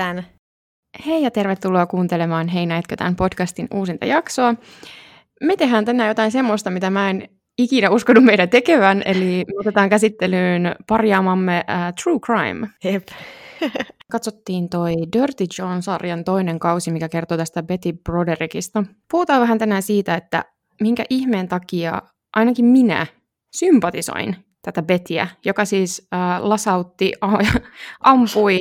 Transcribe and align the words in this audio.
näitkö 0.00 0.40
Hei 1.06 1.22
ja 1.22 1.30
tervetuloa 1.30 1.86
kuuntelemaan 1.86 2.48
Hei 2.48 2.66
näitkö 2.66 2.96
tämän 2.96 3.16
podcastin 3.16 3.68
uusinta 3.74 4.06
jaksoa. 4.06 4.54
Me 5.40 5.56
tehdään 5.56 5.84
tänään 5.84 6.08
jotain 6.08 6.32
semmoista, 6.32 6.70
mitä 6.70 6.90
mä 6.90 7.10
en 7.10 7.28
ikinä 7.58 7.90
uskonut 7.90 8.24
meidän 8.24 8.48
tekevän, 8.48 9.02
eli 9.04 9.44
me 9.48 9.54
otetaan 9.60 9.88
käsittelyyn 9.88 10.74
parjaamamme 10.88 11.64
uh, 11.68 11.94
True 12.02 12.18
Crime. 12.18 12.68
Jep. 12.84 13.08
Katsottiin 14.12 14.68
toi 14.68 14.94
Dirty 15.12 15.44
John-sarjan 15.58 16.24
toinen 16.24 16.58
kausi, 16.58 16.90
mikä 16.90 17.08
kertoo 17.08 17.36
tästä 17.36 17.62
Betty 17.62 17.92
Broderickista. 18.04 18.84
Puhutaan 19.10 19.40
vähän 19.40 19.58
tänään 19.58 19.82
siitä, 19.82 20.14
että 20.14 20.44
minkä 20.80 21.04
ihmeen 21.10 21.48
takia 21.48 22.02
ainakin 22.36 22.64
minä 22.64 23.06
sympatisoin 23.56 24.36
tätä 24.62 24.82
Betiä, 24.82 25.28
joka 25.44 25.64
siis 25.64 26.08
äh, 26.14 26.20
lasautti, 26.42 27.12
ampui 28.00 28.60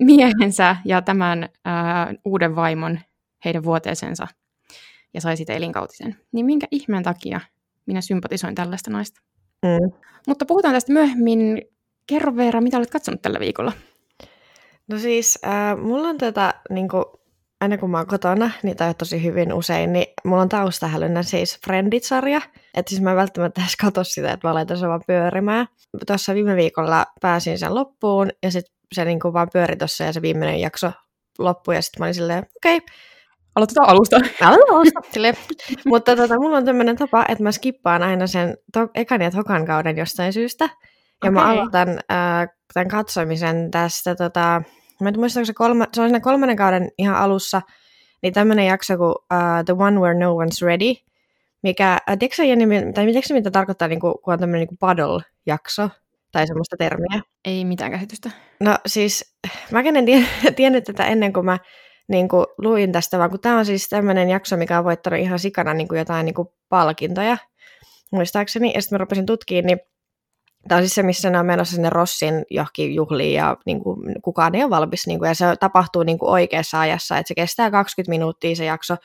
miehensä 0.00 0.76
ja 0.84 1.02
tämän 1.02 1.42
äh, 1.42 2.14
uuden 2.24 2.56
vaimon 2.56 3.00
heidän 3.44 3.64
vuoteesensa 3.64 4.26
ja 5.14 5.20
sai 5.20 5.36
sitä 5.36 5.52
elinkautisen. 5.52 6.16
Niin 6.32 6.46
minkä 6.46 6.66
ihmeen 6.70 7.02
takia 7.02 7.40
minä 7.86 8.00
sympatisoin 8.00 8.54
tällaista 8.54 8.90
naista? 8.90 9.20
Mm. 9.62 9.92
Mutta 10.26 10.46
puhutaan 10.46 10.74
tästä 10.74 10.92
myöhemmin. 10.92 11.62
Kerro 12.06 12.36
Veera, 12.36 12.60
mitä 12.60 12.76
olet 12.76 12.90
katsonut 12.90 13.22
tällä 13.22 13.40
viikolla? 13.40 13.72
No 14.88 14.98
siis, 14.98 15.38
äh, 15.44 15.78
mulla 15.82 16.08
on 16.08 16.18
tätä, 16.18 16.54
niin 16.70 16.88
kuin, 16.88 17.04
aina 17.60 17.78
kun 17.78 17.90
mä 17.90 17.98
oon 17.98 18.06
kotona, 18.06 18.50
niin 18.62 18.76
tai 18.76 18.94
tosi 18.94 19.22
hyvin 19.22 19.52
usein, 19.52 19.92
niin 19.92 20.06
mulla 20.24 20.42
on 20.42 20.48
taustahälynnä 20.48 21.22
siis 21.22 21.58
Friendit-sarja. 21.66 22.40
Että 22.76 22.90
siis 22.90 23.02
mä 23.02 23.10
en 23.10 23.16
välttämättä 23.16 23.60
edes 23.60 23.76
katso 23.76 24.04
sitä, 24.04 24.32
että 24.32 24.48
mä 24.48 24.54
laitan 24.54 24.78
sen 24.78 24.88
vaan 24.88 25.02
pyörimään. 25.06 25.66
Tuossa 26.06 26.34
viime 26.34 26.56
viikolla 26.56 27.06
pääsin 27.20 27.58
sen 27.58 27.74
loppuun, 27.74 28.30
ja 28.42 28.50
sitten 28.50 28.74
se 28.94 29.04
niin 29.04 29.20
kuin 29.20 29.34
vaan 29.34 29.48
pyöri 29.52 29.76
tuossa, 29.76 30.04
ja 30.04 30.12
se 30.12 30.22
viimeinen 30.22 30.60
jakso 30.60 30.92
loppui, 31.38 31.74
ja 31.74 31.82
sitten 31.82 32.00
mä 32.00 32.04
olin 32.04 32.14
silleen, 32.14 32.46
okei, 32.56 32.76
okay, 32.76 32.88
Aloitetaan 33.56 33.88
alusta. 33.88 34.16
Aloitetaan 34.16 34.76
alusta. 34.76 35.00
Mutta 35.86 36.16
tota, 36.16 36.38
mulla 36.38 36.56
on 36.56 36.64
tämmöinen 36.64 36.96
tapa, 36.96 37.24
että 37.28 37.42
mä 37.42 37.52
skippaan 37.52 38.02
aina 38.02 38.26
sen 38.26 38.56
to- 38.72 38.88
ekan 38.94 39.22
ja 39.22 39.30
tokan 39.30 39.66
kauden 39.66 39.96
jostain 39.96 40.32
syystä. 40.32 40.64
Ja 40.64 40.70
okay. 41.22 41.30
mä 41.30 41.50
aloitan 41.50 41.88
äh, 41.88 42.48
tämän 42.74 42.88
katsomisen 42.88 43.70
tästä, 43.70 44.14
tota, 44.14 44.62
mä 45.00 45.08
en 45.08 45.18
muista, 45.18 45.44
se, 45.44 45.54
kolme, 45.54 45.86
se 45.92 46.00
on 46.00 46.08
siinä 46.08 46.20
kolmannen 46.20 46.56
kauden 46.56 46.88
ihan 46.98 47.16
alussa, 47.16 47.62
niin 48.22 48.32
tämmöinen 48.32 48.66
jakso 48.66 48.96
kuin 48.96 49.10
uh, 49.10 49.64
The 49.66 49.74
One 49.78 50.00
Where 50.00 50.18
No 50.18 50.34
One's 50.34 50.66
Ready, 50.66 50.94
mikä, 51.66 51.92
äh, 51.92 52.18
tiedätkö 52.18 52.44
Jenni, 52.44 52.92
tai 52.92 53.04
tiedätkö 53.06 53.34
mitä 53.34 53.50
tarkoittaa, 53.50 53.88
niin 53.88 54.00
kuin, 54.00 54.14
kun 54.24 54.32
on 54.32 54.38
tämmöinen 54.38 54.68
niin 54.68 54.78
paddle-jakso, 54.78 55.90
tai 56.32 56.46
semmoista 56.46 56.76
termiä? 56.76 57.22
Ei 57.44 57.64
mitään 57.64 57.90
käsitystä. 57.90 58.30
No 58.60 58.76
siis, 58.86 59.36
mä 59.70 59.80
en 59.80 60.06
tie, 60.06 60.24
tiennyt 60.56 60.84
tätä 60.84 61.04
ennen 61.04 61.32
kuin 61.32 61.46
mä 61.46 61.58
niin 62.08 62.28
kuin, 62.28 62.46
luin 62.58 62.92
tästä, 62.92 63.18
vaan 63.18 63.30
kun 63.30 63.40
tämä 63.40 63.58
on 63.58 63.66
siis 63.66 63.88
tämmöinen 63.88 64.28
jakso, 64.28 64.56
mikä 64.56 64.78
on 64.78 64.84
voittanut 64.84 65.20
ihan 65.20 65.38
sikana 65.38 65.74
niin 65.74 65.88
kuin 65.88 65.98
jotain 65.98 66.24
niin 66.24 66.34
kuin 66.34 66.48
palkintoja, 66.68 67.36
muistaakseni, 68.12 68.72
ja 68.74 68.82
sitten 68.82 68.96
mä 68.96 68.98
rupesin 68.98 69.26
tutkimaan, 69.26 69.66
niin 69.66 69.78
Tämä 70.68 70.76
on 70.76 70.82
siis 70.82 70.94
se, 70.94 71.02
missä 71.02 71.30
ne 71.30 71.38
on 71.38 71.46
menossa 71.46 71.74
sinne 71.74 71.90
Rossin 71.90 72.44
johonkin 72.50 72.94
juhliin 72.94 73.34
ja 73.34 73.56
niin 73.66 73.80
kuin, 73.82 74.22
kukaan 74.22 74.54
ei 74.54 74.62
ole 74.62 74.70
valmis. 74.70 75.06
Niin 75.06 75.18
kuin, 75.18 75.28
ja 75.28 75.34
se 75.34 75.44
tapahtuu 75.60 76.02
niin 76.02 76.18
kuin 76.18 76.30
oikeassa 76.30 76.80
ajassa, 76.80 77.18
että 77.18 77.28
se 77.28 77.34
kestää 77.34 77.70
20 77.70 78.10
minuuttia 78.10 78.56
se 78.56 78.64
jakso, 78.64 78.96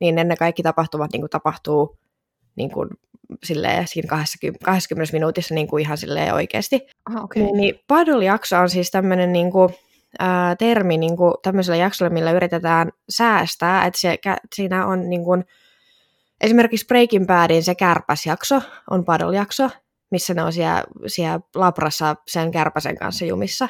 niin 0.00 0.14
ne 0.14 0.36
kaikki 0.36 0.62
tapahtumat 0.62 1.12
niin 1.12 1.20
kuin, 1.20 1.30
tapahtuu 1.30 1.98
niin 2.56 2.70
kuin, 2.70 2.88
silleen, 3.44 3.88
siinä 3.88 4.08
20, 4.08 4.64
20 4.64 5.12
minuutissa 5.12 5.54
niin 5.54 5.68
kuin 5.68 5.80
ihan 5.80 5.98
silleen 5.98 6.34
oikeasti. 6.34 6.86
Aha, 7.04 7.20
okay. 7.20 7.42
niin, 7.42 7.56
niin 7.56 7.80
Paddle-jakso 7.86 8.56
on 8.56 8.70
siis 8.70 8.90
tämmöinen 8.90 9.32
niin 9.32 9.52
kuin, 9.52 9.74
ää, 10.18 10.56
termi 10.56 10.98
niin 10.98 11.16
kuin, 11.16 11.34
tämmöisellä 11.42 11.76
jaksolla, 11.76 12.10
millä 12.10 12.32
yritetään 12.32 12.92
säästää, 13.08 13.86
että 13.86 14.00
se, 14.00 14.18
siinä 14.54 14.86
on 14.86 15.10
niin 15.10 15.24
kuin, 15.24 15.44
esimerkiksi 16.40 16.86
Breaking 16.86 17.26
Badin 17.26 17.62
se 17.62 17.74
kärpäsjakso 17.74 18.62
on 18.90 19.04
Paddle-jakso, 19.04 19.70
missä 20.10 20.34
ne 20.34 20.42
on 20.42 20.52
siellä, 20.52 20.84
siellä 21.06 21.40
labrassa 21.54 22.16
sen 22.28 22.50
kärpäsen 22.50 22.96
kanssa 22.98 23.24
jumissa. 23.24 23.68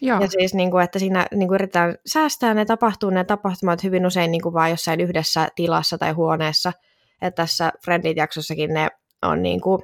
Joo. 0.00 0.20
Ja 0.20 0.26
siis, 0.28 0.54
niin 0.54 0.70
kuin, 0.70 0.84
että 0.84 0.98
siinä 0.98 1.26
niin 1.34 1.48
kuin 1.48 1.54
yritetään 1.54 1.94
säästää 2.06 2.54
ne 2.54 2.64
tapahtuu 2.64 3.10
ne 3.10 3.24
tapahtumat 3.24 3.82
hyvin 3.82 4.06
usein 4.06 4.30
niin 4.30 4.42
kuin 4.42 4.52
vaan 4.52 4.70
jossain 4.70 5.00
yhdessä 5.00 5.48
tilassa 5.56 5.98
tai 5.98 6.12
huoneessa. 6.12 6.72
Että 7.22 7.42
tässä 7.42 7.72
Friendit-jaksossakin 7.84 8.74
ne 8.74 8.88
on 9.22 9.42
niin 9.42 9.60
kuin, 9.60 9.82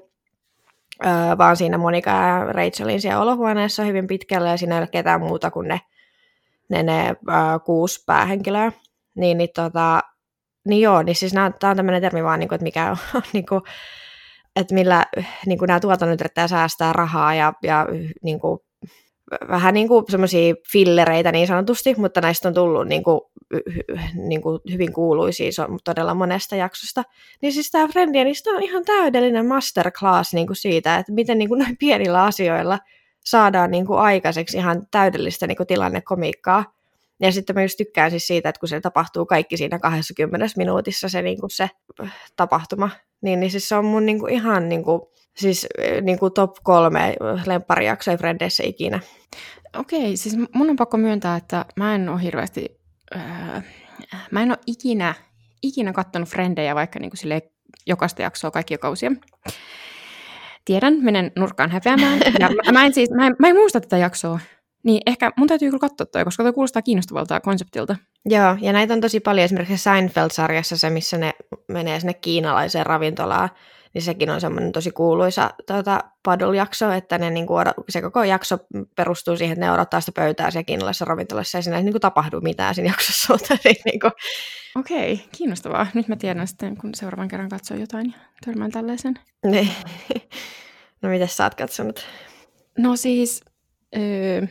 öö, 1.06 1.38
vaan 1.38 1.56
siinä 1.56 1.78
Monika 1.78 2.10
ja 2.10 2.44
Rachelin 2.44 3.00
siellä 3.00 3.22
olohuoneessa 3.22 3.82
hyvin 3.82 4.06
pitkälle 4.06 4.48
ja 4.48 4.56
siinä 4.56 4.74
ei 4.74 4.80
ole 4.80 4.88
ketään 4.92 5.20
muuta 5.20 5.50
kuin 5.50 5.68
ne, 5.68 5.80
ne, 6.68 6.82
ne 6.82 7.06
öö, 7.08 7.58
kuusi 7.64 8.04
päähenkilöä. 8.06 8.72
Niin, 9.14 9.38
niin, 9.38 9.50
tota, 9.54 10.00
niin 10.68 10.82
joo, 10.82 11.02
niin 11.02 11.16
siis 11.16 11.32
tämä 11.32 11.70
on 11.70 11.76
tämmöinen 11.76 12.02
termi 12.02 12.24
vaan, 12.24 12.40
niin 12.40 12.48
kuin, 12.48 12.56
että 12.56 12.64
mikä 12.64 12.90
on, 12.90 12.96
on 13.14 13.22
niin 13.32 13.46
kuin, 13.46 13.60
että 14.56 14.74
millä 14.74 15.04
niin 15.46 15.58
kuin 15.58 15.66
nämä 15.66 15.80
tuotannot 15.80 16.20
yrittää 16.20 16.48
säästää 16.48 16.92
rahaa 16.92 17.34
ja, 17.34 17.52
ja 17.62 17.86
niin 18.22 18.40
kuin, 18.40 18.60
vähän 19.48 19.74
niin 19.74 19.88
kuin 19.88 20.04
semmoisia 20.08 20.54
fillereitä 20.72 21.32
niin 21.32 21.46
sanotusti, 21.46 21.94
mutta 21.98 22.20
näistä 22.20 22.48
on 22.48 22.54
tullut 22.54 22.88
niin 22.88 23.02
kuin, 23.02 23.20
niin 24.14 24.42
kuin 24.42 24.60
hyvin 24.72 24.92
kuuluisia 24.92 25.50
todella 25.84 26.14
monesta 26.14 26.56
jaksosta. 26.56 27.02
Niin 27.42 27.52
siis 27.52 27.70
tämä 27.70 27.88
Friendia, 27.88 28.24
niin 28.24 28.36
on 28.56 28.62
ihan 28.62 28.84
täydellinen 28.84 29.46
masterclass 29.46 30.34
niin 30.34 30.46
kuin 30.46 30.56
siitä, 30.56 30.96
että 30.96 31.12
miten 31.12 31.38
niin 31.38 31.48
kuin 31.48 31.58
näin 31.58 31.76
pienillä 31.76 32.24
asioilla 32.24 32.78
saadaan 33.24 33.70
niin 33.70 33.86
kuin 33.86 33.98
aikaiseksi 33.98 34.56
ihan 34.56 34.86
täydellistä 34.90 35.46
niin 35.46 35.56
kuin 35.56 35.66
tilannekomiikkaa. 35.66 36.64
Ja 37.20 37.32
sitten 37.32 37.56
mä 37.56 37.62
just 37.62 37.76
tykkään 37.76 38.10
siis 38.10 38.26
siitä, 38.26 38.48
että 38.48 38.60
kun 38.60 38.68
se 38.68 38.80
tapahtuu 38.80 39.26
kaikki 39.26 39.56
siinä 39.56 39.78
20 39.78 40.46
minuutissa 40.56 41.08
se, 41.08 41.22
niin 41.22 41.40
kuin 41.40 41.50
se 41.50 41.70
tapahtuma, 42.36 42.90
niin, 43.20 43.40
niin 43.40 43.50
siis 43.50 43.68
se 43.68 43.74
on 43.74 43.84
mun 43.84 44.06
niin 44.06 44.18
kuin 44.18 44.32
ihan 44.32 44.68
niin 44.68 44.84
kuin, 44.84 45.00
siis 45.38 45.66
niin 46.02 46.18
kuin 46.18 46.32
top 46.32 46.56
kolme 46.62 47.16
lempparijaksoja 47.46 48.16
Frendeissä 48.16 48.62
ikinä. 48.66 49.00
Okei, 49.78 50.16
siis 50.16 50.36
mun 50.54 50.70
on 50.70 50.76
pakko 50.76 50.96
myöntää, 50.96 51.36
että 51.36 51.64
mä 51.76 51.94
en 51.94 52.08
ole 52.08 52.22
hirveästi, 52.22 52.80
äh, 53.16 53.64
mä 54.30 54.42
en 54.42 54.50
ole 54.50 54.58
ikinä, 54.66 55.14
ikinä 55.62 55.92
kattonut 55.92 56.28
Frendejä 56.28 56.74
vaikka 56.74 56.98
niin 56.98 57.10
kuin 57.10 57.18
sille 57.18 57.42
jokaista 57.86 58.22
jaksoa 58.22 58.50
kaikkia 58.50 58.78
kausia. 58.78 59.12
Tiedän, 60.64 60.94
menen 61.00 61.32
nurkkaan 61.36 61.70
häpeämään. 61.70 62.18
Ja 62.40 62.48
mä, 62.48 62.72
mä, 62.72 62.86
en 62.86 62.94
siis, 62.94 63.10
mä, 63.10 63.26
en, 63.26 63.36
mä 63.38 63.48
en 63.48 63.56
muista 63.56 63.80
tätä 63.80 63.96
jaksoa. 63.96 64.40
Niin 64.82 65.02
ehkä 65.06 65.30
mun 65.36 65.48
täytyy 65.48 65.68
kyllä 65.68 65.80
katsoa 65.80 66.06
toi, 66.06 66.24
koska 66.24 66.42
toi 66.42 66.52
kuulostaa 66.52 66.82
kiinnostavalta 66.82 67.40
konseptilta. 67.40 67.96
Joo, 68.24 68.56
ja 68.60 68.72
näitä 68.72 68.94
on 68.94 69.00
tosi 69.00 69.20
paljon 69.20 69.44
esimerkiksi 69.44 69.84
Seinfeld-sarjassa 69.84 70.76
se, 70.76 70.90
missä 70.90 71.18
ne 71.18 71.32
menee 71.68 72.00
sinne 72.00 72.14
kiinalaiseen 72.14 72.86
ravintolaan, 72.86 73.50
niin 73.96 74.04
sekin 74.04 74.30
on 74.30 74.40
semmoinen 74.40 74.72
tosi 74.72 74.90
kuuluisa 74.90 75.50
tuota, 75.66 76.04
paddle-jakso, 76.22 76.92
että 76.96 77.18
ne, 77.18 77.30
niin 77.30 77.46
kuin, 77.46 77.66
se 77.88 78.02
koko 78.02 78.24
jakso 78.24 78.58
perustuu 78.96 79.36
siihen, 79.36 79.52
että 79.52 79.66
ne 79.66 79.72
odottaa 79.72 80.00
sitä 80.00 80.12
pöytää 80.12 80.50
siellä 80.50 80.64
kiinalaisessa 80.64 81.04
ravintolassa, 81.04 81.58
ja 81.58 81.62
siinä 81.62 81.76
ei 81.76 81.82
niin 81.82 81.92
kuin, 81.92 82.00
tapahdu 82.00 82.40
mitään 82.40 82.74
siinä 82.74 82.90
jaksossa. 82.90 83.32
Mutta, 83.34 83.58
niin 83.64 84.00
kuin... 84.00 84.12
Okei, 84.76 85.24
kiinnostavaa. 85.32 85.86
Nyt 85.94 86.08
mä 86.08 86.16
tiedän 86.16 86.48
sitten, 86.48 86.76
kun 86.76 86.94
seuraavan 86.94 87.28
kerran 87.28 87.48
katsoo 87.48 87.76
jotain 87.76 88.06
ja 88.06 88.38
törmään 88.44 88.70
tällaisen. 88.70 89.18
Niin. 89.46 89.70
no, 91.02 91.08
mitä 91.08 91.26
sä 91.26 91.44
oot 91.44 91.54
katsonut? 91.54 92.06
No 92.78 92.96
siis, 92.96 93.44
öö, 93.96 94.46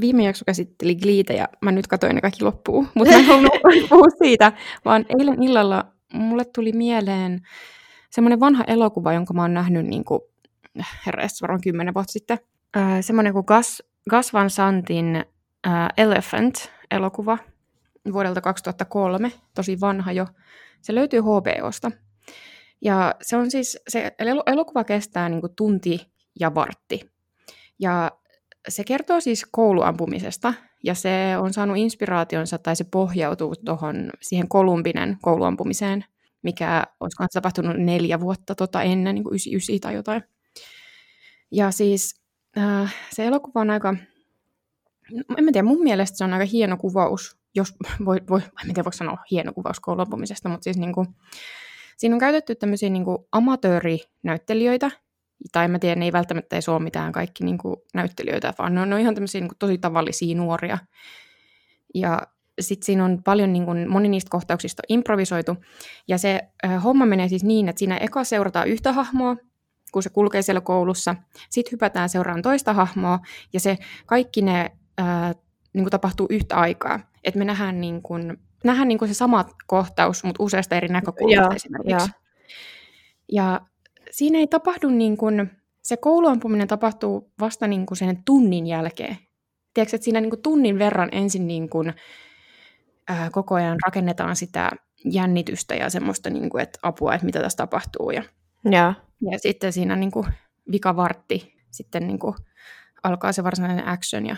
viime 0.00 0.24
jakso 0.24 0.44
käsitteli 0.44 0.94
Gliitä 0.94 1.32
ja 1.32 1.48
mä 1.60 1.72
nyt 1.72 1.86
katsoin 1.86 2.14
ne 2.14 2.20
kaikki 2.20 2.44
loppuun, 2.44 2.88
mutta 2.94 3.14
mä 3.14 3.18
en 3.18 3.88
puhua 3.88 4.10
siitä, 4.18 4.52
vaan 4.84 5.06
eilen 5.18 5.42
illalla 5.42 5.84
mulle 6.12 6.44
tuli 6.44 6.72
mieleen 6.72 7.40
semmoinen 8.10 8.40
vanha 8.40 8.64
elokuva, 8.66 9.12
jonka 9.12 9.34
mä 9.34 9.42
oon 9.42 9.54
nähnyt 9.54 9.86
niin 9.86 10.04
kuin, 10.04 10.20
herra 11.06 11.22
varmaan 11.42 11.60
kymmenen 11.60 11.94
vuotta 11.94 12.12
sitten. 12.12 12.38
Äh, 12.76 12.98
semmoinen 13.00 13.32
kuin 13.32 13.44
Gus, 13.46 13.82
Gus 14.10 14.32
Van 14.32 14.50
Santin 14.50 15.24
äh, 15.66 15.88
Elephant-elokuva 15.96 17.38
vuodelta 18.12 18.40
2003, 18.40 19.32
tosi 19.54 19.80
vanha 19.80 20.12
jo. 20.12 20.26
Se 20.82 20.94
löytyy 20.94 21.20
HBOsta. 21.20 21.90
Ja 22.80 23.14
se 23.22 23.36
on 23.36 23.50
siis, 23.50 23.78
se 23.88 24.12
elokuva 24.46 24.84
kestää 24.84 25.28
niin 25.28 25.40
kuin 25.40 25.54
tunti 25.56 26.12
ja 26.40 26.54
vartti. 26.54 27.10
Ja 27.78 28.10
se 28.68 28.84
kertoo 28.84 29.20
siis 29.20 29.46
kouluampumisesta, 29.50 30.54
ja 30.84 30.94
se 30.94 31.36
on 31.38 31.52
saanut 31.52 31.76
inspiraationsa, 31.76 32.58
tai 32.58 32.76
se 32.76 32.84
pohjautuu 32.84 33.54
tuohon 33.64 34.10
siihen 34.20 34.48
Kolumbinen 34.48 35.16
kouluampumiseen, 35.22 36.04
mikä 36.42 36.84
olisi 37.00 37.16
tapahtunut 37.34 37.76
neljä 37.76 38.20
vuotta 38.20 38.54
tota 38.54 38.82
ennen, 38.82 39.14
niin 39.14 39.24
kuin 39.24 39.32
99 39.32 39.80
tai 39.80 39.94
jotain. 39.94 40.22
Ja 41.50 41.70
siis 41.70 42.20
äh, 42.58 42.94
se 43.12 43.26
elokuva 43.26 43.60
on 43.60 43.70
aika, 43.70 43.94
en 45.38 45.52
tiedä, 45.52 45.62
mun 45.62 45.82
mielestä 45.82 46.18
se 46.18 46.24
on 46.24 46.32
aika 46.32 46.44
hieno 46.44 46.76
kuvaus, 46.76 47.36
jos 47.54 47.74
voi, 48.04 48.20
voi 48.28 48.40
en 48.40 48.64
tiedä, 48.64 48.84
voiko 48.84 48.96
sanoa 48.96 49.18
hieno 49.30 49.52
kuvaus 49.52 49.80
kouluampumisesta, 49.80 50.48
mutta 50.48 50.64
siis 50.64 50.76
niin 50.76 50.92
kuin, 50.92 51.08
siinä 51.96 52.14
on 52.14 52.20
käytetty 52.20 52.54
tämmöisiä 52.54 52.90
niin 52.90 53.04
kuin 53.04 53.18
amatöörinäyttelijöitä, 53.32 54.90
tai 55.52 55.68
mä 55.68 55.78
tiedän, 55.78 55.98
ne 55.98 56.04
ei 56.04 56.12
välttämättä 56.12 56.56
edes 56.56 56.68
ole 56.68 56.82
mitään 56.82 57.12
kaikki 57.12 57.44
niin 57.44 57.58
kuin 57.58 57.76
näyttelijöitä, 57.94 58.54
vaan 58.58 58.74
ne 58.74 58.80
on, 58.80 58.90
ne 58.90 58.94
on 58.94 59.00
ihan 59.00 59.14
tämmöisiä 59.14 59.40
niin 59.40 59.48
kuin 59.48 59.58
tosi 59.58 59.78
tavallisia 59.78 60.36
nuoria. 60.36 60.78
Ja 61.94 62.22
sitten 62.60 62.86
siinä 62.86 63.04
on 63.04 63.22
paljon, 63.24 63.52
niin 63.52 63.64
kun, 63.64 63.88
moni 63.88 64.08
niistä 64.08 64.30
kohtauksista 64.30 64.82
improvisoitu. 64.88 65.56
Ja 66.08 66.18
se 66.18 66.40
äh, 66.64 66.84
homma 66.84 67.06
menee 67.06 67.28
siis 67.28 67.44
niin, 67.44 67.68
että 67.68 67.78
siinä 67.78 67.96
eka 67.96 68.24
seurataan 68.24 68.68
yhtä 68.68 68.92
hahmoa, 68.92 69.36
kun 69.92 70.02
se 70.02 70.10
kulkee 70.10 70.42
siellä 70.42 70.60
koulussa. 70.60 71.14
Sitten 71.50 71.72
hypätään 71.72 72.08
seuraan 72.08 72.42
toista 72.42 72.72
hahmoa, 72.72 73.18
ja 73.52 73.60
se 73.60 73.78
kaikki 74.06 74.42
ne 74.42 74.70
äh, 75.00 75.34
niin 75.72 75.84
kuin 75.84 75.90
tapahtuu 75.90 76.26
yhtä 76.30 76.56
aikaa. 76.56 77.00
Että 77.24 77.38
me 77.38 77.44
nähdään, 77.44 77.80
niin 77.80 78.02
kuin, 78.02 78.38
nähdään 78.64 78.88
niin 78.88 78.98
kuin 78.98 79.08
se 79.08 79.14
sama 79.14 79.44
kohtaus, 79.66 80.24
mutta 80.24 80.42
useasta 80.42 80.76
eri 80.76 80.88
näkökulmasta 80.88 81.52
ja, 81.52 81.56
esimerkiksi. 81.56 82.10
Ja. 83.28 83.42
ja 83.42 83.60
siinä 84.10 84.38
ei 84.38 84.46
tapahdu 84.46 84.88
niin 84.88 85.16
kuin, 85.16 85.50
se 85.82 85.96
kouluampuminen 85.96 86.68
tapahtuu 86.68 87.32
vasta 87.40 87.66
niin 87.66 87.86
kuin 87.86 87.98
sen 87.98 88.22
tunnin 88.24 88.66
jälkeen. 88.66 89.18
Tiedätkö, 89.74 89.96
että 89.96 90.04
siinä 90.04 90.20
niin 90.20 90.30
kuin 90.30 90.42
tunnin 90.42 90.78
verran 90.78 91.08
ensin 91.12 91.46
niin 91.46 91.68
kuin, 91.68 91.94
ää, 93.08 93.30
koko 93.30 93.54
ajan 93.54 93.78
rakennetaan 93.86 94.36
sitä 94.36 94.70
jännitystä 95.04 95.74
ja 95.74 95.90
semmoista, 95.90 96.30
niin 96.30 96.50
kuin, 96.50 96.62
että 96.62 96.78
apua, 96.82 97.14
että 97.14 97.26
mitä 97.26 97.40
tässä 97.40 97.56
tapahtuu. 97.56 98.10
Ja, 98.10 98.22
ja. 98.70 98.94
ja 99.30 99.38
sitten 99.38 99.72
siinä 99.72 99.96
niin 99.96 100.10
kuin, 100.10 100.26
vikavartti 100.72 101.60
sitten 101.70 102.06
niin 102.06 102.18
kuin, 102.18 102.34
alkaa 103.02 103.32
se 103.32 103.44
varsinainen 103.44 103.88
action. 103.88 104.26
Ja 104.26 104.36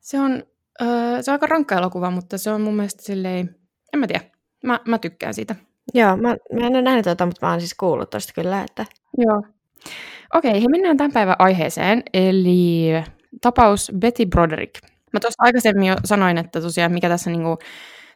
se 0.00 0.20
on, 0.20 0.42
öö, 0.82 1.22
se 1.22 1.30
on 1.30 1.32
aika 1.32 1.46
rankka 1.46 1.74
elokuva, 1.74 2.10
mutta 2.10 2.38
se 2.38 2.50
on 2.50 2.60
mun 2.60 2.74
mielestä 2.74 3.02
silleen, 3.02 3.56
en 3.92 4.00
mä 4.00 4.06
tiedä, 4.06 4.24
mä, 4.64 4.80
mä 4.88 4.98
tykkään 4.98 5.34
siitä. 5.34 5.56
Joo, 5.94 6.16
mä, 6.16 6.28
mä 6.28 6.66
en 6.66 6.72
ole 6.72 6.82
nähnyt 6.82 7.04
tuota, 7.04 7.26
mutta 7.26 7.46
mä 7.46 7.50
oon 7.50 7.60
siis 7.60 7.74
kuullut 7.74 8.10
tosta 8.10 8.32
kyllä, 8.34 8.62
että... 8.62 8.86
Joo. 9.18 9.42
Okei, 10.34 10.62
he 10.62 10.68
mennään 10.68 10.96
tämän 10.96 11.12
päivän 11.12 11.36
aiheeseen, 11.38 12.02
eli 12.14 12.88
tapaus 13.40 13.92
Betty 13.98 14.26
Broderick. 14.26 14.74
Mä 15.12 15.20
tuossa 15.20 15.42
aikaisemmin 15.42 15.88
jo 15.88 15.96
sanoin, 16.04 16.38
että 16.38 16.60
tosiaan 16.60 16.92
mikä 16.92 17.08
tässä 17.08 17.30
niinku 17.30 17.58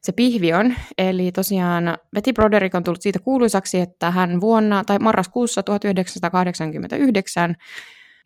se 0.02 0.12
pihvi 0.12 0.52
on. 0.52 0.74
Eli 0.98 1.32
tosiaan 1.32 1.98
Betty 2.14 2.32
Broderick 2.32 2.74
on 2.74 2.84
tullut 2.84 3.02
siitä 3.02 3.18
kuuluisaksi, 3.18 3.80
että 3.80 4.10
hän 4.10 4.40
vuonna 4.40 4.84
tai 4.84 4.98
marraskuussa 4.98 5.62
1989 5.62 7.54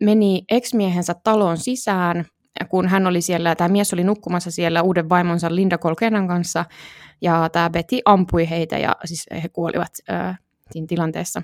meni 0.00 0.42
ex-miehensä 0.50 1.14
talon 1.24 1.58
sisään, 1.58 2.24
kun 2.68 2.88
hän 2.88 3.06
oli 3.06 3.20
siellä, 3.20 3.54
tämä 3.54 3.68
mies 3.68 3.92
oli 3.92 4.04
nukkumassa 4.04 4.50
siellä 4.50 4.82
uuden 4.82 5.08
vaimonsa 5.08 5.54
Linda 5.54 5.78
Colkenan 5.78 6.28
kanssa, 6.28 6.64
ja 7.20 7.48
tämä 7.52 7.70
Betty 7.70 8.00
ampui 8.04 8.50
heitä, 8.50 8.78
ja 8.78 8.96
siis 9.04 9.26
he 9.42 9.48
kuolivat 9.48 9.92
äh, 10.10 10.38
siinä 10.70 10.86
tilanteessa. 10.86 11.42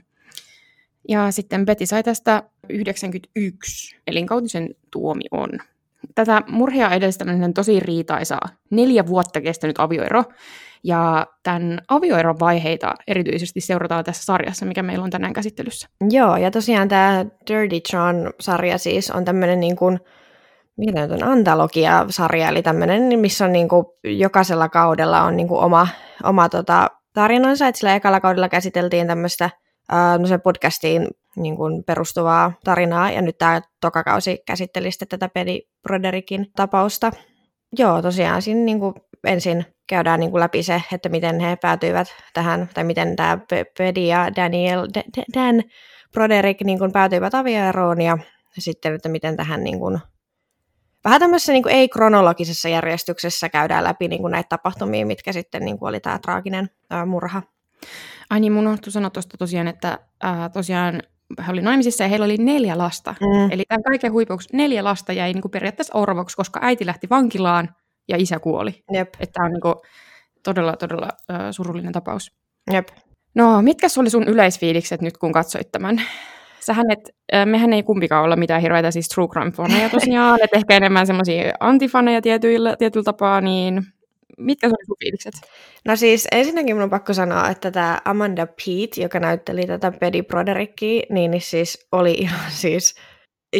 Ja 1.08 1.30
sitten 1.30 1.64
Betty 1.64 1.86
sai 1.86 2.02
tästä 2.02 2.42
91 2.68 3.96
elinkautisen 4.06 4.74
tuomion. 4.90 5.50
Tätä 6.14 6.42
murhia 6.48 6.90
edestäminen 6.90 7.54
tosi 7.54 7.80
riitaisaa. 7.80 8.48
Neljä 8.70 9.06
vuotta 9.06 9.40
kestänyt 9.40 9.78
avioero. 9.78 10.24
Ja 10.84 11.26
tämän 11.42 11.80
avioeron 11.88 12.40
vaiheita 12.40 12.94
erityisesti 13.06 13.60
seurataan 13.60 14.04
tässä 14.04 14.24
sarjassa, 14.24 14.66
mikä 14.66 14.82
meillä 14.82 15.04
on 15.04 15.10
tänään 15.10 15.32
käsittelyssä. 15.32 15.88
Joo, 16.10 16.36
ja 16.36 16.50
tosiaan 16.50 16.88
tämä 16.88 17.24
Dirty 17.50 17.80
John-sarja 17.92 18.78
siis 18.78 19.10
on 19.10 19.24
tämmöinen 19.24 19.60
niin 19.60 19.76
kuin, 19.76 20.00
mikä 20.76 21.02
on 21.02 21.24
antologia-sarja, 21.24 22.48
eli 22.48 22.62
tämmöinen, 22.62 23.18
missä 23.18 23.44
on 23.44 23.52
niin 23.52 23.68
kuin, 23.68 23.86
jokaisella 24.04 24.68
kaudella 24.68 25.22
on 25.22 25.36
niin 25.36 25.48
kuin 25.48 25.60
oma, 25.60 25.88
oma 26.24 26.48
tota, 26.48 26.90
tarinansa, 27.12 27.68
että 27.68 27.78
sillä 27.78 27.94
ekalla 27.94 28.20
kaudella 28.20 28.48
käsiteltiin 28.48 29.06
tämmöistä 29.06 29.50
no 30.18 30.38
podcastiin 30.38 31.08
niin 31.36 31.56
kuin 31.56 31.84
perustuvaa 31.84 32.52
tarinaa, 32.64 33.10
ja 33.10 33.22
nyt 33.22 33.38
tämä 33.38 33.60
tokakausi 33.81 34.42
käsitteli 34.46 34.90
sitten 34.90 35.08
tätä 35.08 35.28
Pedi 35.28 35.60
Broderickin 35.82 36.46
tapausta. 36.56 37.10
Joo, 37.78 38.02
tosiaan 38.02 38.42
siinä 38.42 38.60
niin 38.60 38.81
kuin 38.81 38.94
ensin 39.25 39.66
käydään 39.88 40.20
niin 40.20 40.31
kuin 40.31 40.40
läpi 40.40 40.62
se, 40.62 40.82
että 40.92 41.08
miten 41.08 41.40
he 41.40 41.56
päätyivät 41.56 42.08
tähän, 42.34 42.69
tai 42.75 42.84
miten 42.84 43.16
tämä 43.16 43.38
Pedi 43.78 44.08
ja 44.08 44.36
Daniel, 44.36 44.88
Dan 45.34 45.62
Broderick 46.12 46.60
niin 46.64 46.78
kuin 46.78 46.92
päätyivät 46.92 47.34
avioeroon, 47.34 48.00
ja 48.00 48.19
sitten, 48.58 48.94
että 48.94 49.08
miten 49.08 49.36
tähän 49.36 49.64
niin 49.64 49.78
kuin, 49.78 49.98
vähän 51.04 51.20
tämmöisessä 51.20 51.52
niin 51.52 51.62
kuin 51.62 51.75
ei-kronologisessa 51.75 52.69
järjestyksessä 52.69 53.48
käydään 53.48 53.84
läpi 53.84 54.08
niin 54.08 54.20
kuin 54.20 54.31
näitä 54.31 54.48
tapahtumia, 54.48 55.06
mitkä 55.06 55.32
sitten 55.32 55.64
niin 55.64 55.78
kuin 55.78 55.88
oli 55.88 56.00
tämä 56.00 56.19
traaginen 56.19 56.70
ää, 56.90 57.06
murha. 57.06 57.42
Ai 58.31 58.40
niin, 58.40 58.52
mun 58.52 58.78
sanoa 58.88 59.10
tuosta 59.10 59.36
tosiaan, 59.36 59.69
että 59.69 59.98
ää, 60.22 60.48
tosiaan 60.48 61.02
he 61.46 61.52
oli 61.52 61.62
naimisissa 61.62 62.04
ja 62.04 62.08
heillä 62.08 62.24
oli 62.24 62.36
neljä 62.36 62.78
lasta. 62.78 63.14
Mm. 63.20 63.50
Eli 63.50 63.62
tämän 63.68 63.82
kaiken 63.82 64.12
huipuksi 64.12 64.48
neljä 64.52 64.84
lasta 64.84 65.12
jäi 65.12 65.32
niin 65.32 65.42
kuin 65.42 65.52
periaatteessa 65.52 65.98
orvoksi, 65.98 66.36
koska 66.36 66.60
äiti 66.62 66.86
lähti 66.86 67.06
vankilaan 67.10 67.74
ja 68.08 68.16
isä 68.16 68.38
kuoli. 68.38 68.84
Jep. 68.92 69.14
Että 69.20 69.32
tämä 69.32 69.46
on 69.46 69.52
niin 69.52 69.60
kuin 69.60 69.74
todella, 70.42 70.76
todella 70.76 71.08
äh, 71.30 71.40
surullinen 71.50 71.92
tapaus. 71.92 72.32
Jep. 72.72 72.88
No, 73.34 73.62
mitkä 73.62 73.86
oli 73.98 74.10
sun 74.10 74.28
yleisfiilikset 74.28 75.00
nyt, 75.02 75.18
kun 75.18 75.32
katsoit 75.32 75.72
tämän? 75.72 76.02
Sähän 76.60 76.90
et, 76.90 77.10
äh, 77.34 77.46
mehän 77.46 77.72
ei 77.72 77.82
kumpikaan 77.82 78.24
olla 78.24 78.36
mitään 78.36 78.62
hirveitä 78.62 78.90
siis 78.90 79.08
true 79.08 79.26
crime-faneja 79.26 79.90
tosiaan, 79.90 80.38
että 80.42 80.56
ehkä 80.56 80.76
enemmän 80.76 81.06
semmoisia 81.06 81.52
antifaneja 81.60 82.22
tietyillä, 82.22 82.76
tietyllä 82.76 83.04
tapaa, 83.04 83.40
niin 83.40 83.82
mitkä 84.38 84.69
sun 84.69 84.96
fiilikset? 85.04 85.34
No 85.84 85.96
siis 85.96 86.28
ensinnäkin 86.32 86.76
minun 86.76 86.82
on 86.84 86.90
pakko 86.90 87.14
sanoa, 87.14 87.48
että 87.48 87.70
tämä 87.70 88.00
Amanda 88.04 88.46
Pete, 88.46 89.02
joka 89.02 89.20
näytteli 89.20 89.66
tätä 89.66 89.92
Pedi 90.00 90.22
Broderickia, 90.22 91.02
niin, 91.10 91.31
niin 91.31 91.40
siis 91.40 91.86
oli 91.92 92.12
ihan 92.12 92.50
siis 92.62 92.94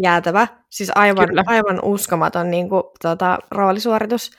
jäätävä. 0.03 0.47
Siis 0.71 0.91
aivan, 0.95 1.29
aivan 1.47 1.81
uskomaton 1.83 2.51
niin 2.51 2.69
kuin, 2.69 2.83
tota, 3.03 3.39
roolisuoritus. 3.51 4.31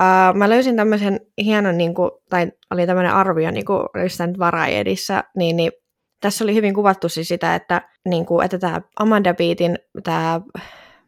Uh, 0.00 0.36
mä 0.36 0.48
löysin 0.48 0.76
tämmöisen 0.76 1.20
hienon, 1.44 1.78
niin 1.78 1.94
kuin, 1.94 2.10
tai 2.30 2.52
oli 2.70 2.86
tämmöinen 2.86 3.12
arvio, 3.12 3.50
niin 3.50 3.64
kuin 3.64 3.82
sitä 4.08 4.26
nyt 4.26 4.38
Variedissä, 4.38 5.24
niin, 5.36 5.56
niin 5.56 5.72
tässä 6.20 6.44
oli 6.44 6.54
hyvin 6.54 6.74
kuvattu 6.74 7.08
siis 7.08 7.28
sitä, 7.28 7.54
että, 7.54 7.82
niin 8.08 8.26
kuin, 8.26 8.44
että 8.44 8.58
tämä 8.58 8.80
Amanda 9.00 9.34
Beatin 9.34 9.78
tämä 10.02 10.40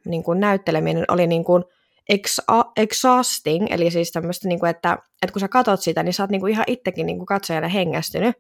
niin 0.06 0.23
kuin, 0.23 0.40
näytteleminen 0.40 1.05
oli 1.08 1.26
niin 1.26 1.44
kuin, 1.44 1.64
exa- 2.12 2.72
exhausting, 2.76 3.66
eli 3.70 3.90
siis 3.90 4.12
tämmöistä, 4.12 4.49
niin 4.49 4.60
kuin, 4.60 4.70
että, 4.70 4.98
että 5.22 5.32
kun 5.32 5.41
sä 5.41 5.48
katot 5.48 5.81
sitä, 5.81 6.03
niin 6.03 6.12
sä 6.12 6.22
oot 6.22 6.31
niin 6.31 6.41
kuin 6.41 6.53
ihan 6.53 6.65
itsekin 6.67 7.06
niin 7.06 7.19
kuin 7.19 7.27
katsojana 7.27 7.69
hengästynyt. 7.69 8.36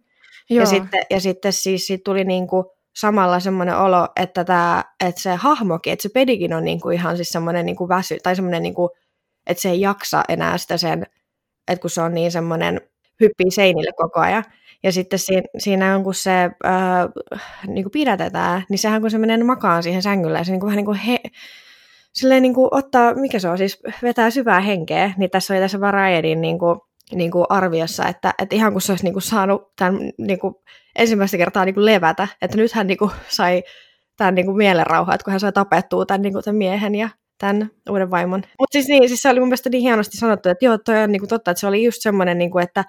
Joo. 0.50 0.60
Ja 0.60 0.66
sitten, 0.66 1.00
ja 1.10 1.20
sitten 1.20 1.52
siis 1.52 1.86
siitä 1.86 2.02
tuli 2.04 2.24
niin 2.24 2.46
kuin 2.46 2.64
samalla 2.96 3.40
semmoinen 3.40 3.78
olo, 3.78 4.08
että, 4.16 4.44
tämä, 4.44 4.84
että 5.04 5.20
se 5.20 5.34
hahmokin, 5.34 5.92
että 5.92 6.02
se 6.02 6.08
pedikin 6.08 6.54
on 6.54 6.64
niin 6.64 6.80
kuin 6.80 6.94
ihan 6.94 7.16
siis 7.16 7.28
semmoinen 7.28 7.66
niin 7.66 7.76
kuin 7.76 7.88
väsy, 7.88 8.18
tai 8.22 8.36
semmoinen, 8.36 8.62
niin 8.62 8.74
kuin, 8.74 8.90
että 9.46 9.62
se 9.62 9.70
ei 9.70 9.80
jaksa 9.80 10.22
enää 10.28 10.58
sitä 10.58 10.76
sen, 10.76 11.06
että 11.68 11.82
kun 11.82 11.90
se 11.90 12.00
on 12.00 12.14
niin 12.14 12.32
semmoinen, 12.32 12.80
hyppii 13.20 13.50
seinille 13.50 13.92
koko 13.96 14.20
ajan. 14.20 14.44
Ja 14.82 14.92
sitten 14.92 15.18
siinä, 15.18 15.42
siinä 15.58 15.96
on, 15.96 16.04
kun 16.04 16.14
se 16.14 16.30
öö, 16.64 16.72
niin 17.66 17.84
kuin 17.84 17.92
pidätetään, 17.92 18.64
niin 18.68 18.78
sehän 18.78 19.00
kun 19.00 19.10
se 19.10 19.18
menee 19.18 19.44
makaan 19.44 19.82
siihen 19.82 20.02
sängylle, 20.02 20.38
ja 20.38 20.44
se 20.44 20.52
niin 20.52 20.60
kuin, 20.60 20.66
vähän 20.66 20.76
niin 20.76 20.84
kuin 20.84 20.98
he, 20.98 21.20
silleen 22.12 22.42
niin 22.42 22.54
kuin 22.54 22.68
ottaa, 22.70 23.14
mikä 23.14 23.38
se 23.38 23.48
on, 23.48 23.58
siis 23.58 23.82
vetää 24.02 24.30
syvää 24.30 24.60
henkeä, 24.60 25.12
niin 25.16 25.30
tässä 25.30 25.54
oli 25.54 25.60
tässä 25.60 25.80
Varietyn 25.80 26.40
niin 26.40 26.58
kuin, 26.58 26.78
niin 27.14 27.30
kuin 27.30 27.46
arviossa, 27.48 28.08
että, 28.08 28.34
että 28.38 28.56
ihan 28.56 28.72
kun 28.72 28.80
se 28.80 28.92
olisi 28.92 29.04
niin 29.04 29.12
kuin 29.12 29.22
saanut 29.22 29.72
tämän 29.76 30.10
niin 30.18 30.38
kuin 30.38 30.54
ensimmäistä 30.96 31.36
kertaa 31.36 31.64
niin 31.64 31.74
kuin 31.74 31.86
levätä, 31.86 32.28
että 32.42 32.56
nyt 32.56 32.72
hän 32.72 32.86
niin 32.86 32.98
kuin 32.98 33.10
sai 33.28 33.62
tämän 34.16 34.34
niin 34.34 34.46
kuin 34.46 34.56
mielenrauhaa, 34.56 35.14
että 35.14 35.24
kun 35.24 35.30
hän 35.30 35.40
sai 35.40 35.52
tapettua 35.52 36.06
tämän, 36.06 36.22
niin 36.22 36.32
kuin 36.32 36.44
tämän 36.44 36.58
miehen 36.58 36.94
ja 36.94 37.08
tämän 37.38 37.70
uuden 37.90 38.10
vaimon. 38.10 38.42
Mutta 38.58 38.72
siis, 38.72 38.88
niin, 38.88 39.08
siis 39.08 39.22
se 39.22 39.28
oli 39.28 39.40
mun 39.40 39.48
mielestä 39.48 39.70
niin 39.70 39.82
hienosti 39.82 40.16
sanottu, 40.16 40.48
että 40.48 40.64
joo, 40.64 40.78
toi 40.78 41.02
on 41.02 41.12
niin 41.12 41.20
kuin 41.20 41.28
totta, 41.28 41.50
että 41.50 41.60
se 41.60 41.66
oli 41.66 41.84
just 41.84 42.02
semmoinen, 42.02 42.38
niin 42.38 42.50
kuin, 42.50 42.64
että 42.64 42.84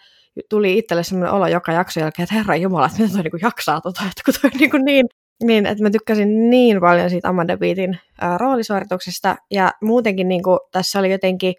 tuli 0.49 0.77
itselle 0.77 1.03
semmoinen 1.03 1.33
olo 1.33 1.47
joka 1.47 1.71
jakso 1.71 1.99
jälkeen, 1.99 2.23
että 2.23 2.35
herra 2.35 2.55
jumala, 2.55 2.85
että 2.85 2.97
miten 2.97 3.13
toi 3.13 3.23
niin 3.23 3.31
kuin 3.31 3.41
jaksaa 3.41 3.81
tota, 3.81 4.01
että 4.01 4.21
kun 4.25 4.33
toi 4.41 4.51
on 4.53 4.59
niin, 4.59 4.71
kuin 4.71 4.85
niin 4.85 5.05
niin, 5.43 5.65
että 5.65 5.83
mä 5.83 5.89
tykkäsin 5.89 6.49
niin 6.49 6.79
paljon 6.79 7.09
siitä 7.09 7.29
Amanda 7.29 7.57
Beatin 7.57 7.97
ää, 8.21 8.37
roolisuorituksesta, 8.37 9.35
ja 9.51 9.71
muutenkin 9.81 10.27
niin 10.27 10.43
kuin, 10.43 10.59
tässä 10.71 10.99
oli 10.99 11.11
jotenkin 11.11 11.55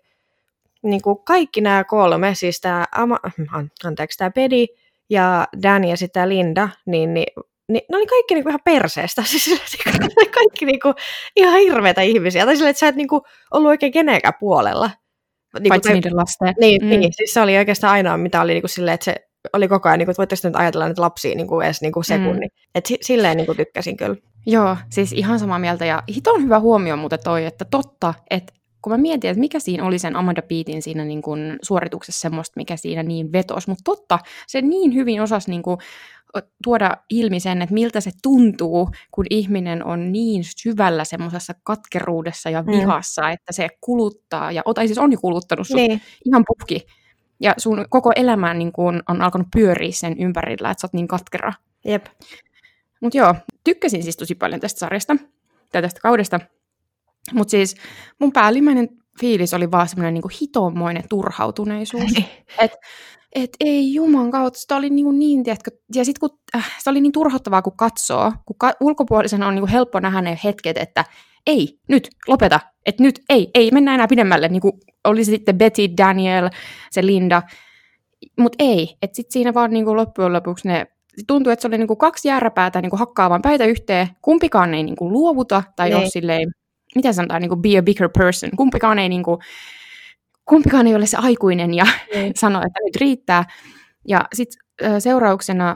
niin 0.83 1.03
kuin 1.03 1.19
kaikki 1.25 1.61
nämä 1.61 1.85
kolme, 1.85 2.35
siis 2.35 2.61
tämä, 2.61 2.87
Ama, 2.93 3.19
anteeksi, 3.85 4.19
tämä 4.19 4.31
Pedi 4.31 4.67
ja 5.11 5.49
Dan 5.63 5.85
ja 5.85 5.97
sitten 5.97 6.29
Linda, 6.29 6.69
niin, 6.87 7.15
niin 7.15 7.27
niin 7.69 7.83
ne 7.91 7.97
oli 7.97 8.07
kaikki 8.07 8.35
niinku 8.35 8.49
ihan 8.49 8.61
perseestä. 8.65 9.23
Siis 9.31 9.61
kaikki 10.35 10.65
niinku 10.65 10.95
ihan 11.37 11.61
hirveitä 11.61 12.03
ihmisiä. 12.03 12.45
Tai 12.45 12.57
silleen, 12.57 12.71
että 12.71 12.79
sä 12.81 12.89
et 12.89 12.97
niinku 12.97 13.23
ollut 13.51 13.69
oikein 13.69 13.93
kenenkään 13.93 14.35
puolella. 14.41 14.91
Niinku, 15.55 15.69
Paitsi 15.69 15.89
tai, 15.89 15.95
niiden 15.95 16.17
lasten. 16.17 16.55
Niin, 16.61 16.83
mm. 16.83 16.89
niin, 16.89 17.13
siis 17.13 17.35
se 17.35 17.41
oli 17.41 17.59
oikeastaan 17.59 17.93
ainoa, 17.93 18.17
mitä 18.17 18.41
oli 18.41 18.53
niinku 18.53 18.69
silleen, 18.69 18.95
että 18.95 19.05
se 19.05 19.15
oli 19.53 19.69
koko 19.69 19.89
ajan, 19.89 19.99
niin 19.99 20.07
kuin, 20.07 20.15
voitteko 20.19 20.41
nyt 20.45 20.57
ajatella 20.57 20.89
nyt 20.89 20.99
lapsia 20.99 21.35
niin 21.35 21.47
kuin 21.47 21.67
edes 21.67 21.81
niin 21.83 21.93
kuin 21.93 22.05
sekunnin. 22.05 22.51
Mm. 22.55 22.71
Et 22.75 22.89
silleen 23.01 23.37
niin 23.37 23.47
kuin 23.47 23.57
tykkäsin 23.57 23.97
kyllä. 23.97 24.17
Joo, 24.47 24.77
siis 24.91 25.13
ihan 25.13 25.39
samaa 25.39 25.59
mieltä. 25.59 25.85
Ja 25.85 26.03
hiton 26.15 26.43
hyvä 26.43 26.61
huomio 26.61 26.97
muuten 26.97 27.19
toi, 27.25 27.45
että 27.45 27.65
totta, 27.65 28.15
että 28.31 28.53
kun 28.83 28.93
mä 28.93 28.99
mietin, 28.99 29.31
että 29.31 29.41
mikä 29.41 29.59
siinä 29.61 29.85
oli 29.85 29.99
sen 29.99 30.17
Amanda 30.17 30.43
Beatin 30.43 30.83
siinä 30.83 31.05
niin 31.05 31.23
kuin 31.23 31.59
suorituksessa 31.63 32.21
semmoista, 32.21 32.53
mikä 32.57 32.77
siinä 32.77 33.03
niin 33.03 33.33
vetos, 33.33 33.69
mutta 33.69 33.83
totta, 33.85 34.19
se 34.47 34.63
niin 34.63 34.95
hyvin 34.95 35.23
osasi 35.23 35.51
niin 35.51 35.63
kuin 35.63 35.79
tuoda 36.65 36.97
ilmi 37.11 37.41
sen, 37.41 37.63
että 37.63 37.75
miltä 37.75 38.01
se 38.01 38.11
tuntuu, 38.23 38.91
kun 39.11 39.27
ihminen 39.31 39.85
on 39.85 40.13
niin 40.13 40.43
syvällä 40.45 41.05
semmoisessa 41.05 41.55
katkeruudessa 41.63 42.51
ja 42.51 42.67
vihassa, 42.67 43.23
mm. 43.23 43.33
että 43.33 43.53
se 43.53 43.69
kuluttaa, 43.81 44.53
ja 44.53 44.63
tai 44.75 44.87
siis 44.87 44.99
on 44.99 45.13
jo 45.13 45.19
kuluttanut 45.21 45.67
sut 45.67 45.77
niin. 45.77 46.01
ihan 46.25 46.45
puhki. 46.47 46.87
Ja 47.41 47.55
sun 47.59 47.87
koko 47.89 48.13
elämä 48.17 48.55
niin 48.55 48.73
kun 48.73 49.03
on 49.09 49.23
alkanut 49.23 49.47
pyöriä 49.57 49.93
sen 49.93 50.19
ympärillä, 50.19 50.71
että 50.71 50.81
sä 50.81 50.87
oot 50.87 50.93
niin 50.93 51.09
katkera. 51.09 51.53
Jep. 51.85 52.07
Mutta 53.01 53.19
joo, 53.19 53.35
tykkäsin 53.65 54.03
siis 54.03 54.17
tosi 54.17 54.35
paljon 54.35 54.61
tästä 54.61 54.79
sarjasta, 54.79 55.17
tai 55.73 55.83
tästä 55.83 56.01
kaudesta. 56.01 56.41
Mutta 57.33 57.51
siis 57.51 57.77
mun 58.19 58.33
päällimmäinen 58.33 58.89
fiilis 59.21 59.55
oli 59.55 59.71
vaan 59.71 59.89
semmoinen 59.89 60.15
niin 60.15 60.39
hitomoinen 60.41 61.05
turhautuneisuus. 61.09 62.13
että 62.61 62.79
et 63.35 63.51
ei 63.61 63.95
juman 63.95 64.31
kautta, 64.31 64.61
sitä 64.61 64.77
oli 64.77 64.91
niin, 64.91 65.19
niin 65.19 65.45
tiedätkö, 65.45 65.71
ja 65.95 66.05
sitten 66.05 66.21
kun 66.21 66.39
äh, 66.57 66.73
se 66.79 66.91
oli 66.91 67.01
niin 67.01 67.13
turhauttavaa, 67.13 67.63
kun 67.63 67.77
katsoo, 67.77 68.33
kun 68.47 68.57
ka- 68.59 68.75
ulkopuolisena 68.81 69.47
on 69.47 69.55
niin 69.55 69.69
helppo 69.69 70.01
nähdä 70.01 70.21
ne 70.21 70.39
hetket, 70.45 70.79
että 70.79 71.05
ei, 71.47 71.79
nyt, 71.89 72.09
lopeta, 72.29 72.61
että 72.87 73.03
nyt, 73.03 73.21
ei, 73.29 73.51
ei, 73.55 73.71
mennä 73.71 73.95
enää 73.95 74.09
pidemmälle, 74.09 74.49
niin 74.49 74.61
kuin 74.61 74.73
oli 75.05 75.25
se 75.25 75.31
sitten 75.31 75.59
Betty, 75.59 75.83
Daniel, 75.99 76.51
se 76.91 77.07
Linda, 77.07 77.43
mutta 78.39 78.57
ei, 78.59 78.97
että 79.03 79.17
sitten 79.17 79.33
siinä 79.33 79.55
vaan 79.55 79.71
niin 79.71 79.85
kuin 79.85 79.97
loppujen 79.97 80.33
lopuksi 80.33 80.69
ne 80.69 80.87
tuntui, 81.27 81.53
että 81.53 81.61
se 81.63 81.69
oli 81.69 81.79
niin 81.79 81.89
kuin 81.89 81.99
kaksi 81.99 82.29
järräpäätä 82.29 82.83
niin 82.83 82.91
kuin 82.91 83.01
hakkaavan 83.01 83.43
päitä 83.43 83.65
yhteen, 83.65 84.09
kumpikaan 84.23 84.75
ei 84.75 84.83
niin 84.83 84.97
kuin 84.97 85.13
luovuta 85.13 85.63
tai 85.77 85.89
ei. 85.89 85.95
ole 85.95 86.09
silleen, 86.09 86.49
mitä 86.95 87.13
sanotaan, 87.13 87.43
niin 87.43 87.49
kuin 87.49 87.63
be 87.63 87.79
a 87.79 87.83
bigger 87.83 88.09
person, 88.19 88.51
kumpikaan 88.57 88.99
ei 88.99 89.09
niin 89.09 89.23
kuin, 89.23 89.39
kumpikaan 90.45 90.87
ei 90.87 90.95
ole 90.95 91.07
se 91.07 91.17
aikuinen 91.17 91.75
ja 91.75 91.85
sano, 92.41 92.59
että 92.59 92.81
nyt 92.85 92.97
riittää. 92.97 93.45
Ja 94.09 94.25
sitten 94.35 94.59
seurauksena, 94.99 95.75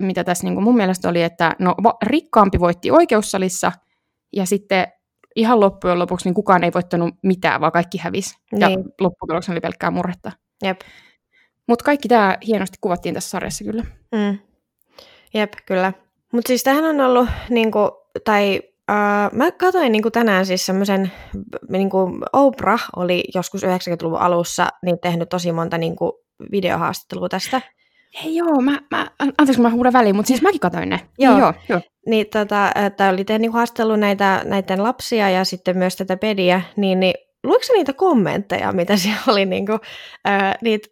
mitä 0.00 0.24
tässä 0.24 0.44
niin 0.44 0.54
kuin 0.54 0.64
mun 0.64 0.76
mielestä 0.76 1.08
oli, 1.08 1.22
että 1.22 1.56
no 1.58 1.74
rikkaampi 2.02 2.60
voitti 2.60 2.90
oikeussalissa 2.90 3.72
ja 4.32 4.46
sitten 4.46 4.86
ihan 5.36 5.60
loppujen 5.60 5.98
lopuksi 5.98 6.28
niin 6.28 6.34
kukaan 6.34 6.64
ei 6.64 6.70
voittanut 6.74 7.14
mitään, 7.22 7.60
vaan 7.60 7.72
kaikki 7.72 7.98
hävisi. 7.98 8.36
Niin. 8.52 8.60
Ja 8.60 8.68
lopputuloksena 9.00 9.54
oli 9.54 9.60
pelkkää 9.60 9.90
murretta. 9.90 10.32
Jep. 10.64 10.80
Mutta 11.68 11.84
kaikki 11.84 12.08
tämä 12.08 12.38
hienosti 12.46 12.78
kuvattiin 12.80 13.14
tässä 13.14 13.30
sarjassa 13.30 13.64
kyllä. 13.64 13.84
Mm. 14.12 14.38
Jep, 15.34 15.52
kyllä. 15.66 15.92
Mutta 16.32 16.48
siis 16.48 16.62
tähän 16.62 16.84
on 16.84 17.00
ollut, 17.00 17.28
niinku, 17.50 17.78
tai 18.24 18.62
Uh, 18.90 19.38
mä 19.38 19.52
katsoin 19.52 19.92
niin 19.92 20.02
kuin 20.02 20.12
tänään 20.12 20.46
siis 20.46 20.66
semmoisen, 20.66 21.12
niin 21.68 21.90
kuin 21.90 22.22
Oprah 22.32 22.84
oli 22.96 23.24
joskus 23.34 23.62
90-luvun 23.62 24.18
alussa 24.18 24.68
niin 24.82 24.98
tehnyt 25.00 25.28
tosi 25.28 25.52
monta 25.52 25.78
niin 25.78 25.96
kuin 25.96 26.12
videohaastattelua 26.52 27.28
tästä. 27.28 27.60
Hei 28.24 28.36
joo, 28.36 28.60
mä, 28.60 28.80
mä, 28.90 29.10
anteeksi 29.38 29.60
mä 29.60 29.70
huudan 29.70 29.92
väliin, 29.92 30.16
mutta 30.16 30.28
siis 30.28 30.42
mäkin 30.42 30.60
katsoin 30.60 30.88
ne. 30.88 31.00
Joo, 31.18 31.38
joo, 31.38 31.54
joo. 31.68 31.80
Niin, 32.06 32.26
tota, 32.26 32.70
että 32.86 33.08
oli 33.08 33.24
tehnyt 33.24 33.40
niin 33.40 33.52
haastattelua 33.52 33.96
näitä, 33.96 34.42
näiden 34.44 34.82
lapsia 34.82 35.30
ja 35.30 35.44
sitten 35.44 35.78
myös 35.78 35.96
tätä 35.96 36.16
pediä, 36.16 36.62
niin, 36.76 37.00
niin 37.00 37.14
luiko 37.44 37.64
niitä 37.72 37.92
kommentteja, 37.92 38.72
mitä 38.72 38.96
siellä 38.96 39.22
oli 39.28 39.44
niin 39.44 39.66
kuin, 39.66 39.78
uh, 40.28 40.54
niitä 40.62 40.88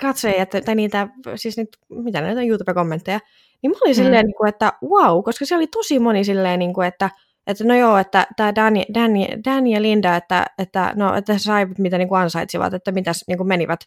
katsojia, 0.00 0.46
tai 0.46 0.74
niitä, 0.74 1.08
siis 1.34 1.56
niitä, 1.56 1.78
mitä 1.88 2.20
näitä 2.20 2.42
YouTube-kommentteja, 2.42 3.20
niin 3.62 3.70
mä 3.70 3.76
olin 3.80 3.96
mm. 3.96 4.02
silleen, 4.02 4.26
niin 4.26 4.36
kuin, 4.36 4.48
että 4.48 4.72
wow, 4.82 5.22
koska 5.24 5.44
se 5.44 5.56
oli 5.56 5.66
tosi 5.66 5.98
moni 5.98 6.24
silleen, 6.24 6.58
niin 6.58 6.74
kuin, 6.74 6.88
että 6.88 7.10
että 7.46 7.64
no 7.64 7.76
joo, 7.76 7.96
että 7.96 8.26
tämä 8.36 8.54
Danny, 8.54 8.80
Danny, 8.94 9.20
Danny 9.44 9.70
ja 9.70 9.82
Linda, 9.82 10.16
että, 10.16 10.46
että, 10.58 10.92
no, 10.96 11.14
että 11.14 11.38
sai 11.38 11.66
mitä 11.78 11.98
niin 11.98 12.08
kuin 12.08 12.20
ansaitsivat, 12.20 12.74
että 12.74 12.92
mitäs 12.92 13.24
niin 13.28 13.38
kuin 13.38 13.48
menivät 13.48 13.80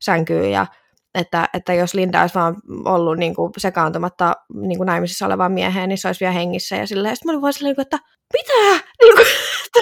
sänkyyn 0.00 0.50
ja 0.50 0.66
että, 1.14 1.48
että 1.54 1.74
jos 1.74 1.94
Linda 1.94 2.20
olisi 2.20 2.34
vaan 2.34 2.56
ollut 2.84 3.18
niin 3.18 3.34
kuin 3.34 3.52
sekaantumatta 3.58 4.34
niin 4.54 4.78
kuin 4.78 4.86
naimisissa 4.86 5.26
olevaan 5.26 5.52
mieheen, 5.52 5.88
niin 5.88 5.98
se 5.98 6.08
olisi 6.08 6.20
vielä 6.20 6.32
hengissä. 6.32 6.76
Ja 6.76 6.86
silleen, 6.86 7.16
sitten 7.16 7.28
mä 7.28 7.32
olin 7.32 7.42
vaan 7.42 7.52
silleen, 7.52 7.70
niinku, 7.70 7.82
että 7.82 7.98
mitä? 8.32 8.84
Niin 9.02 9.14
kuin, 9.16 9.26
että, 9.66 9.80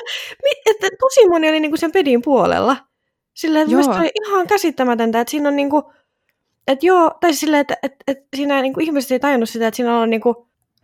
että, 0.66 0.88
tosi 1.00 1.28
moni 1.28 1.48
oli 1.48 1.60
niin 1.60 1.70
kuin 1.70 1.78
sen 1.78 1.92
pedin 1.92 2.22
puolella. 2.22 2.76
Silleen, 3.34 3.68
että 3.70 3.90
oli 3.90 4.10
ihan 4.24 4.46
käsittämätöntä, 4.46 5.20
että 5.20 5.30
siinä 5.30 5.48
on 5.48 5.56
niin 5.56 5.70
kuin, 5.70 5.82
että 6.66 6.86
joo, 6.86 7.10
tai 7.20 7.34
silleen, 7.34 7.60
että, 7.60 7.76
että, 7.82 7.96
että 8.06 8.24
siinä 8.36 8.62
niin 8.62 8.74
kuin 8.74 8.84
ihmiset 8.84 9.10
ei 9.10 9.20
tajunnut 9.20 9.48
sitä, 9.48 9.66
että 9.66 9.76
siinä 9.76 9.98
on 9.98 10.10
niin 10.10 10.20
kuin 10.20 10.36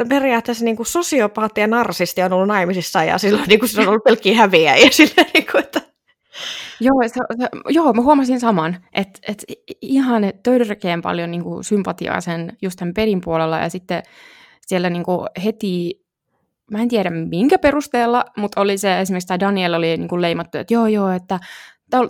periaatteessa 0.09 0.65
niin 0.65 0.77
kuin 0.77 0.87
sosiopaatti 0.87 1.61
ja 1.61 1.67
narsisti 1.67 2.23
on 2.23 2.33
ollut 2.33 2.49
naimisissa 2.49 3.05
ja 3.05 3.19
silloin 3.19 3.49
niin 3.49 3.59
kuin 3.59 3.69
se 3.69 3.81
on 3.81 3.89
ollut 3.89 4.05
pelkkiä 4.05 4.49
ja 4.63 4.91
silleen, 4.91 5.27
niin 5.35 5.47
kuin, 5.53 5.65
että... 5.65 5.81
Joo, 6.81 7.03
se, 7.07 7.21
se, 7.41 7.49
joo, 7.69 7.93
mä 7.93 8.03
huomasin 8.03 8.41
saman, 8.41 8.77
että 8.93 9.21
et 9.29 9.45
ihan 9.81 10.23
törkeän 10.43 11.03
paljon 11.03 11.31
niin 11.31 11.43
kuin 11.43 11.65
sympatiaa 11.65 12.21
sen 12.21 12.57
just 12.63 12.79
tämän 12.79 12.95
pelin 12.95 13.21
puolella 13.25 13.59
ja 13.59 13.69
sitten 13.69 14.03
siellä 14.67 14.91
niin 14.91 15.05
kuin 15.05 15.27
heti, 15.45 16.03
mä 16.71 16.83
en 16.83 16.89
tiedä 16.89 17.11
minkä 17.11 17.59
perusteella, 17.59 18.25
mutta 18.37 18.61
oli 18.61 18.79
se 18.79 19.01
esimerkiksi 19.01 19.27
tämä 19.27 19.41
Daniel 19.41 19.75
oli 19.75 19.97
niin 19.97 20.09
kuin 20.09 20.23
leimattu, 20.23 20.59
että 20.59 20.75
joo 20.75 20.87
joo, 20.87 21.11
että 21.11 21.41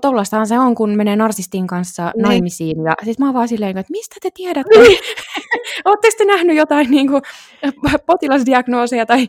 tollastahan 0.01 0.47
se 0.47 0.59
on, 0.59 0.75
kun 0.75 0.97
menee 0.97 1.17
narsistin 1.17 1.67
kanssa 1.67 2.13
niin. 2.15 2.23
naimisiin. 2.23 2.85
Ja 2.85 2.95
siis 3.05 3.19
mä 3.19 3.27
oon 3.27 3.35
vaan 3.35 3.49
silleen, 3.49 3.79
että 3.79 3.91
mistä 3.91 4.17
te 4.23 4.31
tiedätte? 4.35 4.79
Niin. 4.79 4.99
Oletteko 5.85 6.15
te 6.19 6.25
nähnyt 6.25 6.57
jotain 6.57 6.91
niin 6.91 7.09
kuin, 7.09 7.23
potilasdiagnooseja 8.07 9.07
tai 9.07 9.29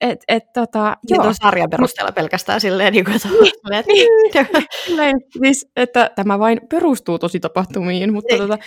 et, 0.00 0.24
et, 0.28 0.52
tota, 0.52 0.96
niin 1.10 1.22
joo. 1.24 1.32
sarjan 1.42 1.70
perusteella 1.70 2.12
pelkästään 2.12 2.60
silleen, 2.60 2.92
niin 2.92 3.04
kuin, 3.04 3.16
että, 3.16 3.28
niin, 3.86 4.08
niin, 4.98 5.20
siis, 5.38 5.68
että 5.76 6.10
tämä 6.16 6.38
vain 6.38 6.60
perustuu 6.70 7.18
tosi 7.18 7.40
tapahtumiin, 7.40 8.12
mutta, 8.12 8.34
niin. 8.34 8.42
tota, 8.42 8.58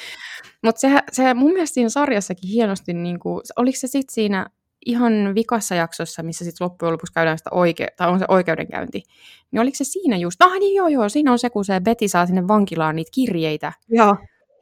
mutta 0.63 0.81
se, 0.81 0.89
se 1.11 1.33
mun 1.33 1.53
mielestä 1.53 1.73
siinä 1.73 1.89
sarjassakin 1.89 2.49
hienosti, 2.49 2.93
niin 2.93 3.19
kuin, 3.19 3.41
oliko 3.55 3.77
se 3.79 3.87
sitten 3.87 4.13
siinä 4.13 4.49
ihan 4.85 5.13
vikassa 5.35 5.75
jaksossa, 5.75 6.23
missä 6.23 6.45
sitten 6.45 6.65
loppujen 6.65 6.93
lopuksi 6.93 7.13
käydään 7.13 7.37
sitä 7.37 7.49
oike- 7.53 7.93
tai 7.97 8.09
on 8.09 8.19
se 8.19 8.25
oikeudenkäynti, 8.27 9.03
niin 9.51 9.59
oliko 9.59 9.75
se 9.75 9.83
siinä 9.83 10.17
just, 10.17 10.41
ah 10.41 10.59
niin 10.59 10.75
joo 10.75 10.87
joo, 10.87 11.09
siinä 11.09 11.31
on 11.31 11.39
se, 11.39 11.49
kun 11.49 11.65
se 11.65 11.79
Betty 11.79 12.07
saa 12.07 12.25
sinne 12.25 12.47
vankilaan 12.47 12.95
niitä 12.95 13.11
kirjeitä. 13.13 13.73
Joo. 13.89 14.17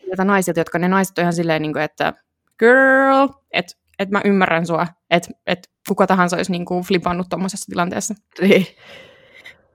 Joita 0.08 0.26
naisilta, 0.26 0.60
jotka 0.60 0.80
ne 0.80 0.88
naiset 0.88 1.18
on 1.18 1.22
ihan 1.22 1.34
silleen, 1.34 1.62
niin 1.62 1.74
kuin, 1.74 1.84
että 1.84 2.14
girl, 2.60 3.28
että 3.52 3.74
et 4.00 4.10
mä 4.10 4.22
ymmärrän 4.26 4.66
sua, 4.66 4.88
että 5.10 5.30
et 5.48 5.70
kuka 5.88 6.08
tahansa 6.08 6.36
olisi 6.38 6.52
niin 6.52 6.66
kuin 6.66 6.84
flipannut 6.84 7.30
tuommoisessa 7.30 7.70
tilanteessa. 7.70 8.16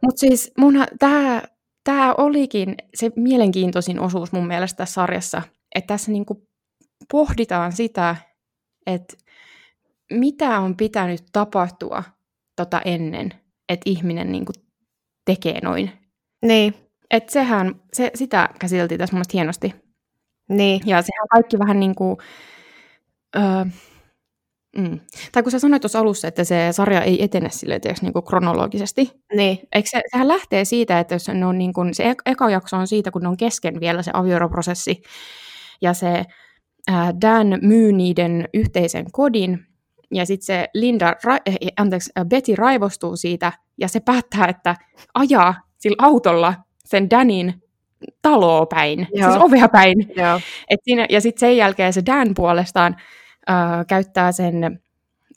Mutta 0.02 0.20
siis 0.20 0.52
tämä 0.98 1.42
tää 1.84 2.14
olikin 2.14 2.74
se 2.94 3.10
mielenkiintoisin 3.16 4.00
osuus 4.00 4.32
mun 4.32 4.46
mielestä 4.46 4.76
tässä 4.76 4.94
sarjassa, 4.94 5.42
että 5.74 5.86
tässä 5.86 6.12
niin 6.12 6.26
kuin 6.26 6.48
pohditaan 7.10 7.72
sitä, 7.72 8.16
että 8.86 9.16
mitä 10.12 10.60
on 10.60 10.76
pitänyt 10.76 11.24
tapahtua 11.32 12.02
tota 12.56 12.80
ennen, 12.84 13.32
että 13.68 13.90
ihminen 13.90 14.32
niin 14.32 14.44
kuin 14.44 14.54
tekee 15.24 15.60
noin. 15.62 15.90
Niin. 16.42 16.74
Et 17.10 17.28
sehän, 17.28 17.80
se, 17.92 18.10
sitä 18.14 18.48
käsiteltiin 18.58 18.98
tässä 18.98 19.16
mun 19.16 19.24
hienosti. 19.32 19.74
Niin. 20.48 20.80
Ja 20.86 21.02
sehän 21.02 21.28
kaikki 21.32 21.58
vähän 21.58 21.80
niin 21.80 21.94
kuin, 21.94 22.16
öö, 23.36 23.64
mm. 24.78 25.00
tai 25.32 25.42
kun 25.42 25.52
sä 25.52 25.58
sanoit 25.58 25.82
tuossa 25.82 25.98
alussa, 25.98 26.28
että 26.28 26.44
se 26.44 26.68
sarja 26.70 27.02
ei 27.02 27.24
etene 27.24 27.50
sille 27.50 27.80
teoks, 27.80 28.02
niin 28.02 28.12
kuin 28.12 28.24
kronologisesti. 28.24 29.12
Niin. 29.34 29.58
Eikö 29.72 29.88
se, 29.90 30.02
sehän 30.10 30.28
lähtee 30.28 30.64
siitä, 30.64 31.00
että 31.00 31.14
jos 31.14 31.28
ne 31.28 31.46
on 31.46 31.58
niin 31.58 31.72
kuin, 31.72 31.94
se 31.94 32.14
eka 32.26 32.50
jakso 32.50 32.76
on 32.76 32.86
siitä, 32.86 33.10
kun 33.10 33.22
ne 33.22 33.28
on 33.28 33.36
kesken 33.36 33.80
vielä 33.80 34.02
se 34.02 34.10
avioeroprosessi, 34.14 35.02
ja 35.82 35.94
se 35.94 36.24
ää, 36.88 37.20
Dan 37.20 37.58
myy 37.62 37.92
niiden 37.92 38.48
yhteisen 38.54 39.06
kodin, 39.12 39.65
ja 40.14 40.26
sitten 40.26 40.46
se 40.46 40.68
Linda, 40.74 41.12
ra- 41.12 41.42
eh, 41.46 41.56
anteeksi, 41.76 42.10
Betty 42.28 42.56
raivostuu 42.56 43.16
siitä, 43.16 43.52
ja 43.78 43.88
se 43.88 44.00
päättää, 44.00 44.46
että 44.48 44.76
ajaa 45.14 45.54
sillä 45.78 45.96
autolla 45.98 46.54
sen 46.84 47.10
Danin 47.10 47.62
taloa 48.22 48.66
päin, 48.66 48.98
siis 48.98 49.20
Joo. 49.20 49.30
siis 49.30 49.42
ovea 49.42 49.68
päin. 49.68 50.12
Joo. 50.16 50.40
Et 50.70 50.80
siinä, 50.82 51.06
ja 51.10 51.20
sitten 51.20 51.40
sen 51.40 51.56
jälkeen 51.56 51.92
se 51.92 52.02
Dan 52.06 52.34
puolestaan 52.34 52.96
äh, 53.50 53.86
käyttää 53.88 54.32
sen 54.32 54.64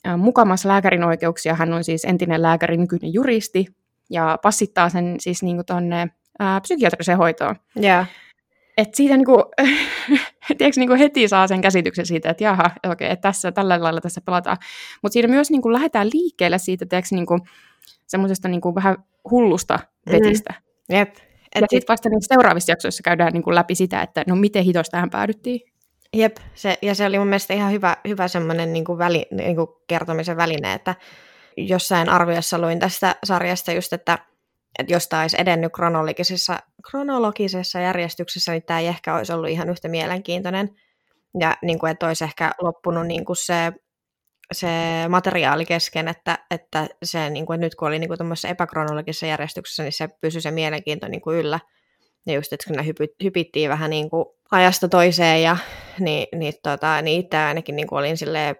äh, 0.08 0.16
mukamassa 0.18 0.68
lääkärin 0.68 1.04
oikeuksia. 1.04 1.54
Hän 1.54 1.72
on 1.72 1.84
siis 1.84 2.04
entinen 2.04 2.42
lääkäri, 2.42 2.76
nykyinen 2.76 3.12
juristi, 3.12 3.66
ja 4.10 4.38
passittaa 4.42 4.88
sen 4.88 5.16
siis 5.18 5.42
niinku 5.42 5.64
tonne 5.64 6.00
äh, 6.42 6.62
psykiatriseen 6.62 7.18
hoitoon. 7.18 7.56
Yeah. 7.82 8.06
Et 8.76 8.94
siitä 8.94 9.16
niinku, 9.16 9.44
tiedätkö, 10.58 10.80
niinku 10.80 10.94
heti 10.98 11.28
saa 11.28 11.48
sen 11.48 11.60
käsityksen 11.60 12.06
siitä, 12.06 12.30
että 12.30 12.44
jaha, 12.44 12.64
okei, 12.64 12.90
okay, 12.92 13.06
että 13.08 13.28
tässä, 13.28 13.52
tällä 13.52 13.80
lailla 13.80 14.00
tässä 14.00 14.20
pelataan. 14.20 14.56
Mutta 15.02 15.12
siinä 15.12 15.28
myös 15.28 15.50
niinku 15.50 15.72
lähdetään 15.72 16.10
liikkeelle 16.12 16.58
siitä, 16.58 16.86
tiedätkö, 16.86 17.14
niinku, 17.14 17.38
semmoisesta 18.06 18.48
niinku 18.48 18.74
vähän 18.74 18.96
hullusta 19.30 19.78
vetistä. 20.12 20.54
Mm. 20.58 20.96
Jep. 20.96 21.16
Et 21.54 21.60
ja 21.62 21.66
sitten 21.70 21.92
vasta 21.92 22.08
niissä 22.08 22.34
seuraavissa 22.34 22.72
jaksoissa 22.72 23.02
käydään 23.02 23.32
niinku 23.32 23.54
läpi 23.54 23.74
sitä, 23.74 24.02
että 24.02 24.24
no 24.26 24.36
miten 24.36 24.64
hitosta 24.64 24.90
tähän 24.90 25.10
päädyttiin. 25.10 25.60
Jep, 26.12 26.36
se, 26.54 26.78
ja 26.82 26.94
se 26.94 27.06
oli 27.06 27.18
mun 27.18 27.26
mielestä 27.26 27.54
ihan 27.54 27.72
hyvä, 27.72 27.96
hyvä 28.08 28.28
semmoinen 28.28 28.72
niinku 28.72 28.98
väli, 28.98 29.26
niinku 29.30 29.82
kertomisen 29.86 30.36
väline, 30.36 30.72
että 30.72 30.94
jossain 31.56 32.08
arviossa 32.08 32.58
luin 32.58 32.78
tästä 32.78 33.16
sarjasta 33.24 33.72
just, 33.72 33.92
että 33.92 34.18
jos 34.88 35.08
tämä 35.08 35.22
olisi 35.22 35.40
edennyt 35.40 35.72
kronologisessa, 35.72 36.58
kronologisessa 36.90 37.80
järjestyksessä, 37.80 38.52
niin 38.52 38.62
tämä 38.62 38.80
ei 38.80 38.86
ehkä 38.86 39.14
olisi 39.16 39.32
ollut 39.32 39.50
ihan 39.50 39.70
yhtä 39.70 39.88
mielenkiintoinen. 39.88 40.70
ja 41.40 41.56
niin 41.62 41.78
kuin, 41.78 41.92
että 41.92 42.06
olisi 42.06 42.24
ehkä 42.24 42.50
loppunut 42.60 43.06
niin 43.06 43.24
kuin 43.24 43.36
se, 43.36 43.72
se 44.52 44.68
materiaali 45.08 45.66
kesken, 45.66 46.08
että, 46.08 46.38
että 46.50 46.88
se, 47.02 47.30
niin 47.30 47.46
kuin, 47.46 47.54
että 47.54 47.66
nyt 47.66 47.74
kun 47.74 47.88
oli 47.88 47.98
niin 47.98 48.08
kuin 48.08 48.50
epäkronologisessa 48.50 49.26
järjestyksessä, 49.26 49.82
niin 49.82 49.92
se 49.92 50.08
pysyi 50.20 50.40
se 50.40 50.50
mielenkiinto 50.50 51.08
niin 51.08 51.20
kuin 51.20 51.36
yllä. 51.36 51.60
Ja 52.26 52.34
just, 52.34 52.52
että 52.52 52.66
kun 52.66 52.76
ne 52.76 52.86
hypy, 52.86 53.08
hypittiin 53.24 53.70
vähän 53.70 53.90
niin 53.90 54.10
kuin 54.10 54.24
ajasta 54.50 54.88
toiseen, 54.88 55.42
ja, 55.42 55.56
niin, 55.98 56.26
niin, 56.38 56.54
tota, 56.62 57.02
niin 57.02 57.20
itse 57.20 57.36
ainakin 57.36 57.76
niin 57.76 57.88
kuin 57.88 57.98
olin 57.98 58.16
silleen 58.16 58.56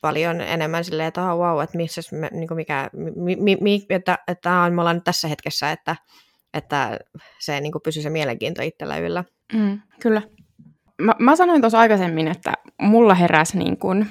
paljon 0.00 0.40
enemmän 0.40 0.84
silleen, 0.84 1.08
että 1.08 1.32
oh, 1.32 1.38
wow, 1.38 1.62
että 1.62 1.76
missä 1.76 2.00
me, 2.12 2.28
niin 2.32 2.48
kuin 2.48 2.56
mikä, 2.56 2.90
mi, 3.16 3.36
mi, 3.36 3.56
mi, 3.60 3.86
että, 3.88 4.18
että 4.28 4.70
me 4.70 4.80
ollaan 4.80 4.96
nyt 4.96 5.04
tässä 5.04 5.28
hetkessä, 5.28 5.72
että, 5.72 5.96
että 6.54 6.98
se 7.38 7.60
niin 7.60 7.72
kuin 7.72 7.82
pysyy 7.82 8.02
se 8.02 8.10
mielenkiinto 8.10 8.62
itsellä 8.62 8.98
yllä. 8.98 9.24
Mm, 9.52 9.80
kyllä. 10.00 10.22
Mä, 11.02 11.14
mä 11.18 11.36
sanoin 11.36 11.60
tuossa 11.60 11.78
aikaisemmin, 11.78 12.28
että 12.28 12.52
mulla 12.82 13.14
heräsi 13.14 13.58
niin 13.58 13.78
kuin 13.78 14.06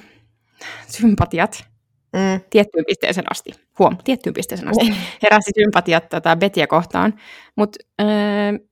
sympatiat 0.87 1.65
mm. 2.13 2.41
tiettyyn 2.49 2.85
pisteeseen 2.87 3.31
asti. 3.31 3.51
Huom, 3.79 3.97
tiettyyn 4.03 4.33
pisteeseen 4.33 4.69
asti. 4.69 4.89
Mm. 4.89 4.95
Heräsi 5.23 5.51
sympatiat 5.59 6.09
tätä 6.09 6.35
Betiä 6.35 6.67
kohtaan. 6.67 7.13
Mutta 7.55 7.77
öö, 8.01 8.07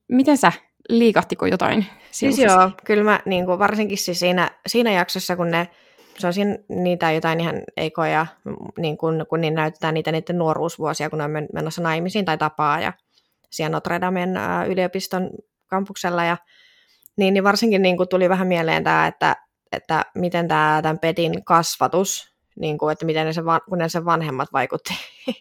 miten 0.08 0.36
sä, 0.36 0.52
liikahtiko 0.88 1.46
jotain? 1.46 1.86
Siis 2.10 2.38
joo, 2.38 2.70
kyllä 2.84 3.04
mä 3.04 3.20
niin 3.24 3.46
kuin 3.46 3.58
varsinkin 3.58 3.98
siis 3.98 4.18
siinä, 4.18 4.50
siinä 4.66 4.92
jaksossa, 4.92 5.36
kun 5.36 5.50
ne 5.50 5.68
se 6.20 6.26
on 6.26 6.32
siinä 6.32 6.58
niitä 6.68 7.12
jotain 7.12 7.40
ihan 7.40 7.62
ekoja, 7.76 8.26
niin 8.78 8.98
kun, 8.98 9.26
kun 9.28 9.40
niin 9.40 9.54
näytetään 9.54 9.94
niitä 9.94 10.12
niiden 10.12 10.38
nuoruusvuosia, 10.38 11.10
kun 11.10 11.18
ne 11.18 11.24
on 11.24 11.30
menossa 11.52 11.82
naimisiin 11.82 12.24
tai 12.24 12.38
tapaa 12.38 12.80
ja 12.80 12.92
siellä 13.50 13.76
Notre 13.76 14.00
Damen 14.00 14.30
yliopiston 14.68 15.30
kampuksella. 15.66 16.24
Ja, 16.24 16.36
niin, 17.16 17.34
niin 17.34 17.44
varsinkin 17.44 17.82
niin 17.82 17.96
tuli 18.10 18.28
vähän 18.28 18.46
mieleen 18.46 18.84
tämä, 18.84 19.06
että, 19.06 19.36
että 19.72 20.04
miten 20.14 20.48
tämä 20.48 20.80
tämän 20.82 20.98
Petin 20.98 21.44
kasvatus, 21.44 22.34
niin 22.56 22.78
kuin, 22.78 22.92
että 22.92 23.06
miten 23.06 23.26
ne 23.26 23.32
sen, 23.32 23.44
kun 23.68 23.78
ne 23.78 23.88
sen 23.88 24.04
vanhemmat 24.04 24.48
vaikutti 24.52 24.94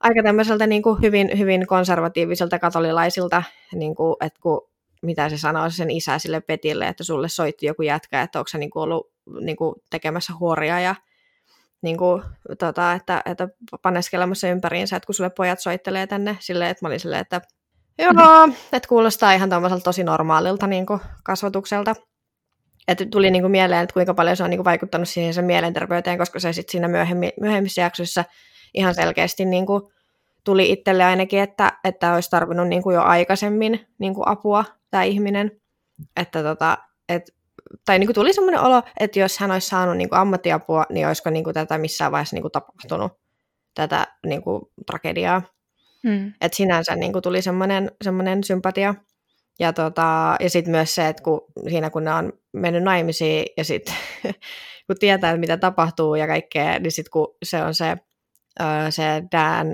aika 0.00 0.22
tämmöiseltä 0.22 0.66
niin 0.66 0.82
kuin 0.82 1.02
hyvin, 1.02 1.38
hyvin 1.38 1.66
konservatiiviselta 1.66 2.58
katolilaisilta, 2.58 3.42
niin 3.74 3.94
kuin, 3.94 4.16
että 4.20 4.40
kun, 4.42 4.70
mitä 5.02 5.28
se 5.28 5.38
sanoo 5.38 5.70
sen 5.70 5.90
isä 5.90 6.18
sille 6.18 6.40
Petille, 6.40 6.88
että 6.88 7.04
sulle 7.04 7.28
soitti 7.28 7.66
joku 7.66 7.82
jätkä, 7.82 8.22
että 8.22 8.38
onko 8.38 8.48
se 8.48 8.58
niin 8.58 8.70
kuin 8.70 8.82
ollut 8.82 9.12
niin 9.40 9.56
kuin 9.56 9.74
tekemässä 9.90 10.32
huoria 10.40 10.80
ja 10.80 10.94
niin 11.82 11.96
kuin, 11.96 12.22
tota, 12.58 12.92
että, 12.92 13.22
että 13.24 13.48
paneskelemassa 13.82 14.48
ympäriinsä, 14.48 14.96
että 14.96 15.06
kun 15.06 15.14
sulle 15.14 15.30
pojat 15.30 15.60
soittelee 15.60 16.06
tänne 16.06 16.36
silleen, 16.40 16.70
että 16.70 16.84
mä 16.84 16.88
olin 16.88 17.00
silleen, 17.00 17.20
että 17.20 17.40
joo, 17.98 18.12
että 18.72 18.88
kuulostaa 18.88 19.32
ihan 19.32 19.50
tosi 19.84 20.04
normaalilta 20.04 20.66
niin 20.66 20.86
kuin 20.86 21.00
kasvatukselta. 21.24 21.94
Että 22.88 23.06
tuli 23.10 23.30
niin 23.30 23.42
kuin 23.42 23.50
mieleen, 23.50 23.82
että 23.82 23.94
kuinka 23.94 24.14
paljon 24.14 24.36
se 24.36 24.44
on 24.44 24.50
niin 24.50 24.58
kuin 24.58 24.64
vaikuttanut 24.64 25.08
siihen 25.08 25.34
sen 25.34 25.44
mielenterveyteen, 25.44 26.18
koska 26.18 26.40
se 26.40 26.52
sitten 26.52 26.72
siinä 26.72 26.88
myöhemmi, 26.88 27.32
myöhemmissä 27.40 27.80
jaksoissa 27.80 28.24
ihan 28.74 28.94
selkeästi 28.94 29.44
niin 29.44 29.66
kuin 29.66 29.82
tuli 30.44 30.72
itselle 30.72 31.04
ainakin, 31.04 31.40
että, 31.40 31.72
että 31.84 32.14
olisi 32.14 32.30
tarvinnut 32.30 32.68
niin 32.68 32.82
kuin 32.82 32.94
jo 32.94 33.02
aikaisemmin 33.02 33.86
niin 33.98 34.14
kuin 34.14 34.28
apua 34.28 34.64
tämä 34.90 35.02
ihminen. 35.02 35.60
Että 36.16 36.42
tota, 36.42 36.78
et 37.08 37.22
tai 37.84 37.98
niin 37.98 38.06
kuin 38.06 38.14
tuli 38.14 38.32
semmoinen 38.32 38.60
olo, 38.60 38.82
että 39.00 39.18
jos 39.18 39.38
hän 39.38 39.50
olisi 39.50 39.68
saanut 39.68 39.96
niin 39.96 40.08
kuin 40.08 40.18
ammattiapua, 40.18 40.84
niin 40.90 41.06
olisiko 41.06 41.30
niin 41.30 41.44
kuin 41.44 41.54
tätä 41.54 41.78
missään 41.78 42.12
vaiheessa 42.12 42.36
niin 42.36 42.42
kuin 42.42 42.52
tapahtunut, 42.52 43.12
tätä 43.74 44.06
niin 44.26 44.42
kuin 44.42 44.62
tragediaa. 44.86 45.42
Hmm. 46.08 46.32
Että 46.40 46.56
sinänsä 46.56 46.96
niin 46.96 47.12
kuin 47.12 47.22
tuli 47.22 47.42
semmoinen, 47.42 47.90
semmoinen 48.04 48.44
sympatia. 48.44 48.94
Ja, 49.58 49.72
tota, 49.72 50.36
ja 50.40 50.50
sitten 50.50 50.70
myös 50.70 50.94
se, 50.94 51.08
että 51.08 51.22
kun, 51.22 51.40
siinä 51.68 51.90
kun 51.90 52.04
ne 52.04 52.12
on 52.12 52.32
mennyt 52.52 52.82
naimisiin 52.82 53.46
ja 53.56 53.64
sitten 53.64 53.94
kun 54.86 54.96
tietää, 55.00 55.36
mitä 55.36 55.56
tapahtuu 55.56 56.14
ja 56.14 56.26
kaikkea, 56.26 56.78
niin 56.78 56.92
sitten 56.92 57.10
kun 57.10 57.36
se 57.42 57.62
on 57.62 57.74
se, 57.74 57.96
se 58.90 59.22
Dan 59.32 59.66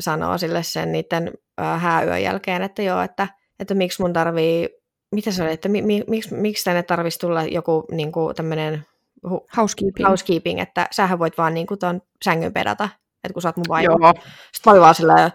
sanoo 0.00 0.38
sille 0.38 0.62
sen 0.62 0.92
niiden 0.92 1.32
hääyön 1.78 2.22
jälkeen, 2.22 2.62
että 2.62 2.82
joo, 2.82 3.00
että, 3.00 3.28
että 3.60 3.74
miksi 3.74 4.02
mun 4.02 4.12
tarvii 4.12 4.68
mitä 5.14 5.30
se 5.30 5.42
oli, 5.42 5.52
että 5.52 5.68
mi, 5.68 5.82
mi, 5.82 6.04
miksi, 6.06 6.34
miksi 6.34 6.64
tänne 6.64 6.82
tarvitsisi 6.82 7.20
tulla 7.20 7.42
joku 7.42 7.84
niin 7.90 8.12
kuin 8.12 8.36
tämmöinen 8.36 8.86
hu, 9.30 9.46
housekeeping. 9.56 10.08
housekeeping, 10.08 10.60
että 10.60 10.88
sähän 10.90 11.18
voit 11.18 11.38
vaan 11.38 11.54
niin 11.54 11.66
kuin 11.66 11.80
tuon 11.80 12.02
sängyn 12.24 12.52
pedata, 12.52 12.88
että 13.24 13.32
kun 13.32 13.42
sä 13.42 13.48
oot 13.48 13.56
mun 13.56 13.64
vaimo. 13.68 14.12
Sitten 14.52 14.74
mä 14.74 14.80
vaan 14.80 14.94
silleen, 14.94 15.30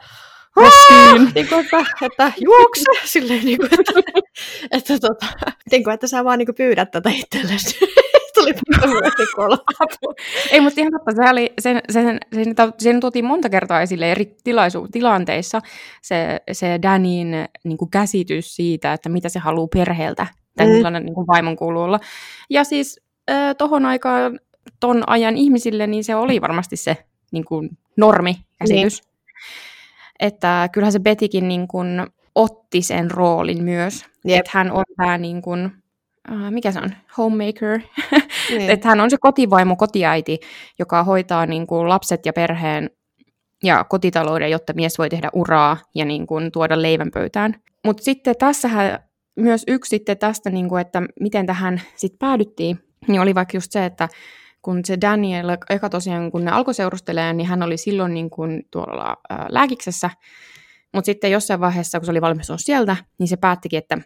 niin 1.36 1.49
kuin, 1.49 1.65
että, 1.65 1.86
että 2.02 2.32
juokse, 2.38 2.84
silleen 3.06 3.45
niin 3.45 3.58
kuin, 3.58 3.69
että, 3.80 3.93
että, 4.71 4.99
tota, 4.99 5.25
niin 5.71 5.84
kuin, 5.84 5.93
että 5.93 6.08
sä 6.08 6.23
vaan 6.23 6.39
niin 6.39 6.45
kuin 6.47 6.56
pyydät 6.56 6.91
tätä 6.91 7.10
itsellesi. 7.10 7.80
Ei, 10.51 10.62
mutta 10.62 10.81
ihan 10.81 10.91
totta, 10.91 11.12
se 11.23 11.29
oli, 11.29 11.53
sen, 11.62 11.81
sen, 11.89 12.17
sen, 12.33 12.55
sen 12.77 12.99
tuotiin 12.99 13.25
monta 13.25 13.49
kertaa 13.49 13.81
esille 13.81 14.12
eri 14.12 14.35
tilaisu, 14.43 14.88
tilanteissa 14.91 15.62
se, 16.01 16.41
se 16.51 16.79
Danin 16.81 17.35
niin 17.63 17.77
kuin 17.77 17.91
käsitys 17.91 18.55
siitä, 18.55 18.93
että 18.93 19.09
mitä 19.09 19.29
se 19.29 19.39
haluaa 19.39 19.67
perheeltä, 19.73 20.27
tai 20.57 20.67
mm. 20.67 20.73
millainen 20.73 21.05
niin 21.05 21.15
kuin 21.15 21.27
vaimon 21.27 21.55
kuuluu 21.55 21.83
olla. 21.83 21.99
Ja 22.49 22.63
siis 22.63 23.01
äh, 23.31 23.55
tohon 23.57 23.85
aikaan, 23.85 24.39
ton 24.79 25.03
ajan 25.07 25.38
ihmisille, 25.38 25.88
niin 25.88 26.03
se 26.03 26.15
oli 26.15 26.41
varmasti 26.41 26.75
se 26.75 26.97
niin 27.31 27.45
kuin 27.45 27.69
normi-käsitys. 27.97 29.01
Niin. 29.01 29.09
Että 30.19 30.69
kyllähän 30.71 30.91
se 30.91 30.99
Betikin 30.99 31.47
niin 31.47 31.67
kuin, 31.67 32.07
otti 32.35 32.81
sen 32.81 33.12
roolin 33.12 33.63
myös. 33.63 34.05
Yep. 34.29 34.39
Että 34.39 34.51
hän 34.53 34.71
on 34.71 34.83
tämä 34.97 35.17
niin 35.17 35.41
kuin, 35.41 35.71
uh, 36.32 36.52
mikä 36.52 36.72
se 36.72 36.80
on, 36.80 36.92
homemaker. 37.18 37.80
Niin. 38.50 38.70
että 38.70 38.88
hän 38.88 39.00
on 39.00 39.10
se 39.10 39.18
kotivaimo, 39.22 39.76
kotiäiti, 39.76 40.39
joka 40.80 41.04
hoitaa 41.04 41.46
niin 41.46 41.68
kuin, 41.68 41.89
lapset 41.89 42.26
ja 42.26 42.34
perheen 42.34 42.89
ja 43.63 43.84
kotitalouden, 43.84 44.52
jotta 44.52 44.74
mies 44.74 44.98
voi 44.98 45.10
tehdä 45.10 45.30
uraa 45.34 45.78
ja 45.96 46.06
niin 46.06 46.28
kuin, 46.28 46.52
tuoda 46.52 46.82
leivän 46.82 47.12
pöytään. 47.13 47.56
Mutta 47.86 48.04
sitten 48.04 48.36
tässähän 48.39 49.00
myös 49.39 49.63
yksi 49.68 49.89
sitten 49.89 50.18
tästä, 50.18 50.50
niin 50.50 50.70
kuin, 50.70 50.82
että 50.82 51.02
miten 51.20 51.46
tähän 51.46 51.82
sitten 51.96 52.20
päädyttiin, 52.20 52.80
niin 53.08 53.22
oli 53.22 53.36
vaikka 53.36 53.58
just 53.58 53.72
se, 53.72 53.86
että 53.86 54.10
kun 54.62 54.82
se 54.86 54.98
Daniel, 55.02 55.58
eka 55.70 55.89
tosiaan 55.89 56.32
kun 56.32 56.46
ne 56.46 56.52
alkoi 56.52 56.74
seurustelemaan, 56.74 57.38
niin 57.38 57.48
hän 57.48 57.63
oli 57.63 57.78
silloin 57.78 58.13
niin 58.13 58.30
kuin 58.30 58.63
tuolla 58.72 59.18
ää, 59.30 59.46
lääkiksessä, 59.50 60.10
mutta 60.94 61.06
sitten 61.06 61.32
jossain 61.32 61.60
vaiheessa, 61.60 62.00
kun 62.00 62.06
se 62.06 62.12
oli 62.12 62.22
valmistunut 62.22 62.62
sieltä, 62.63 62.96
niin 63.20 63.28
se 63.28 63.38
päättikin, 63.38 63.78
että, 63.78 63.98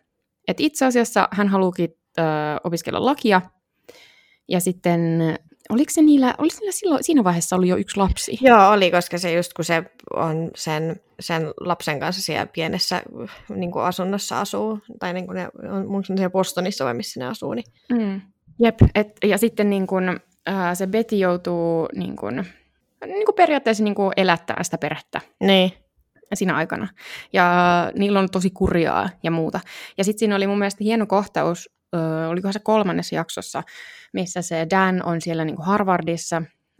että 0.47 0.63
itse 0.63 0.85
asiassa 0.85 1.27
hän 1.31 1.47
haluukin 1.47 1.89
ää, 2.17 2.59
opiskella 2.63 3.05
lakia, 3.05 3.41
ja 4.47 4.59
sitten 4.59 5.21
oliko 5.69 5.91
se 5.91 6.01
niillä, 6.01 6.33
oliko 6.37 6.55
niillä 6.59 6.71
silloin, 6.71 7.03
siinä 7.03 7.23
vaiheessa 7.23 7.55
oli 7.55 7.67
jo 7.67 7.75
yksi 7.75 7.97
lapsi? 7.97 8.37
Joo, 8.41 8.69
oli, 8.69 8.91
koska 8.91 9.17
se 9.17 9.33
just 9.33 9.53
kun 9.53 9.65
se 9.65 9.83
on 10.15 10.51
sen, 10.55 10.95
sen 11.19 11.53
lapsen 11.59 11.99
kanssa 11.99 12.21
siellä 12.21 12.45
pienessä 12.45 13.01
niin 13.49 13.71
kuin 13.71 13.85
asunnossa 13.85 14.41
asuu, 14.41 14.79
tai 14.99 15.13
niin 15.13 15.25
kuin 15.25 15.35
ne 15.35 15.49
on 15.71 15.87
mun 15.87 16.05
siellä 16.05 16.29
Bostonissa 16.29 16.85
vai 16.85 16.93
missä 16.93 17.19
ne 17.19 17.25
asuu. 17.25 17.53
Niin... 17.53 17.65
Mm. 17.91 18.21
Jep, 18.59 18.79
et, 18.95 19.07
ja 19.23 19.37
sitten 19.37 19.69
niin 19.69 19.87
kuin, 19.87 20.09
äh, 20.49 20.73
se 20.73 20.87
Betty 20.87 21.15
joutuu 21.15 21.87
niin 21.95 22.15
kuin, 22.15 22.45
niin 23.05 23.25
kuin 23.25 23.35
periaatteessa 23.35 23.83
niin 23.83 23.95
kuin 23.95 24.13
elättämään 24.17 24.65
sitä 24.65 24.77
perhettä. 24.77 25.21
Niin. 25.39 25.71
Siinä 26.33 26.55
aikana. 26.55 26.87
Ja 27.33 27.45
niillä 27.95 28.19
on 28.19 28.29
tosi 28.29 28.49
kurjaa 28.49 29.09
ja 29.23 29.31
muuta. 29.31 29.59
Ja 29.97 30.03
sitten 30.03 30.19
siinä 30.19 30.35
oli 30.35 30.47
mun 30.47 30.59
mielestä 30.59 30.83
hieno 30.83 31.05
kohtaus, 31.05 31.69
olikohan 32.29 32.53
se 32.53 32.59
kolmannessa 32.59 33.15
jaksossa, 33.15 33.63
missä 34.13 34.41
se 34.41 34.67
Dan 34.69 35.05
on 35.05 35.21
siellä 35.21 35.45
niin 35.45 35.55
kuin 35.55 35.65
Harvardissa 35.65 36.37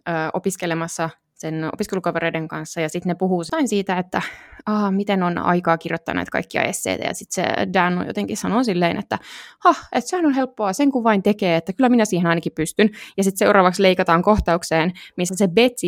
äh, 0.10 0.30
opiskelemassa 0.34 1.10
sen 1.34 1.70
opiskelukavereiden 1.74 2.48
kanssa, 2.48 2.82
ja 2.82 2.90
sitten 2.90 3.10
ne 3.10 3.16
puhuu 3.16 3.42
jotain 3.42 3.68
siitä, 3.68 3.98
että 3.98 4.22
ah, 4.66 4.92
miten 4.92 5.24
on 5.24 5.38
aikaa 5.38 5.78
kirjoittaa 5.78 6.16
näitä 6.16 6.32
kaikkia 6.32 6.62
esseitä, 6.62 7.04
ja 7.04 7.14
sitten 7.14 7.46
se 7.46 7.68
Dan 7.74 7.98
on 7.98 8.08
jotenkin 8.08 8.38
sanoo 8.38 8.64
silleen, 8.64 8.98
että 8.98 9.18
ha, 9.64 9.76
että 9.92 10.10
sehän 10.10 10.26
on 10.26 10.34
helppoa, 10.34 10.74
sen 10.74 10.92
kun 10.92 11.04
vain 11.04 11.24
tekee, 11.24 11.56
että 11.56 11.74
kyllä 11.74 11.90
minä 11.90 12.06
siihen 12.06 12.28
ainakin 12.28 12.52
pystyn, 12.56 12.90
ja 13.18 13.24
sitten 13.24 13.46
seuraavaksi 13.48 13.82
leikataan 13.82 14.22
kohtaukseen, 14.22 14.92
missä 15.18 15.36
se 15.38 15.48
Betty 15.48 15.88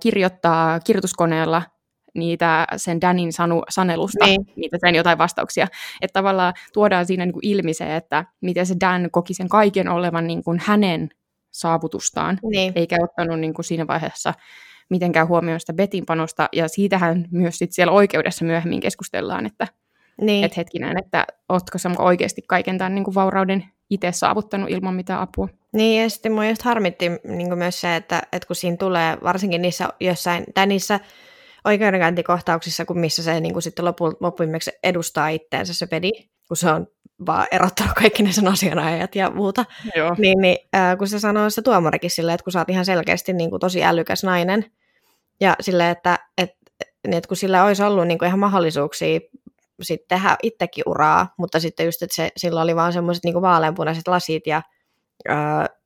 kirjoittaa 0.00 0.80
kirjoituskoneella 0.80 1.62
niitä 2.14 2.66
sen 2.76 3.00
Danin 3.00 3.32
sanu, 3.32 3.62
sanelusta, 3.68 4.26
niin. 4.26 4.40
niitä 4.56 4.78
sen 4.80 4.94
jotain 4.94 5.18
vastauksia. 5.18 5.66
Että 6.00 6.12
tavallaan 6.12 6.54
tuodaan 6.72 7.06
siinä 7.06 7.26
niin 7.26 7.32
kuin 7.32 7.46
ilmi 7.46 7.74
se, 7.74 7.96
että 7.96 8.24
miten 8.40 8.66
se 8.66 8.74
Dan 8.80 9.08
koki 9.10 9.34
sen 9.34 9.48
kaiken 9.48 9.88
olevan 9.88 10.26
niin 10.26 10.44
kuin 10.44 10.60
hänen 10.64 11.08
saavutustaan, 11.50 12.38
niin. 12.42 12.72
eikä 12.76 12.96
ottanut 13.02 13.40
niin 13.40 13.54
kuin 13.54 13.64
siinä 13.64 13.86
vaiheessa 13.86 14.34
mitenkään 14.90 15.28
huomioon 15.28 15.60
sitä 15.60 15.72
Betin 15.72 16.06
panosta, 16.06 16.48
ja 16.52 16.68
siitähän 16.68 17.28
myös 17.30 17.58
sit 17.58 17.72
siellä 17.72 17.92
oikeudessa 17.92 18.44
myöhemmin 18.44 18.80
keskustellaan, 18.80 19.46
että 19.46 19.68
niin. 20.20 20.44
et 20.44 20.56
hetkinen, 20.56 20.98
että 20.98 21.26
ootko 21.48 21.78
sä 21.78 21.90
oikeasti 21.98 22.42
kaiken 22.46 22.78
tämän 22.78 22.94
niin 22.94 23.04
kuin 23.04 23.14
vaurauden 23.14 23.64
itse 23.90 24.12
saavuttanut 24.12 24.70
ilman 24.70 24.94
mitään 24.94 25.20
apua. 25.20 25.48
Niin, 25.72 26.02
ja 26.02 26.10
sitten 26.10 26.32
mua 26.32 26.46
just 26.46 26.62
harmitti 26.62 27.10
niin 27.24 27.58
myös 27.58 27.80
se, 27.80 27.96
että, 27.96 28.22
että 28.32 28.46
kun 28.46 28.56
siinä 28.56 28.76
tulee, 28.76 29.18
varsinkin 29.22 29.62
niissä 29.62 29.88
jossain, 30.00 30.44
tai 30.54 30.66
niissä 30.66 31.00
oikeudenkäyntikohtauksissa, 31.64 32.84
kun 32.84 32.98
missä 32.98 33.22
se 33.22 33.40
niin 33.40 33.52
kuin 33.52 33.62
sitten 33.62 33.84
lopu, 33.84 34.12
loppuimmeksi 34.20 34.70
edustaa 34.82 35.28
itteensä 35.28 35.74
se 35.74 35.86
pedi, 35.86 36.10
kun 36.48 36.56
se 36.56 36.70
on 36.70 36.86
vaan 37.26 37.46
erottanut 37.50 37.92
kaikki 37.94 38.22
ne 38.22 38.32
sen 38.32 38.48
asianajajat 38.48 39.14
ja 39.14 39.30
muuta. 39.30 39.64
Joo. 39.96 40.14
Niin, 40.18 40.38
niin 40.40 40.58
äh, 40.74 40.98
kun 40.98 41.08
se 41.08 41.18
sanoo 41.18 41.50
se 41.50 41.62
tuomarikin 41.62 42.10
silleen, 42.10 42.34
että 42.34 42.44
kun 42.44 42.52
sä 42.52 42.58
oot 42.58 42.70
ihan 42.70 42.84
selkeästi 42.84 43.32
niin 43.32 43.50
kuin 43.50 43.60
tosi 43.60 43.84
älykäs 43.84 44.24
nainen, 44.24 44.64
ja 45.40 45.56
silleen, 45.60 45.90
että, 45.90 46.18
että, 46.38 46.56
niin, 47.06 47.14
että 47.14 47.28
kun 47.28 47.36
sillä 47.36 47.64
olisi 47.64 47.82
ollut 47.82 48.06
niin 48.06 48.18
kuin 48.18 48.26
ihan 48.26 48.38
mahdollisuuksia 48.38 49.20
sit 49.82 50.08
tehdä 50.08 50.36
itsekin 50.42 50.84
uraa, 50.86 51.34
mutta 51.38 51.60
sitten 51.60 51.86
just, 51.86 52.02
että 52.02 52.16
se, 52.16 52.30
sillä 52.36 52.60
oli 52.60 52.76
vaan 52.76 52.92
semmoiset 52.92 53.24
niin 53.24 53.42
vaaleanpunaiset 53.42 54.08
lasit 54.08 54.46
ja 54.46 54.62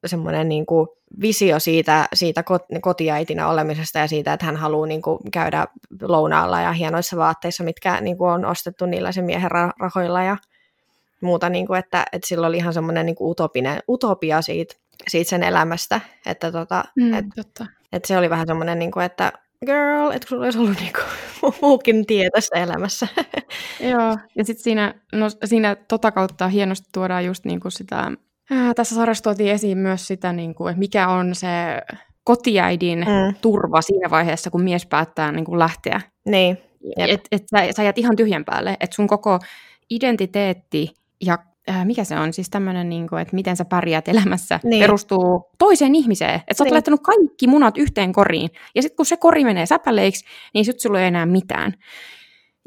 semmoinen 0.07 0.49
niin 0.49 0.66
kuin 0.66 0.88
visio 1.20 1.59
siitä, 1.59 2.09
siitä 2.14 2.40
kot- 2.51 2.81
kotiäitinä 2.81 3.49
olemisesta 3.49 3.99
ja 3.99 4.07
siitä, 4.09 4.33
että 4.33 4.47
hän 4.47 4.57
haluaa 4.57 4.87
niin 4.87 5.03
kuin, 5.03 5.18
käydä 5.33 5.66
lounaalla 6.03 6.61
ja 6.61 6.73
hienoissa 6.73 7.16
vaatteissa, 7.16 7.64
mitkä 7.64 8.01
niin 8.01 8.18
kuin, 8.18 8.31
on 8.31 8.44
ostettu 8.44 8.87
niillä 8.87 9.12
sen 9.12 9.25
miehen 9.25 9.51
ra- 9.51 9.73
rahoilla 9.81 10.23
ja 10.23 10.37
muuta, 11.20 11.49
niin 11.49 11.66
kuin, 11.66 11.79
että, 11.79 12.05
että 12.12 12.29
sillä 12.29 12.47
oli 12.47 12.57
ihan 12.57 12.75
semmoinen 12.75 13.07
niin 13.07 13.16
utopinen, 13.20 13.83
utopia 13.88 14.42
siitä, 14.42 14.75
siitä 15.09 15.31
sen 15.31 15.42
elämästä, 15.42 16.01
että 16.27 16.53
tota, 16.53 16.85
Mm, 16.97 17.14
et, 17.14 17.25
totta. 17.37 17.66
et 17.92 18.05
se 18.05 18.18
oli 18.18 18.31
vähän 18.31 18.47
semmoinen, 18.47 18.79
niin 18.79 18.90
kuin, 18.90 19.05
että 19.07 19.33
girl, 19.66 20.11
että 20.11 20.29
sulla 20.29 20.44
olisi 20.44 20.59
ollut 20.59 20.81
niin 20.81 20.92
kuin, 20.92 21.55
muukin 21.62 22.07
tie 22.07 22.31
tässä 22.31 22.57
elämässä. 22.57 23.09
Joo, 23.90 24.16
ja 24.37 24.44
sitten 24.44 24.62
siinä, 24.64 24.94
no, 25.12 25.27
siinä 25.44 25.77
tota 25.88 26.12
kautta 26.12 26.49
hienosti 26.49 26.88
tuodaan 26.92 27.25
just 27.25 27.44
niinku 27.44 27.70
sitä, 27.70 28.12
ää, 28.50 28.74
tässä 28.74 28.94
sarjassa 28.94 29.24
tuotiin 29.24 29.50
esiin 29.52 29.78
myös 29.78 30.07
sitä, 30.07 30.33
niinku, 30.33 30.66
että 30.66 30.78
mikä 30.78 31.09
on 31.09 31.35
se 31.35 31.48
kotiäidin 32.24 32.98
Mm. 32.98 33.35
turva 33.40 33.83
siinä 33.83 34.11
vaiheessa, 34.11 34.50
kun 34.50 34.62
mies 34.62 34.87
päättää 34.87 35.33
niinku 35.33 35.59
lähteä. 35.59 36.00
niin, 36.26 36.59
Jep. 36.98 37.11
Et, 37.11 37.20
et 37.33 37.42
sä, 37.50 37.72
sä 37.76 37.83
jäät 37.83 37.98
ihan 37.98 38.16
tyhjän 38.16 38.44
päälle, 38.44 38.76
että 38.80 38.94
sun 38.96 39.07
koko 39.07 39.38
identiteetti 39.90 40.94
ja 41.24 41.38
ää, 41.68 41.85
mikä 41.85 42.04
se 42.04 42.18
on, 42.18 42.33
siis 42.33 42.50
tämmöinen, 42.50 42.88
niinku, 42.88 43.16
että 43.16 43.35
miten 43.35 43.57
sä 43.57 43.64
pärjäät 43.64 44.09
elämässä, 44.09 44.61
Niin. 44.62 44.70
niin. 44.70 44.80
perustuu 44.83 45.44
toiseen 45.59 45.94
ihmiseen. 45.94 46.35
Että 46.35 46.54
sä 46.54 46.62
oot 46.62 46.66
Niin. 46.66 46.72
laittanut 46.74 47.00
kaikki 47.02 47.46
munat 47.46 47.78
yhteen 47.78 48.12
koriin, 48.12 48.50
ja 48.74 48.83
sitten 48.83 48.96
kun 48.96 49.07
se 49.07 49.16
kori 49.16 49.44
menee 49.44 49.66
säpäleiksi, 49.66 50.24
niin 50.54 50.64
sitten 50.64 50.80
sulla 50.80 51.00
ei 51.00 51.07
enää 51.07 51.26
mitään. 51.26 51.74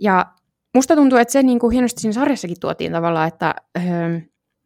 Ja 0.01 0.25
musta 0.75 0.95
tuntuu, 0.95 1.17
että 1.17 1.31
se 1.31 1.43
niin 1.43 1.59
kuin 1.59 1.71
hienosti 1.71 2.01
siinä 2.01 2.13
sarjassakin 2.13 2.59
tuotiin 2.59 2.91
tavallaan, 2.91 3.27
että, 3.27 3.55
öö, 3.77 4.19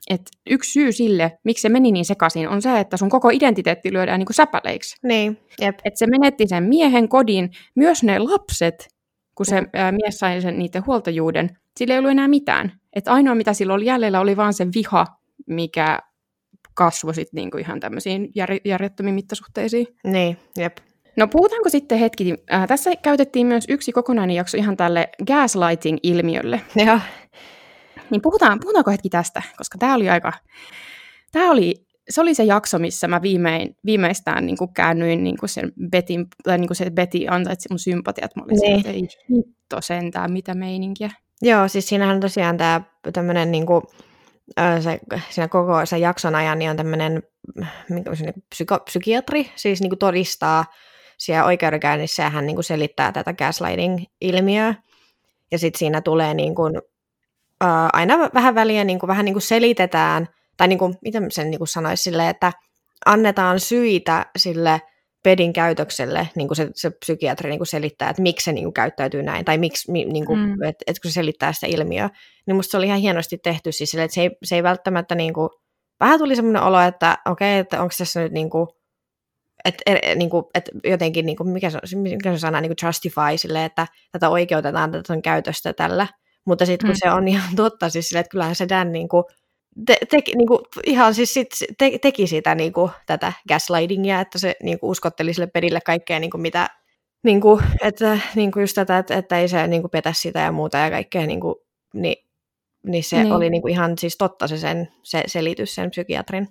että 0.09 0.31
yksi 0.49 0.71
syy 0.71 0.91
sille, 0.91 1.31
miksi 1.43 1.61
se 1.61 1.69
meni 1.69 1.91
niin 1.91 2.05
sekaisin, 2.05 2.49
on 2.49 2.61
se, 2.61 2.79
että 2.79 2.97
sun 2.97 3.09
koko 3.09 3.29
identiteetti 3.29 3.93
lyödään 3.93 4.19
niin 4.19 4.25
kuin 4.25 4.35
säpäleiksi. 4.35 4.95
niin, 5.03 5.37
jep, 5.61 5.79
Että 5.85 5.97
se 5.99 6.07
menetti 6.07 6.47
sen 6.47 6.63
miehen 6.63 7.09
kodin, 7.09 7.49
myös 7.75 8.03
ne 8.03 8.19
lapset, 8.19 8.87
kun 9.35 9.45
se 9.45 9.63
ää, 9.73 9.91
mies 9.91 10.19
sai 10.19 10.41
sen 10.41 10.59
niiden 10.59 10.85
huoltajuuden, 10.85 11.49
sillä 11.79 11.93
ei 11.93 11.99
ollut 11.99 12.11
enää 12.11 12.27
mitään. 12.27 12.71
Että 12.95 13.13
ainoa, 13.13 13.35
mitä 13.35 13.53
sillä 13.53 13.73
oli 13.73 13.85
jäljellä, 13.85 14.19
oli 14.19 14.37
vaan 14.37 14.53
se 14.53 14.67
viha, 14.75 15.05
mikä 15.47 15.99
kasvoi 16.73 17.15
sitten 17.15 17.35
niinku 17.35 17.57
ihan 17.57 17.79
tämmöisiin 17.79 18.29
jär, 18.35 18.49
järjettömiin 18.65 19.15
mittasuhteisiin. 19.15 19.87
niin, 20.03 20.37
jep. 20.57 20.77
No 21.17 21.27
puhutaanko 21.27 21.69
sitten 21.69 21.97
hetki, 21.97 22.35
äh, 22.53 22.67
tässä 22.67 22.95
käytettiin 22.95 23.47
myös 23.47 23.65
yksi 23.69 23.91
kokonainen 23.91 24.35
jakso 24.35 24.57
ihan 24.57 24.77
tälle 24.77 25.09
gaslighting-ilmiölle. 25.27 26.61
Joo, 26.85 26.99
Niin 28.11 28.21
puhutaan, 28.21 28.59
puhutaanko 28.59 28.91
hetki 28.91 29.09
tästä, 29.09 29.41
koska 29.57 29.77
tämä 29.77 29.95
oli 29.95 30.09
aika, 30.09 30.33
tämä 31.31 31.51
oli, 31.51 31.75
se 32.09 32.21
oli 32.21 32.33
se 32.33 32.43
jakso, 32.43 32.79
missä 32.79 33.07
mä 33.07 33.21
viimein, 33.21 33.75
viimeistään 33.85 34.45
niin 34.45 34.57
kuin 34.57 34.73
käännyin 34.73 35.23
niin 35.23 35.37
kuin 35.37 35.49
sen 35.49 35.71
Betin, 35.91 36.27
tai 36.43 36.57
niin 36.57 36.67
kuin 36.67 36.77
se 36.77 36.89
Betty 36.89 37.17
ansaitsi 37.29 37.69
mun 37.69 37.79
sympatiat. 37.79 38.35
Mä 38.35 38.43
olin 38.43 38.57
Niin. 38.61 38.71
niin. 38.71 38.77
että 38.79 38.89
ei 38.91 39.01
hitto 39.37 39.81
sentään, 39.81 40.31
mitä 40.31 40.53
meininkiä. 40.53 41.09
Joo, 41.41 41.67
siis 41.67 41.87
siinähän 41.87 42.19
tosiaan 42.19 42.57
tämä 42.57 42.81
tämmöinen 43.13 43.51
niinku, 43.51 43.83
ö, 44.59 44.81
se, 44.81 44.99
siinä 45.29 45.47
koko 45.47 45.85
sen 45.85 46.01
jakson 46.01 46.35
ajan 46.35 46.59
niin 46.59 46.71
on 46.71 46.77
tämmöinen 46.77 47.23
niinku 47.89 48.09
psyko, 48.49 48.79
psykiatri, 48.79 49.51
siis 49.55 49.81
niinku 49.81 49.95
todistaa 49.95 50.65
siellä 51.17 51.45
oikeudenkäynnissä 51.45 52.23
ja 52.23 52.29
hän 52.29 52.45
niinku 52.45 52.61
selittää 52.61 53.11
tätä 53.11 53.33
gaslighting-ilmiöä. 53.33 54.75
Ja 55.51 55.59
sitten 55.59 55.79
siinä 55.79 56.01
tulee 56.01 56.33
niinku, 56.33 56.63
ö, 57.61 57.65
aina 57.93 58.29
vähän 58.33 58.55
väliä 58.55 58.83
niinku, 58.83 59.07
vähän 59.07 59.25
niinku 59.25 59.39
selitetään, 59.39 60.27
tai 60.57 60.67
niinku, 60.67 60.95
miten 61.01 61.31
sen 61.31 61.51
niinku 61.51 61.65
sanoisi 61.65 62.03
silleen, 62.03 62.29
että 62.29 62.51
annetaan 63.05 63.59
syitä 63.59 64.25
sille 64.37 64.81
pedin 65.23 65.53
käytökselle, 65.53 66.29
niin 66.35 66.47
kuin 66.47 66.55
se, 66.55 66.69
se 66.75 66.89
psykiatri 66.89 67.49
niin 67.49 67.59
kuin 67.59 67.67
selittää, 67.67 68.09
että 68.09 68.21
miksi 68.21 68.43
se 68.45 68.51
niin 68.51 68.63
kuin 68.63 68.73
käyttäytyy 68.73 69.23
näin, 69.23 69.45
tai 69.45 69.57
miksi, 69.57 69.91
mi, 69.91 70.05
niin 70.05 70.25
kuin, 70.25 70.39
Mm. 70.39 70.53
että, 70.63 70.83
että 70.87 71.01
kun 71.01 71.11
se 71.11 71.13
selittää 71.13 71.53
sitä 71.53 71.67
ilmiöä, 71.67 72.09
niin 72.47 72.55
musta 72.55 72.71
se 72.71 72.77
oli 72.77 72.85
ihan 72.85 72.99
hienosti 72.99 73.37
tehty, 73.37 73.71
siis 73.71 73.91
sille, 73.91 74.03
että 74.03 74.15
se 74.15 74.21
ei, 74.21 74.29
se 74.43 74.55
ei 74.55 74.63
välttämättä, 74.63 75.15
niin 75.15 75.33
kuin, 75.33 75.49
vähän 75.99 76.19
tuli 76.19 76.35
semmoinen 76.35 76.63
olo, 76.63 76.79
että 76.81 77.17
okei, 77.25 77.59
että 77.59 77.81
onko 77.81 77.93
tässä 77.97 78.21
nyt 78.21 78.31
niin 78.31 78.49
kuin, 78.49 78.67
että, 79.65 79.83
er, 79.85 80.15
niin 80.15 80.29
kuin, 80.29 80.45
että 80.55 80.71
jotenkin, 80.83 81.25
niin 81.25 81.37
kuin, 81.37 81.49
mikä, 81.49 81.69
se, 81.69 81.79
mikä 81.95 82.31
se 82.33 82.39
sana, 82.39 82.61
niin 82.61 82.69
kuin 82.69 82.87
justify 82.87 83.21
sille, 83.37 83.65
että 83.65 83.87
tätä 84.11 84.29
oikeutetaan 84.29 84.91
tätä 84.91 85.21
käytöstä 85.23 85.73
tällä, 85.73 86.07
mutta 86.51 86.65
sitten 86.65 86.87
kun 86.87 86.95
Mm. 86.95 87.09
se 87.09 87.11
on 87.15 87.27
ihan 87.27 87.55
totta, 87.65 87.89
siis 87.89 88.09
sille, 88.09 88.19
että 88.19 88.29
kyllähän 88.31 88.55
se 88.55 88.69
Dan 88.69 88.91
niin 88.91 89.09
kuin, 89.09 89.23
te, 89.85 89.97
te, 90.09 90.17
niin 90.35 90.47
kuin, 90.47 90.59
ihan 90.85 91.13
siis 91.15 91.33
sit, 91.33 91.49
te, 91.77 91.99
teki 92.01 92.27
sitä 92.27 92.55
niin 92.55 92.73
kuin, 92.73 92.91
tätä 93.05 93.33
gaslightingia, 93.47 94.21
että 94.21 94.39
se 94.39 94.55
niin 94.63 94.79
kuin, 94.79 94.89
uskotteli 94.91 95.33
sille 95.33 95.47
pedille 95.47 95.79
kaikkea, 95.81 96.19
niin 96.19 96.31
kuin, 96.31 96.41
mitä, 96.41 96.69
niin 97.23 97.41
kuin, 97.41 97.63
että 97.83 98.19
niin 98.35 98.51
kuin 98.51 98.61
just 98.61 98.75
tätä, 98.75 98.97
että, 98.97 99.15
että 99.15 99.39
ei 99.39 99.47
se 99.47 99.67
niin 99.67 99.81
kuin, 99.81 99.91
petä 99.91 100.13
sitä 100.13 100.39
ja 100.39 100.51
muuta 100.51 100.77
ja 100.77 100.89
kaikkea, 100.89 101.25
niin, 101.27 101.39
kuin, 101.39 101.55
niin, 101.93 102.15
niin 102.87 103.03
se 103.03 103.23
Niin. 103.23 103.33
oli 103.33 103.49
niin 103.49 103.61
kuin, 103.61 103.71
ihan 103.71 103.97
siis 103.97 104.17
totta 104.17 104.47
se, 104.47 104.57
sen, 104.57 104.89
se 105.03 105.23
selitys 105.27 105.75
sen 105.75 105.89
psykiatrin. 105.89 106.47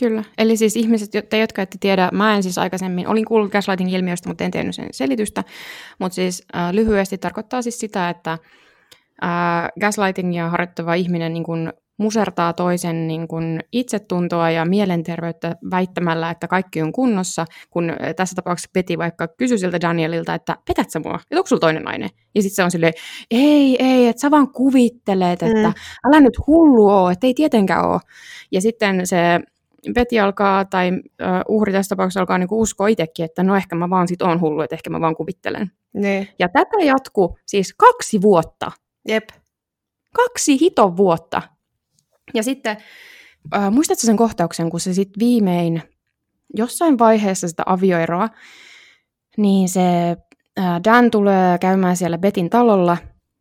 Kyllä. 0.00 0.24
Eli 0.38 0.56
siis 0.56 0.76
ihmiset, 0.76 1.10
te, 1.28 1.38
jotka 1.38 1.62
ette 1.62 1.76
tiedä, 1.80 2.08
mä 2.12 2.36
en 2.36 2.42
siis 2.42 2.58
aikaisemmin, 2.58 3.08
olin 3.08 3.24
kuullut 3.24 3.52
gaslighting-ilmiöstä, 3.52 4.28
mutta 4.28 4.44
en 4.44 4.50
tiennyt 4.50 4.74
sen 4.74 4.88
selitystä. 4.90 5.44
Mutta 5.98 6.14
siis 6.14 6.44
äh, 6.56 6.70
lyhyesti 6.72 7.18
tarkoittaa 7.18 7.62
siis 7.62 7.78
sitä, 7.78 8.10
että 8.10 8.38
äh, 9.24 9.68
gaslightingia 9.80 10.48
harjoittava 10.48 10.94
ihminen 10.94 11.32
niin 11.32 11.44
kun 11.44 11.72
musertaa 11.98 12.52
toisen 12.52 13.08
niin 13.08 13.28
kun 13.28 13.60
itsetuntoa 13.72 14.50
ja 14.50 14.64
mielenterveyttä 14.64 15.56
väittämällä, 15.70 16.30
että 16.30 16.48
kaikki 16.48 16.82
on 16.82 16.92
kunnossa, 16.92 17.44
kun 17.70 17.92
tässä 18.16 18.34
tapauksessa 18.34 18.70
Peti 18.72 18.98
vaikka 18.98 19.28
kysyi 19.28 19.58
siltä 19.58 19.80
Danielilta, 19.80 20.34
että 20.34 20.56
petät 20.66 20.90
sä 20.90 21.00
mua, 21.00 21.14
että 21.14 21.36
onko 21.36 21.46
sulla 21.46 21.60
toinen 21.60 21.82
nainen? 21.82 22.10
Ja 22.34 22.42
sitten 22.42 22.56
se 22.56 22.64
on 22.64 22.70
silleen, 22.70 22.92
ei, 23.30 23.76
ei, 23.84 24.06
että 24.08 24.20
sä 24.20 24.30
vaan 24.30 24.52
kuvittelet, 24.52 25.42
että 25.42 25.68
Mm. 25.68 25.74
älä 26.08 26.20
nyt 26.20 26.46
hullu 26.46 26.88
oo, 26.88 27.10
että 27.10 27.26
ei 27.26 27.34
tietenkään 27.34 27.86
oo. 27.86 28.00
Ja 28.52 28.60
sitten 28.60 29.06
se 29.06 29.40
Peti 29.94 30.20
alkaa, 30.20 30.64
tai 30.64 30.90
uh, 30.92 31.56
uhri 31.56 31.72
tässä 31.72 31.88
tapauksessa 31.88 32.20
alkaa 32.20 32.38
niinku 32.38 32.60
uskoa 32.60 32.88
itsekin, 32.88 33.24
että 33.24 33.42
no 33.42 33.56
ehkä 33.56 33.76
mä 33.76 33.90
vaan 33.90 34.08
sit 34.08 34.22
oon 34.22 34.40
hullu, 34.40 34.60
että 34.60 34.76
ehkä 34.76 34.90
mä 34.90 35.00
vaan 35.00 35.16
kuvittelen. 35.16 35.70
Niin. 35.94 36.28
Ja 36.38 36.48
tätä 36.48 36.76
jatkuu 36.84 37.38
siis 37.46 37.74
kaksi 37.78 38.22
vuotta. 38.22 38.72
Jep. 39.08 39.28
Kaksi 40.14 40.60
hiton 40.60 40.96
vuotta. 40.96 41.42
Ja 42.34 42.42
sitten, 42.42 42.76
uh, 43.56 43.72
muistatko 43.72 44.00
sen 44.00 44.16
kohtauksen, 44.16 44.70
kun 44.70 44.80
se 44.80 44.94
sitten 44.94 45.20
viimein 45.20 45.82
jossain 46.54 46.98
vaiheessa 46.98 47.48
sitä 47.48 47.62
avioeroa, 47.66 48.28
niin 49.36 49.68
se 49.68 49.80
uh, 50.60 50.64
Dan 50.84 51.10
tulee 51.10 51.58
käymään 51.58 51.96
siellä 51.96 52.18
Betin 52.18 52.50
talolla, 52.50 52.96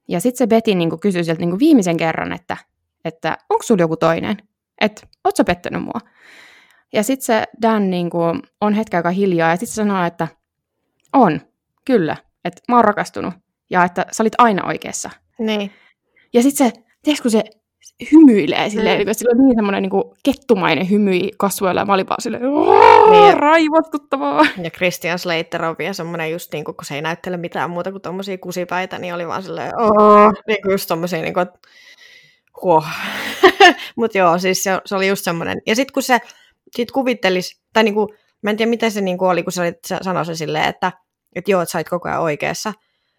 ja 0.07 0.19
sitten 0.19 0.37
se 0.37 0.47
Betty 0.47 0.75
niinku 0.75 0.97
kysyy 0.97 1.23
sieltä 1.23 1.39
niinku 1.39 1.59
viimeisen 1.59 1.97
kerran, 1.97 2.33
että, 2.33 2.57
että 3.05 3.37
onko 3.49 3.63
sulla 3.63 3.81
joku 3.81 3.97
toinen? 3.97 4.37
Että 4.81 5.07
oot 5.23 5.35
sä 5.35 5.43
pettänyt 5.43 5.83
mua? 5.83 5.99
Ja 6.93 7.03
sitten 7.03 7.25
se 7.25 7.43
Dan 7.61 7.89
niinku 7.89 8.19
on 8.61 8.73
hetken 8.73 8.97
aikaa 8.97 9.11
hiljaa, 9.11 9.49
ja 9.49 9.55
sitten 9.55 9.75
sanoo, 9.75 10.05
että 10.05 10.27
on, 11.13 11.41
kyllä, 11.85 12.15
että 12.45 12.61
mä 12.67 12.75
oon 12.75 12.85
rakastunut, 12.85 13.33
ja 13.69 13.83
että 13.83 14.05
sä 14.11 14.23
olit 14.23 14.33
aina 14.37 14.67
oikeassa. 14.67 15.09
Niin. 15.39 15.71
Ja 16.33 16.41
sitten 16.43 16.67
se, 16.67 16.73
tiedätkö 17.03 17.21
kun 17.21 17.31
se 17.31 17.43
hymyilee 18.11 18.69
silleen, 18.69 18.99
Mm. 19.01 19.07
mm. 19.07 19.13
sillä 19.13 19.31
on 19.31 19.45
niin 19.47 19.55
semmoinen 19.55 19.81
niin 19.83 20.03
kettumainen 20.23 20.89
hymyi 20.89 21.29
kasvoilla, 21.37 21.81
ja 21.81 21.85
mä 21.85 21.93
olin 21.93 22.07
vaan 22.09 22.21
silleen, 22.21 22.43
Niin. 22.43 23.11
niin. 23.21 23.37
raivostuttavaa. 23.37 24.45
Ja 24.63 24.69
Christian 24.71 25.19
Slater 25.19 25.65
on 25.65 25.75
vielä 25.79 25.93
semmoinen 25.93 26.31
just 26.31 26.53
niin 26.53 26.63
kuin, 26.65 26.75
kun 26.75 26.85
se 26.85 26.95
ei 26.95 27.01
näyttele 27.01 27.37
mitään 27.37 27.69
muuta 27.69 27.91
kuin 27.91 28.01
tommosia 28.01 28.37
kusipäitä, 28.37 28.99
niin 28.99 29.13
oli 29.13 29.27
vaan 29.27 29.43
silleen, 29.43 29.71
oh, 29.81 30.31
niin 30.47 30.61
kuin 30.61 30.71
just 30.71 30.87
tommosia 30.87 31.21
niin 31.21 31.33
kuin, 31.33 31.41
että 31.41 31.59
huh. 32.61 32.85
Mut 33.97 34.15
joo, 34.15 34.39
siis 34.39 34.63
se, 34.63 34.81
se 34.85 34.95
oli 34.95 35.07
just 35.07 35.23
semmoinen. 35.23 35.61
Ja 35.67 35.75
sitten 35.75 35.93
kun 35.93 36.03
se 36.03 36.19
sit 36.75 36.91
kuvittelis, 36.91 37.61
tai 37.73 37.83
niin 37.83 37.93
kuin, 37.93 38.09
mä 38.43 38.49
en 38.49 38.57
tiedä 38.57 38.69
miten 38.69 38.91
se 38.91 39.01
niin 39.01 39.17
kuin 39.17 39.29
oli, 39.29 39.43
kun 39.43 39.51
se, 39.51 39.61
oli, 39.61 39.73
se 39.87 39.97
sanoi 40.01 40.25
se 40.25 40.35
silleen, 40.35 40.65
että, 40.69 40.91
että 41.35 41.51
joo, 41.51 41.61
että 41.61 41.71
sä 41.71 41.77
oot 41.77 41.89
koko 41.89 42.09
ajan 42.09 42.21
oikeassa. 42.21 42.73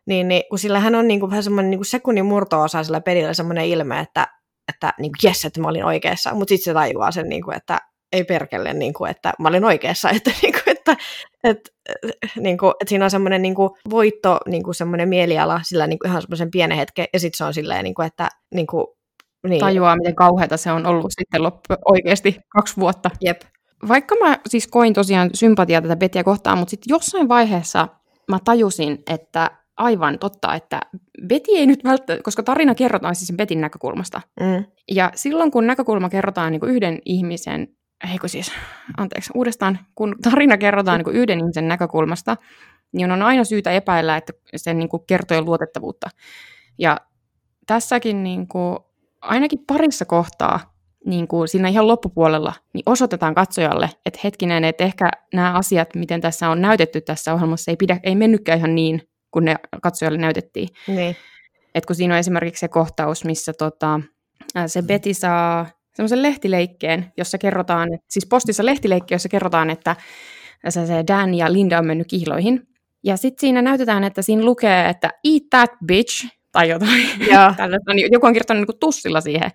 Niin, 0.07 0.29
niin 0.29 0.43
kun 0.51 0.59
sillä 0.59 0.81
hän 0.81 0.95
on 0.95 1.09
niin 1.09 1.21
kuin, 1.21 1.31
vähän 1.31 1.43
semmoinen 1.43 1.71
niin 1.71 1.79
kuin 1.79 1.87
sekunnin 1.87 2.25
murto-osa 2.25 2.85
sillä 2.85 3.01
pelillä 3.01 3.35
semmoinen 3.35 3.67
ilme, 3.67 4.01
että, 4.01 4.27
että 4.69 4.95
niin 4.99 5.13
kuin, 5.13 5.31
jes, 5.31 5.45
että 5.45 5.61
mä 5.61 5.69
olin 5.69 5.85
oikeassa. 5.85 6.35
Mutta 6.35 6.49
sitten 6.49 6.65
se 6.65 6.75
tajuaa 6.75 7.11
sen, 7.11 7.29
niin 7.29 7.43
kuin, 7.43 7.57
että 7.57 7.79
ei 8.13 8.25
perkele, 8.25 8.75
niin 8.75 8.95
kuin, 8.95 9.11
että 9.11 9.33
mä 9.39 9.49
olin 9.49 9.65
oikeassa, 9.65 10.11
että, 10.17 10.31
niin 10.43 10.53
kuin, 10.53 10.63
että, 10.67 10.97
että, 11.45 11.71
niin 12.37 12.59
kuin, 12.59 12.71
että 12.81 12.89
siinä 12.89 13.05
on 13.05 13.11
semmoinen 13.11 13.43
niin 13.43 13.55
kuin, 13.55 13.71
voitto, 13.91 14.39
niin 14.47 14.63
kuin 14.63 14.75
semmoinen 14.75 15.09
mieliala 15.09 15.61
sillä 15.65 15.87
niin 15.87 15.99
kuin, 15.99 16.11
ihan 16.11 16.23
semmoisen 16.23 16.51
pienen 16.51 16.77
hetken, 16.77 17.07
ja 17.13 17.21
sitten 17.21 17.39
se 17.39 17.45
on 17.45 17.55
silleen, 17.55 17.85
niin 17.85 17.95
kuin, 17.95 18.07
että 18.07 18.29
niin 18.55 18.67
kuin, 18.67 18.87
niin. 19.49 19.61
tajuaa, 19.61 19.97
miten 19.97 20.15
kauheata 20.15 20.57
se 20.57 20.73
on 20.73 20.87
ollut 20.87 21.13
sitten 21.19 21.43
loppu, 21.43 21.75
oikeasti 21.85 22.37
kaksi 22.49 22.77
vuotta. 22.77 23.11
Jep. 23.21 23.41
Vaikka 23.89 24.15
mä 24.15 24.39
siis 24.49 24.67
koin 24.67 24.95
tosiaan 24.95 25.31
sympatiaa 25.35 25.83
tätä 25.83 25.97
Bettiä 25.97 26.25
kohtaan, 26.25 26.59
mutta 26.59 26.71
sitten 26.71 26.91
jossain 26.91 27.29
vaiheessa 27.29 27.89
mä 28.31 28.39
tajusin, 28.45 29.03
että 29.11 29.51
aivan 29.83 30.19
totta, 30.19 30.55
että 30.55 30.81
Betty 31.27 31.51
ei 31.53 31.67
nyt 31.67 31.85
välttämättä, 31.85 32.25
koska 32.25 32.43
tarina 32.43 32.75
kerrotaan 32.75 33.15
siis 33.15 33.27
sen 33.27 33.37
Betin 33.37 33.61
näkökulmasta. 33.61 34.21
Mm. 34.41 34.65
Ja 34.91 35.11
silloin 35.15 35.51
kun 35.51 35.67
näkökulma 35.67 36.09
kerrotaan 36.09 36.53
niin 36.53 36.61
kuin 36.61 36.73
yhden 36.73 36.99
ihmisen, 37.05 37.69
eikö 38.13 38.29
siis, 38.29 38.53
anteeksi, 38.97 39.31
uudestaan, 39.35 39.79
kun 39.95 40.17
tarina 40.23 40.57
kerrotaan 40.57 40.99
niin 40.99 41.05
kuin 41.05 41.17
yhden 41.17 41.39
ihmisen 41.39 41.69
näkökulmasta, 41.69 42.37
niin 42.93 43.13
on 43.13 43.23
aina 43.23 43.45
syytä 43.45 43.71
epäillä, 43.71 44.17
että 44.17 44.33
sen 44.57 44.79
niin 44.79 44.89
kuin 44.89 45.03
kertojen 45.07 45.45
luotettavuutta. 45.45 46.09
Ja 46.79 46.97
tässäkin 47.67 48.23
niin 48.23 48.49
kuin, 48.49 48.79
ainakin 49.21 49.65
parissa 49.67 50.05
kohtaa 50.05 50.73
niin 51.07 51.29
kuin 51.29 51.49
siinä 51.49 51.69
ihan 51.69 51.89
loppupuolella, 51.89 52.53
niin 52.73 52.83
osoitetaan 52.87 53.35
katsojalle, 53.35 53.91
että 54.07 54.21
hetkinen, 54.25 54.65
että 54.65 54.85
ehkä 54.85 55.11
nämä 55.35 55.53
asiat, 55.53 55.95
miten 55.95 56.21
tässä 56.21 56.49
on 56.49 56.63
näytetty 56.63 57.01
tässä 57.01 57.35
ohjelmassa, 57.35 57.71
ei, 57.71 57.77
pidä, 57.77 58.01
ei 58.03 58.15
mennytkään 58.15 58.59
ihan 58.59 58.75
niin, 58.75 59.03
kun 59.33 59.45
ne 59.45 59.57
katsojalle 59.83 60.19
näytettiin. 60.19 60.69
Niin. 60.87 61.17
Et 61.75 61.87
kun 61.87 61.97
siinä 61.97 62.15
on 62.15 62.21
esimerkiksi 62.21 62.61
se 62.61 62.69
kohtaus, 62.69 63.25
missä 63.25 63.53
tota, 63.53 64.01
se 64.67 64.83
Betty 64.83 65.15
saa 65.15 65.67
semmoisen 65.95 66.23
lehtileikkeen, 66.23 67.13
jossa 67.17 67.39
kerrotaan, 67.39 67.89
siis 68.09 68.27
postissa 68.27 68.67
lehtileikki, 68.67 69.15
jossa 69.15 69.29
kerrotaan, 69.29 69.71
että 69.71 69.97
se, 70.69 70.87
se 70.87 71.05
Dan 71.07 71.35
ja 71.35 71.53
Linda 71.53 71.79
on 71.79 71.87
mennyt 71.87 72.09
kihloihin. 72.09 72.67
Ja 73.05 73.17
sitten 73.17 73.41
siinä 73.41 73.63
näytetään, 73.63 74.05
että 74.05 74.23
siinä 74.23 74.45
lukee, 74.45 74.89
että 74.89 75.11
eat 75.25 75.43
that 75.51 75.71
bitch, 75.87 76.27
tai 76.53 76.69
jotain. 76.69 77.09
Tällaista, 77.57 77.95
niin 77.95 78.09
joku 78.13 78.27
on 78.27 78.33
kirjoittanut 78.33 78.69
niin 78.69 78.79
tussilla 78.81 79.21
siihen. 79.21 79.51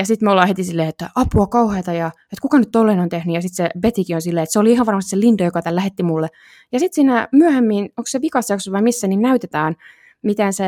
Ja 0.00 0.06
sitten 0.06 0.26
me 0.26 0.30
ollaan 0.30 0.48
heti 0.48 0.64
silleen, 0.64 0.88
että 0.88 1.10
apua 1.14 1.46
kauheata 1.46 1.92
ja 1.92 2.06
että 2.06 2.42
kuka 2.42 2.58
nyt 2.58 2.68
tolleen 2.72 3.00
on 3.00 3.08
tehnyt. 3.08 3.34
Ja 3.34 3.42
sitten 3.42 3.66
se 3.66 3.80
Betikin 3.80 4.16
on 4.16 4.22
silleen, 4.22 4.42
että 4.42 4.52
se 4.52 4.58
oli 4.58 4.72
ihan 4.72 4.86
varmasti 4.86 5.10
se 5.10 5.20
Linda, 5.20 5.44
joka 5.44 5.62
tämän 5.62 5.76
lähetti 5.76 6.02
mulle. 6.02 6.28
Ja 6.72 6.78
sitten 6.78 6.94
siinä 6.94 7.28
myöhemmin, 7.32 7.84
onko 7.84 8.06
se 8.06 8.20
vikassa 8.20 8.54
vai 8.72 8.82
missä, 8.82 9.06
niin 9.06 9.22
näytetään, 9.22 9.76
miten 10.22 10.52
se 10.52 10.64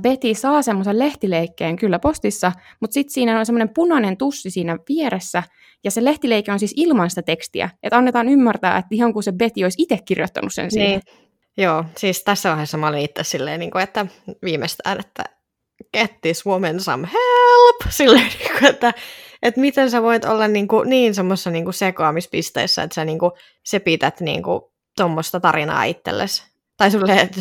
Betty 0.00 0.34
saa 0.34 0.62
semmoisen 0.62 0.98
lehtileikkeen 0.98 1.76
kyllä 1.76 1.98
postissa, 1.98 2.52
mutta 2.80 2.94
sitten 2.94 3.12
siinä 3.12 3.38
on 3.38 3.46
semmoinen 3.46 3.74
punainen 3.74 4.16
tussi 4.16 4.50
siinä 4.50 4.78
vieressä, 4.88 5.42
ja 5.84 5.90
se 5.90 6.04
lehtileike 6.04 6.52
on 6.52 6.58
siis 6.58 6.72
ilman 6.76 7.10
sitä 7.10 7.22
tekstiä, 7.22 7.70
että 7.82 7.96
annetaan 7.96 8.28
ymmärtää, 8.28 8.78
että 8.78 8.88
ihan 8.90 9.12
kuin 9.12 9.22
se 9.22 9.32
Betty 9.32 9.62
olisi 9.62 9.82
itse 9.82 9.98
kirjoittanut 10.04 10.54
sen 10.54 10.70
siihen. 10.70 10.90
Niin. 10.90 11.26
Joo, 11.56 11.84
siis 11.96 12.24
tässä 12.24 12.48
vaiheessa 12.50 12.78
mä 12.78 12.88
olin 12.88 13.00
itse 13.00 13.24
silleen, 13.24 13.60
niin 13.60 13.70
kuin, 13.70 13.82
että 13.82 14.06
viimeistään, 14.44 15.00
että 15.00 15.24
get 15.94 16.20
this 16.20 16.46
woman 16.46 16.80
some 16.80 17.08
help, 17.12 17.76
silleen, 17.90 18.32
niin 18.38 18.58
kuin, 18.58 18.70
että, 18.70 18.94
että 19.42 19.60
miten 19.60 19.90
sä 19.90 20.02
voit 20.02 20.24
olla 20.24 20.48
niin, 20.48 20.68
kuin, 20.68 20.90
niin 20.90 21.14
semmoisessa 21.14 21.50
niin 21.50 21.64
kuin 21.64 21.74
sekoamispisteessä, 21.74 22.82
että 22.82 22.94
sä 22.94 23.04
niin 23.04 23.18
kuin, 23.18 23.32
sepität 23.64 24.20
niin 24.20 24.42
kuin, 24.42 24.60
tuommoista 24.96 25.40
tarinaa 25.40 25.84
itsellesi. 25.84 26.44
Tai 26.76 26.90
sulle, 26.90 27.14
että, 27.20 27.40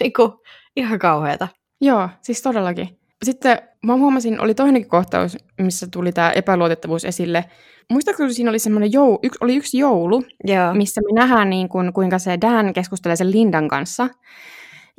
niin 0.00 0.12
kuin, 0.12 0.32
ihan 0.76 0.98
kauheata. 0.98 1.48
Joo, 1.80 2.08
siis 2.22 2.42
todellakin. 2.42 2.98
Sitten 3.24 3.58
mä 3.82 3.96
huomasin, 3.96 4.40
oli 4.40 4.54
toinenkin 4.54 4.90
kohtaus, 4.90 5.36
missä 5.60 5.86
tuli 5.92 6.12
tämä 6.12 6.30
epäluotettavuus 6.30 7.04
esille. 7.04 7.44
Muistaakseni 7.90 8.34
siinä 8.34 8.50
oli 8.50 8.58
semmoinen 8.58 8.92
jou, 8.92 9.18
yks, 9.22 9.38
oli 9.40 9.56
yksi 9.56 9.78
joulu, 9.78 10.24
Joo. 10.44 10.74
missä 10.74 11.00
me 11.00 11.20
nähdään 11.20 11.50
niin 11.50 11.68
kuin, 11.68 11.92
kuinka 11.92 12.18
se 12.18 12.38
Dan 12.40 12.72
keskustelee 12.72 13.16
sen 13.16 13.30
Lindan 13.30 13.68
kanssa. 13.68 14.08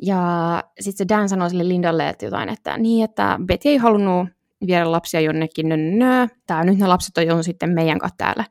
Ja 0.01 0.63
sitten 0.79 0.97
se 1.07 1.15
Dan 1.15 1.29
sanoi 1.29 1.49
sille 1.49 1.67
Lindalle 1.67 2.09
että 2.09 2.25
jotain, 2.25 2.49
että 2.49 2.77
niin, 2.77 3.03
että 3.03 3.39
Betty 3.45 3.69
ei 3.69 3.77
halunnut 3.77 4.27
viedä 4.67 4.91
lapsia 4.91 5.21
jonnekin, 5.21 5.69
nö, 5.99 6.27
tää, 6.47 6.63
nyt 6.63 6.77
ne 6.77 6.87
lapset 6.87 7.17
on 7.17 7.27
jo 7.27 7.43
sitten 7.43 7.69
meidän 7.69 7.99
kanssa 7.99 8.17
täällä. 8.17 8.45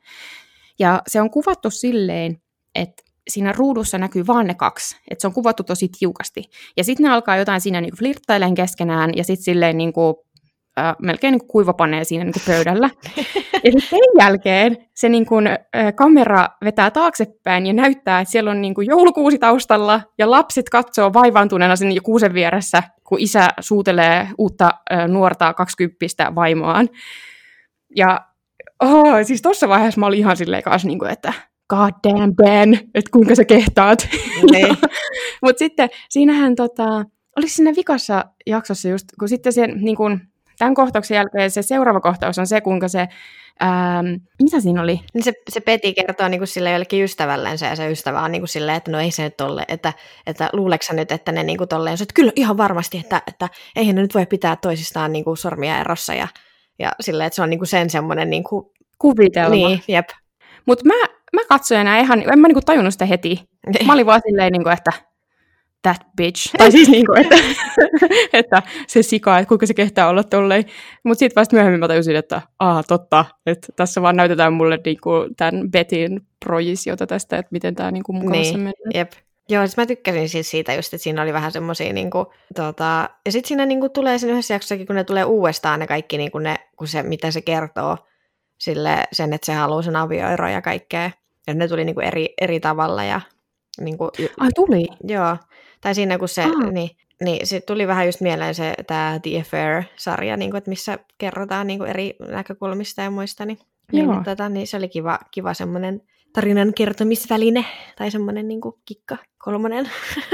Ja 0.78 1.02
se 1.06 1.20
on 1.20 1.30
kuvattu 1.30 1.70
silleen, 1.70 2.42
että 2.74 3.02
siinä 3.28 3.52
ruudussa 3.52 3.98
näkyy 3.98 4.26
vaan 4.26 4.46
ne 4.46 4.54
kaksi, 4.54 4.96
että 5.10 5.22
se 5.22 5.26
on 5.26 5.34
kuvattu 5.34 5.62
tosi 5.62 5.88
tiukasti. 5.98 6.44
Ja 6.76 6.84
sitten 6.84 7.04
ne 7.04 7.10
alkaa 7.10 7.36
jotain 7.36 7.60
siinä 7.60 7.80
niin 7.80 7.96
flirttailemaan 7.96 8.54
keskenään, 8.54 9.10
ja 9.16 9.24
sitten 9.24 9.44
silleen 9.44 9.76
niin 9.76 9.92
kuin, 9.92 10.14
äh, 10.78 10.96
melkein 11.02 11.32
niin 11.32 11.46
kuivapanee 11.48 12.04
siinä 12.04 12.24
niin 12.24 12.32
kuin 12.32 12.42
pöydällä. 12.46 12.90
ja 13.64 13.72
sitten 13.72 13.88
sen 13.90 13.98
jälkeen 14.20 14.76
se 14.94 15.08
niin 15.08 15.26
kuin, 15.26 15.46
äh, 15.46 15.58
kamera 15.96 16.48
vetää 16.64 16.90
taaksepäin 16.90 17.66
ja 17.66 17.72
näyttää, 17.72 18.20
että 18.20 18.32
siellä 18.32 18.50
on 18.50 18.60
niin 18.60 18.74
kuin 18.74 18.86
joulukuusi 18.86 19.38
taustalla, 19.38 20.00
ja 20.18 20.30
lapset 20.30 20.68
katsoo 20.68 21.12
vaivaantuneena 21.12 21.76
sen 21.76 22.02
kuusen 22.02 22.34
vieressä, 22.34 22.82
kun 23.08 23.20
isä 23.20 23.48
suutelee 23.60 24.28
uutta 24.38 24.70
äh, 24.92 25.08
nuorta 25.08 25.54
kaksikymppistä 25.54 26.34
vaimoaan. 26.34 26.88
Ja 27.96 28.20
oh, 28.82 29.14
siis 29.22 29.42
tuossa 29.42 29.68
vaiheessa 29.68 30.00
mä 30.00 30.06
olin 30.06 30.18
ihan 30.18 30.36
silleen 30.36 30.62
kanssa, 30.62 30.88
niin 30.88 30.98
kuin, 30.98 31.10
että 31.10 31.32
god 31.68 31.92
damn 32.08 32.36
Ben, 32.36 32.74
että 32.74 33.10
kuinka 33.12 33.34
sä 33.34 33.44
kehtaat. 33.44 34.08
Niin. 34.50 34.76
Mutta 35.42 35.58
sitten 35.58 35.88
siinähän 36.08 36.54
tota, 36.54 37.04
oliko 37.36 37.48
siinä 37.48 37.72
vikassa 37.76 38.24
jaksossa 38.46 38.88
just, 38.88 39.06
kun 39.18 39.28
sitten 39.28 39.52
se, 39.52 39.66
niin 39.66 39.96
kun, 39.96 40.20
tämän 40.60 40.74
kohtauksen 40.74 41.14
jälkeen 41.14 41.50
se 41.50 41.62
seuraava 41.62 42.00
kohtaus 42.00 42.38
on 42.38 42.46
se, 42.46 42.60
kuinka 42.60 42.88
se, 42.88 43.08
ähm, 43.62 44.06
mitä 44.42 44.60
siinä 44.60 44.82
oli? 44.82 45.00
Niin 45.14 45.24
se, 45.24 45.32
se 45.48 45.60
Peti 45.60 45.94
kertoo 45.94 46.28
niin 46.28 46.40
kuin 46.40 46.48
sille 46.48 46.70
jollekin 46.70 47.04
ystävällensä 47.04 47.66
ja 47.66 47.76
se 47.76 47.90
ystävä 47.90 48.20
on 48.20 48.32
niin 48.32 48.42
kuin 48.42 48.48
silleen, 48.48 48.76
että 48.76 48.90
no 48.90 49.00
ei 49.00 49.10
se 49.10 49.22
nyt 49.22 49.36
tolle, 49.36 49.64
että, 49.68 49.92
että 50.26 50.50
luuleeko 50.52 50.84
nyt, 50.92 51.12
että 51.12 51.32
ne 51.32 51.42
niin 51.42 51.58
kuin 51.58 51.68
tolleen, 51.68 51.94
että 51.94 52.14
kyllä 52.14 52.32
ihan 52.36 52.56
varmasti, 52.56 52.98
että, 52.98 53.22
että 53.26 53.48
eihän 53.76 53.94
ne 53.94 54.02
nyt 54.02 54.14
voi 54.14 54.26
pitää 54.26 54.56
toisistaan 54.56 55.12
niin 55.12 55.24
kuin 55.24 55.36
sormia 55.36 55.80
erossa 55.80 56.14
ja, 56.14 56.28
ja 56.78 56.92
silleen, 57.00 57.26
että 57.26 57.34
se 57.34 57.42
on 57.42 57.50
niin 57.50 57.60
kuin 57.60 57.68
sen 57.68 57.90
semmoinen 57.90 58.30
niin 58.30 58.44
kuin, 58.44 58.66
kuvitelma. 58.98 59.68
Niin, 59.68 59.82
jep. 59.88 60.08
Mutta 60.66 60.84
mä 60.84 60.94
mä 61.32 61.40
katsojana 61.48 61.98
ihan, 61.98 62.22
en 62.32 62.38
mä 62.38 62.48
niinku 62.48 62.60
tajunnut 62.66 62.94
sitä 62.94 63.06
heti. 63.06 63.48
Niin. 63.66 63.86
Mä 63.86 63.92
olin 63.92 64.06
vaan 64.06 64.20
silleen, 64.28 64.52
niinku, 64.52 64.68
että 64.68 64.92
that 65.82 66.06
bitch. 66.16 66.52
Tai 66.58 66.72
siis 66.72 66.88
niinku, 66.94 67.12
että, 67.12 67.36
että 68.32 68.62
se 68.86 69.02
sika, 69.02 69.38
että 69.38 69.48
kuinka 69.48 69.66
se 69.66 69.74
kehtää 69.74 70.08
olla 70.08 70.24
tolleen. 70.24 70.64
Mutta 71.04 71.18
sitten 71.18 71.40
vasta 71.40 71.56
myöhemmin 71.56 71.80
mä 71.80 71.88
tajusin, 71.88 72.16
että 72.16 72.42
aa, 72.58 72.82
totta, 72.82 73.24
että 73.46 73.68
tässä 73.76 74.02
vaan 74.02 74.16
näytetään 74.16 74.52
mulle 74.52 74.78
niinku 74.84 75.10
tämän 75.36 75.70
Betin 75.70 76.20
projisiota 76.44 77.06
tästä, 77.06 77.38
että 77.38 77.48
miten 77.52 77.74
tämä 77.74 77.90
niinku 77.90 78.12
mukavassa 78.12 78.52
niin, 78.52 78.60
menee. 78.60 78.74
Jep. 78.94 79.12
Joo, 79.48 79.66
siis 79.66 79.76
mä 79.76 79.86
tykkäsin 79.86 80.28
siis 80.28 80.50
siitä 80.50 80.74
just, 80.74 80.94
että 80.94 81.04
siinä 81.04 81.22
oli 81.22 81.32
vähän 81.32 81.52
semmoisia, 81.52 81.92
niinku, 81.92 82.32
tota, 82.54 83.10
ja 83.26 83.32
sitten 83.32 83.48
siinä 83.48 83.66
niinku 83.66 83.88
tulee 83.88 84.18
siinä 84.18 84.32
yhdessä 84.32 84.54
jaksossakin, 84.54 84.86
kun 84.86 84.96
ne 84.96 85.04
tulee 85.04 85.24
uudestaan 85.24 85.80
ne 85.80 85.86
kaikki, 85.86 86.18
niinku 86.18 86.38
ne, 86.38 86.56
kun 86.76 86.88
se, 86.88 87.02
mitä 87.02 87.30
se 87.30 87.40
kertoo, 87.40 87.96
sille, 88.58 89.04
sen, 89.12 89.32
että 89.32 89.46
se 89.46 89.52
haluaa 89.52 89.82
sen 89.82 89.96
avioeron 89.96 90.52
ja 90.52 90.62
kaikkea. 90.62 91.10
Ja 91.46 91.54
ne 91.54 91.68
tuli 91.68 91.84
niinku 91.84 92.00
eri, 92.00 92.28
eri 92.40 92.60
tavalla. 92.60 93.04
Ja, 93.04 93.20
niinku, 93.80 94.10
Ai 94.40 94.48
tuli? 94.54 94.88
Joo. 95.04 95.36
Tai 95.80 95.94
siinä 95.94 96.18
kun 96.18 96.28
se, 96.28 96.42
ah. 96.42 96.72
niin, 96.72 96.90
niin 97.24 97.46
se 97.46 97.60
tuli 97.60 97.86
vähän 97.86 98.06
just 98.06 98.20
mieleen 98.20 98.54
se 98.54 98.74
tämä 98.86 99.20
The 99.22 99.40
Affair-sarja, 99.40 100.36
niin 100.36 100.50
kuin, 100.50 100.58
että 100.58 100.70
missä 100.70 100.98
kerrotaan 101.18 101.66
niin 101.66 101.78
kuin 101.78 101.90
eri 101.90 102.16
näkökulmista 102.28 103.02
ja 103.02 103.10
muista. 103.10 103.46
Niin, 103.46 103.58
niin 103.92 104.04
Joo. 104.04 104.14
niin, 104.14 104.24
tota, 104.24 104.48
niin 104.48 104.66
se 104.66 104.76
oli 104.76 104.88
kiva, 104.88 105.18
kiva 105.30 105.54
semmoinen 105.54 106.02
tarinan 106.32 106.74
kertomisväline 106.74 107.64
tai 107.96 108.10
semmoinen 108.10 108.48
niin 108.48 108.60
kuin 108.60 108.74
kikka 108.84 109.16
kolmonen. 109.38 109.90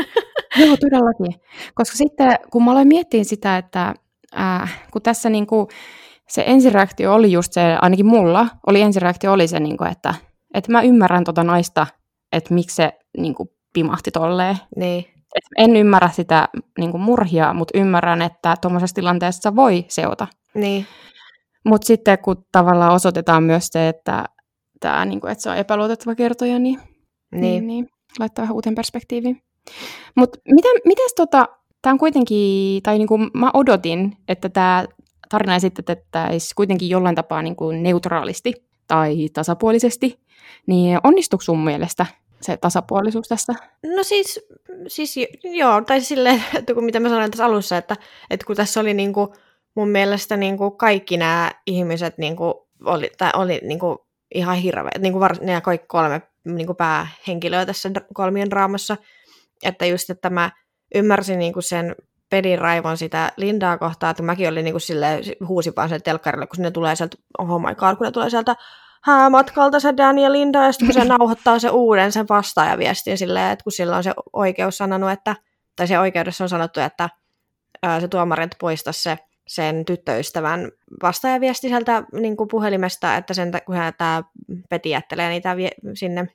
Joo, 0.60 0.76
todellakin. 0.76 1.40
Koska 1.74 1.96
sitten, 1.96 2.36
kun 2.50 2.64
mä 2.64 2.70
aloin 2.70 2.88
miettiä 2.88 3.24
sitä, 3.24 3.56
että 3.56 3.94
äh, 4.38 4.86
kun 4.90 5.02
tässä 5.02 5.30
niin 5.30 5.46
kuin, 5.46 5.68
se 6.28 6.44
ensireaktio 6.46 7.14
oli 7.14 7.32
just 7.32 7.52
se, 7.52 7.60
ainakin 7.82 8.06
mulla, 8.06 8.48
oli 8.66 8.80
ensireaktio 8.80 9.32
oli 9.32 9.48
se, 9.48 9.60
niin 9.60 9.76
kuin, 9.76 9.90
että, 9.90 10.14
että 10.54 10.72
mä 10.72 10.82
ymmärrän 10.82 11.24
tota 11.24 11.44
naista, 11.44 11.86
että 12.32 12.54
miksi 12.54 12.76
se 12.76 12.92
niin 13.18 13.34
kuin, 13.34 13.48
pimahti 13.72 14.10
tolleen. 14.10 14.56
Niin. 14.76 15.15
En 15.56 15.76
ymmärrä 15.76 16.08
sitä 16.08 16.48
niin 16.78 16.90
kuin, 16.90 17.00
murhia, 17.00 17.54
mutta 17.54 17.78
ymmärrän, 17.78 18.22
että 18.22 18.54
tuommoisessa 18.60 18.94
tilanteessa 18.94 19.56
voi 19.56 19.84
seota. 19.88 20.28
Niin. 20.54 20.86
Mutta 21.64 21.86
sitten 21.86 22.18
kun 22.18 22.44
tavallaan 22.52 22.92
osoitetaan 22.92 23.42
myös 23.42 23.66
se, 23.70 23.88
että, 23.88 24.24
tää, 24.80 25.04
niin 25.04 25.20
kuin, 25.20 25.32
että 25.32 25.42
se 25.42 25.50
on 25.50 25.56
epäluotettava 25.56 26.14
kertoja, 26.14 26.58
niin, 26.58 26.80
niin. 27.32 27.40
niin, 27.40 27.66
niin 27.66 27.88
laittaa 28.18 28.42
vähän 28.42 28.54
uuteen 28.54 28.74
perspektiiviin. 28.74 29.42
Mutta 30.14 30.38
miten, 30.48 30.72
mites 30.84 31.14
tota, 31.16 31.48
tämä 31.82 31.92
on 31.92 31.98
kuitenkin, 31.98 32.82
tai 32.82 32.98
niin 32.98 33.08
kuin 33.08 33.30
mä 33.34 33.50
odotin, 33.54 34.16
että 34.28 34.48
tämä 34.48 34.84
tarina 35.28 35.54
esitettäisiin 35.54 36.52
kuitenkin 36.56 36.88
jollain 36.88 37.14
tapaa 37.14 37.42
niin 37.42 37.56
kuin 37.56 37.82
neutraalisti 37.82 38.52
tai 38.88 39.28
tasapuolisesti, 39.32 40.20
niin 40.66 40.98
onnistuiko 41.04 41.42
sun 41.42 41.64
mielestä 41.64 42.06
se 42.40 42.56
tasapuolisuus 42.56 43.28
tässä? 43.28 43.52
No 43.96 44.02
siis, 44.02 44.46
siis 44.88 45.14
joo, 45.42 45.80
tai 45.80 46.00
silleen, 46.00 46.44
että 46.58 46.74
kun 46.74 46.84
mitä 46.84 47.00
mä 47.00 47.08
sanoin 47.08 47.30
tässä 47.30 47.44
alussa, 47.44 47.76
että, 47.76 47.96
että 48.30 48.46
kun 48.46 48.56
tässä 48.56 48.80
oli 48.80 48.94
niin 48.94 49.12
kuin, 49.12 49.28
mun 49.74 49.88
mielestä 49.88 50.36
niin 50.36 50.56
kuin 50.56 50.76
kaikki 50.76 51.16
nämä 51.16 51.50
ihmiset 51.66 52.18
niin 52.18 52.36
kuin, 52.36 52.54
oli, 52.84 53.10
tai 53.18 53.30
oli 53.34 53.60
niin 53.62 53.78
kuin, 53.78 53.98
ihan 54.34 54.56
hirveä, 54.56 54.90
niin 54.98 55.12
kuin 55.12 55.20
var, 55.20 55.36
nämä 55.40 55.60
kaikki 55.60 55.86
kolme 55.86 56.22
niin 56.44 56.66
kuin 56.66 56.76
päähenkilöä 56.76 57.66
tässä 57.66 57.90
kolmien 58.14 58.50
draamassa, 58.50 58.96
että 59.62 59.86
just, 59.86 60.10
että 60.10 60.30
mä 60.30 60.50
ymmärsin 60.94 61.38
niin 61.38 61.52
kuin 61.52 61.62
sen 61.62 61.94
pedin 62.30 62.58
raivon 62.58 62.96
sitä 62.96 63.32
Lindaa 63.36 63.78
kohtaa, 63.78 64.10
että 64.10 64.22
mäkin 64.22 64.48
olin 64.48 64.64
niinku 64.64 64.78
silleen, 64.78 65.22
huusin 65.48 65.72
vaan 65.76 65.88
sen 65.88 66.02
telkkarille, 66.02 66.46
kun 66.46 66.62
ne 66.62 66.70
tulee 66.70 66.96
sieltä, 66.96 67.16
oh 67.38 67.60
my 67.60 67.74
god, 67.74 67.96
kun 67.96 68.04
ne 68.04 68.10
tulee 68.10 68.30
sieltä 68.30 68.56
häämatkalta 69.06 69.80
se 69.80 69.94
Dan 69.96 70.18
ja 70.18 70.32
Linda, 70.32 70.64
ja 70.64 70.72
sitten 70.72 70.88
kun 70.88 71.02
se 71.02 71.08
nauhoittaa 71.18 71.58
se 71.58 71.70
uuden 71.70 72.12
sen 72.12 72.26
vastaajaviestin 72.28 73.18
silleen, 73.18 73.52
että 73.52 73.62
kun 73.62 73.72
sillä 73.72 73.96
on 73.96 74.04
se 74.04 74.14
oikeus 74.32 74.78
sanonut, 74.78 75.10
että, 75.10 75.36
tai 75.76 75.86
se 75.86 75.98
oikeudessa 75.98 76.44
on 76.44 76.48
sanottu, 76.48 76.80
että 76.80 77.10
ää, 77.82 78.00
se 78.00 78.08
tuomari 78.08 78.48
poista 78.60 78.92
se 78.92 79.18
sen 79.46 79.84
tyttöystävän 79.84 80.72
vastaajaviesti 81.02 81.68
sieltä 81.68 82.02
niin 82.12 82.36
kuin 82.36 82.48
puhelimesta, 82.48 83.16
että 83.16 83.34
sen, 83.34 83.52
kun 83.66 83.76
tämä 83.98 84.22
Peti 84.70 84.90
jättelee 84.90 85.28
niitä 85.28 85.56
vie, 85.56 85.70
sinne 85.94 86.26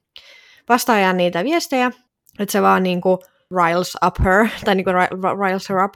vastaajan 0.70 1.18
niitä 1.18 1.44
viestejä, 1.44 1.92
että 2.40 2.52
se 2.52 2.62
vaan 2.62 2.84
niin 2.84 3.02
kuin 3.02 3.18
riles 3.66 3.98
up 4.06 4.16
her, 4.24 4.48
tai 4.66 4.76
niin 4.76 4.86
kuin 4.86 4.96
riles 5.48 5.70
her 5.70 5.84
up, 5.84 5.94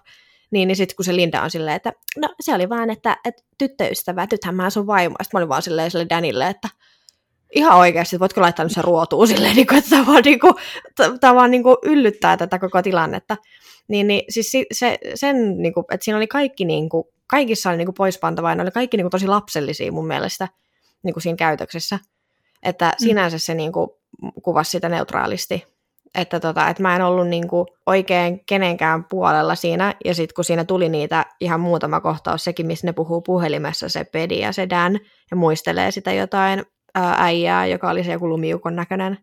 niin, 0.56 0.68
niin 0.68 0.76
sitten 0.76 0.96
kun 0.96 1.06
se 1.06 1.16
Linda 1.16 1.42
on 1.42 1.52
silleen, 1.52 1.76
että 1.76 1.94
no 2.18 2.36
se 2.40 2.54
oli 2.54 2.70
vaan, 2.70 2.90
että, 2.90 3.18
että 3.26 3.44
tyttöystävä, 3.58 4.28
nythän 4.32 4.56
mä 4.56 4.70
sun 4.70 4.88
vaimo. 4.88 5.16
Sitten 5.22 5.38
mä 5.38 5.40
olin 5.40 5.50
vaan 5.50 5.62
silleen 5.62 5.92
sille 5.92 6.06
Danille, 6.10 6.48
että 6.48 6.70
ihan 7.56 7.78
oikeasti, 7.78 8.20
voitko 8.20 8.42
laittaa 8.42 8.66
nyt 8.66 8.72
se 8.72 8.82
ruotuun 8.82 9.28
silleen, 9.28 9.56
niin 9.56 9.68
kuin, 9.68 9.78
että 9.78 9.90
tämä 9.90 10.06
vaan, 10.06 10.24
niin 10.24 10.40
kuin, 10.40 10.54
tämä 11.20 11.36
vaan 11.36 11.52
niin 11.52 11.64
kuin 11.64 11.78
yllyttää 11.84 12.38
tätä 12.38 12.60
koko 12.60 12.82
tilannetta. 12.82 13.38
Niin, 13.88 14.08
niin 14.08 14.22
siis 14.30 14.52
se, 14.72 14.98
sen, 15.16 15.58
niin 15.58 15.74
kuin, 15.74 15.86
että 15.92 16.04
siinä 16.04 16.18
oli 16.18 16.28
kaikki, 16.28 16.66
niin 16.66 16.90
kuin, 16.90 17.04
kaikissa 17.28 17.70
oli 17.70 17.78
niin 17.78 17.88
kuin 17.88 17.96
poispantavaa, 17.96 18.56
ne 18.56 18.62
oli 18.62 18.72
kaikki 18.72 18.98
niin 18.98 19.06
kuin, 19.06 19.12
tosi 19.12 19.28
lapsellisia 19.28 19.92
mun 19.92 20.08
mielestä 20.08 20.48
niin 21.04 21.14
kuin 21.14 21.24
siinä 21.24 21.38
käytöksessä. 21.38 22.00
Että 22.64 22.86
mm. 22.86 23.06
sinänsä 23.08 23.38
se 23.38 23.54
niin 23.54 23.72
kuin, 23.72 23.90
kuvasi 24.44 24.72
sitä 24.72 24.90
neutraalisti 24.90 25.75
että, 26.16 26.40
tota, 26.40 26.70
että 26.70 26.84
mä 26.84 26.96
en 26.96 27.02
ollut 27.02 27.28
niinku 27.28 27.66
oikein 27.86 28.46
kenenkään 28.46 29.04
puolella 29.04 29.56
siinä, 29.56 29.94
ja 30.06 30.16
sitten 30.16 30.36
kun 30.36 30.44
siinä 30.44 30.66
tuli 30.66 30.90
niitä 30.90 31.26
ihan 31.40 31.60
muutama 31.60 32.02
kohtaus, 32.02 32.44
sekin, 32.44 32.68
missä 32.68 32.88
ne 32.88 32.94
puhuu 32.94 33.22
puhelimessa, 33.22 33.90
se 33.90 34.04
Pedi 34.04 34.40
ja 34.40 34.52
se 34.52 34.70
Dan, 34.70 35.00
ja 35.32 35.38
muistelee 35.38 35.92
sitä 35.92 36.14
jotain 36.14 36.64
ää, 36.96 37.16
äijää, 37.20 37.66
joka 37.66 37.90
oli 37.90 38.04
se 38.04 38.12
joku 38.12 38.30
lumiukon 38.30 38.76
näköinen. 38.76 39.18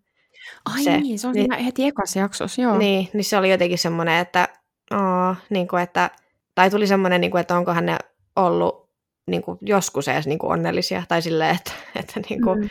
Ai 0.75 0.85
se, 0.85 1.01
niin, 1.01 1.19
se 1.19 1.27
on 1.29 1.35
niin, 1.35 1.53
heti 1.53 1.87
ekassa 1.87 2.19
jaksossa, 2.19 2.63
joo. 2.63 2.79
Niin, 2.79 3.09
niin 3.13 3.25
se 3.25 3.39
oli 3.39 3.51
jotenkin 3.51 3.79
semmoinen, 3.79 4.19
että, 4.19 4.49
oh, 4.91 5.37
niin 5.51 5.69
kuin, 5.69 5.83
että 5.83 6.11
tai 6.55 6.71
tuli 6.71 6.87
semmoinen, 6.87 7.21
niin 7.21 7.31
kuin, 7.31 7.41
että 7.41 7.57
onkohan 7.57 7.87
ne 7.87 7.97
ollut 8.37 8.91
niin 9.27 9.43
kuin, 9.43 9.59
joskus 9.61 10.09
edes 10.09 10.27
niin 10.27 10.39
kuin 10.39 10.53
onnellisia, 10.53 11.03
tai 11.09 11.23
silleen, 11.23 11.57
että, 11.57 11.73
että 11.97 12.21
niin 12.29 12.43
kuin, 12.43 12.61
mm 12.61 12.69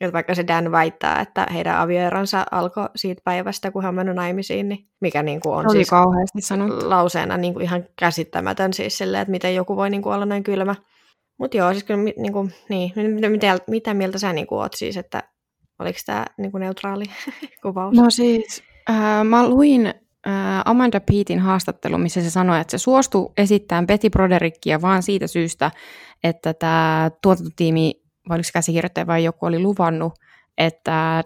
että 0.00 0.12
vaikka 0.12 0.34
se 0.34 0.46
Dan 0.46 0.72
väittää, 0.72 1.20
että 1.20 1.46
heidän 1.52 1.78
avioeronsa 1.78 2.44
alkoi 2.50 2.88
siitä 2.96 3.22
päivästä, 3.24 3.70
kun 3.70 3.82
hän 3.82 3.88
on 3.88 3.94
mennyt 3.94 4.16
naimisiin, 4.16 4.68
niin 4.68 4.88
mikä 5.00 5.22
niin 5.22 5.40
kuin 5.40 5.54
on 5.54 5.66
Oli 5.66 5.76
siis 5.76 5.90
kauheasti 5.90 6.40
sanottu. 6.40 6.90
lauseena 6.90 7.36
niin 7.36 7.52
kuin 7.52 7.62
ihan 7.62 7.84
käsittämätön 7.98 8.72
siis 8.72 8.98
silleen, 8.98 9.22
että 9.22 9.30
miten 9.30 9.54
joku 9.54 9.76
voi 9.76 9.90
niin 9.90 10.02
kuin 10.02 10.14
olla 10.14 10.26
näin 10.26 10.42
kylmä. 10.42 10.74
Mutta 11.38 11.56
joo, 11.56 11.72
siis 11.72 11.84
kyllä 11.84 12.02
niin 12.02 12.32
kuin, 12.32 12.52
niin, 12.68 12.92
mitä, 13.30 13.58
mitä 13.66 13.94
mieltä 13.94 14.18
sä 14.18 14.32
niin 14.32 14.46
kuin 14.46 14.58
oot 14.58 14.74
siis, 14.74 14.96
että 14.96 15.22
oliko 15.78 15.98
tämä 16.06 16.24
niin 16.38 16.52
kuin 16.52 16.60
neutraali 16.60 17.04
kuvaus? 17.62 17.96
No 17.96 18.10
siis, 18.10 18.62
äh, 18.90 19.24
mä 19.24 19.48
luin 19.48 19.94
Amanda 20.64 21.00
Peetin 21.00 21.38
haastattelu, 21.38 21.98
missä 21.98 22.22
se 22.22 22.30
sanoi, 22.30 22.60
että 22.60 22.70
se 22.70 22.78
suostui 22.78 23.32
esittämään 23.36 23.86
Betty 23.86 24.10
Broderickia 24.10 24.82
vaan 24.82 25.02
siitä 25.02 25.26
syystä, 25.26 25.70
että 26.24 26.54
tämä 26.54 27.10
tuotantotiimi 27.22 28.05
vai 28.28 28.34
oliko 28.34 28.48
käsikirjoittaja 28.52 29.06
vai 29.06 29.24
joku 29.24 29.46
oli 29.46 29.58
luvannut, 29.58 30.12
että 30.58 31.24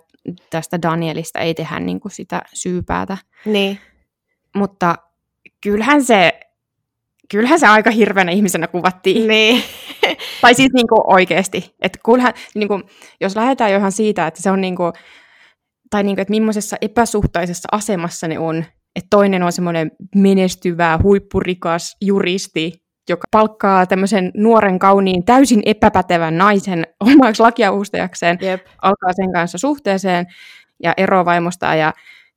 tästä 0.51 0.83
Danielista 0.83 1.39
ei 1.39 1.55
tehdä 1.55 1.81
niin 1.81 2.01
kuin 2.01 2.13
sitä 2.13 2.43
syypäätä. 2.55 3.19
Niin. 3.45 3.79
Mutta 4.57 4.97
kyllähän 5.63 6.05
se, 6.05 6.41
kyllähän 7.31 7.61
se 7.61 7.67
aika 7.67 7.91
hirveänä 7.91 8.33
ihmisenä 8.33 8.67
kuvattiin. 8.67 9.29
Niin. 9.29 9.63
tai 10.43 10.55
siis 10.55 10.73
niin 10.73 10.89
kuin 10.89 11.03
oikeasti. 11.05 11.75
Että 11.83 11.99
kyllähän, 12.05 12.35
niin 12.55 12.69
kuin, 12.69 12.83
jos 13.21 13.37
lähdetään 13.37 13.73
jo 13.73 13.79
ihan 13.79 13.93
siitä, 13.93 14.27
että 14.27 14.43
se 14.43 14.51
on 14.51 14.61
niin 14.61 14.77
kuin, 14.77 14.93
tai 15.91 16.03
niin 16.03 16.17
kuin, 16.17 16.23
että 16.23 16.31
millaisessa 16.31 16.77
epäsuhtaisessa 16.81 17.69
asemassa 17.73 18.29
ne 18.29 18.39
on, 18.39 18.65
että 18.97 19.07
toinen 19.11 19.43
on 19.43 19.53
semmoinen 19.53 19.91
menestyvä, 20.15 20.99
huippurikas 21.03 21.97
juristi, 22.01 22.80
joka 23.11 23.25
palkkaa 23.31 23.87
tämmöisen 23.87 24.31
nuoren, 24.35 24.79
kauniin, 24.79 25.25
täysin 25.25 25.63
epäpätevän 25.67 26.39
naisen 26.39 26.87
omaksi 27.15 27.43
lakiavustajakseen, 27.43 28.39
Jep. 28.41 28.67
alkaa 28.83 29.13
sen 29.13 29.33
kanssa 29.33 29.59
suhteeseen 29.59 30.27
ja 30.83 30.95
eroaa 30.97 31.25
vaimostaan 31.25 31.79
ja, 31.79 31.93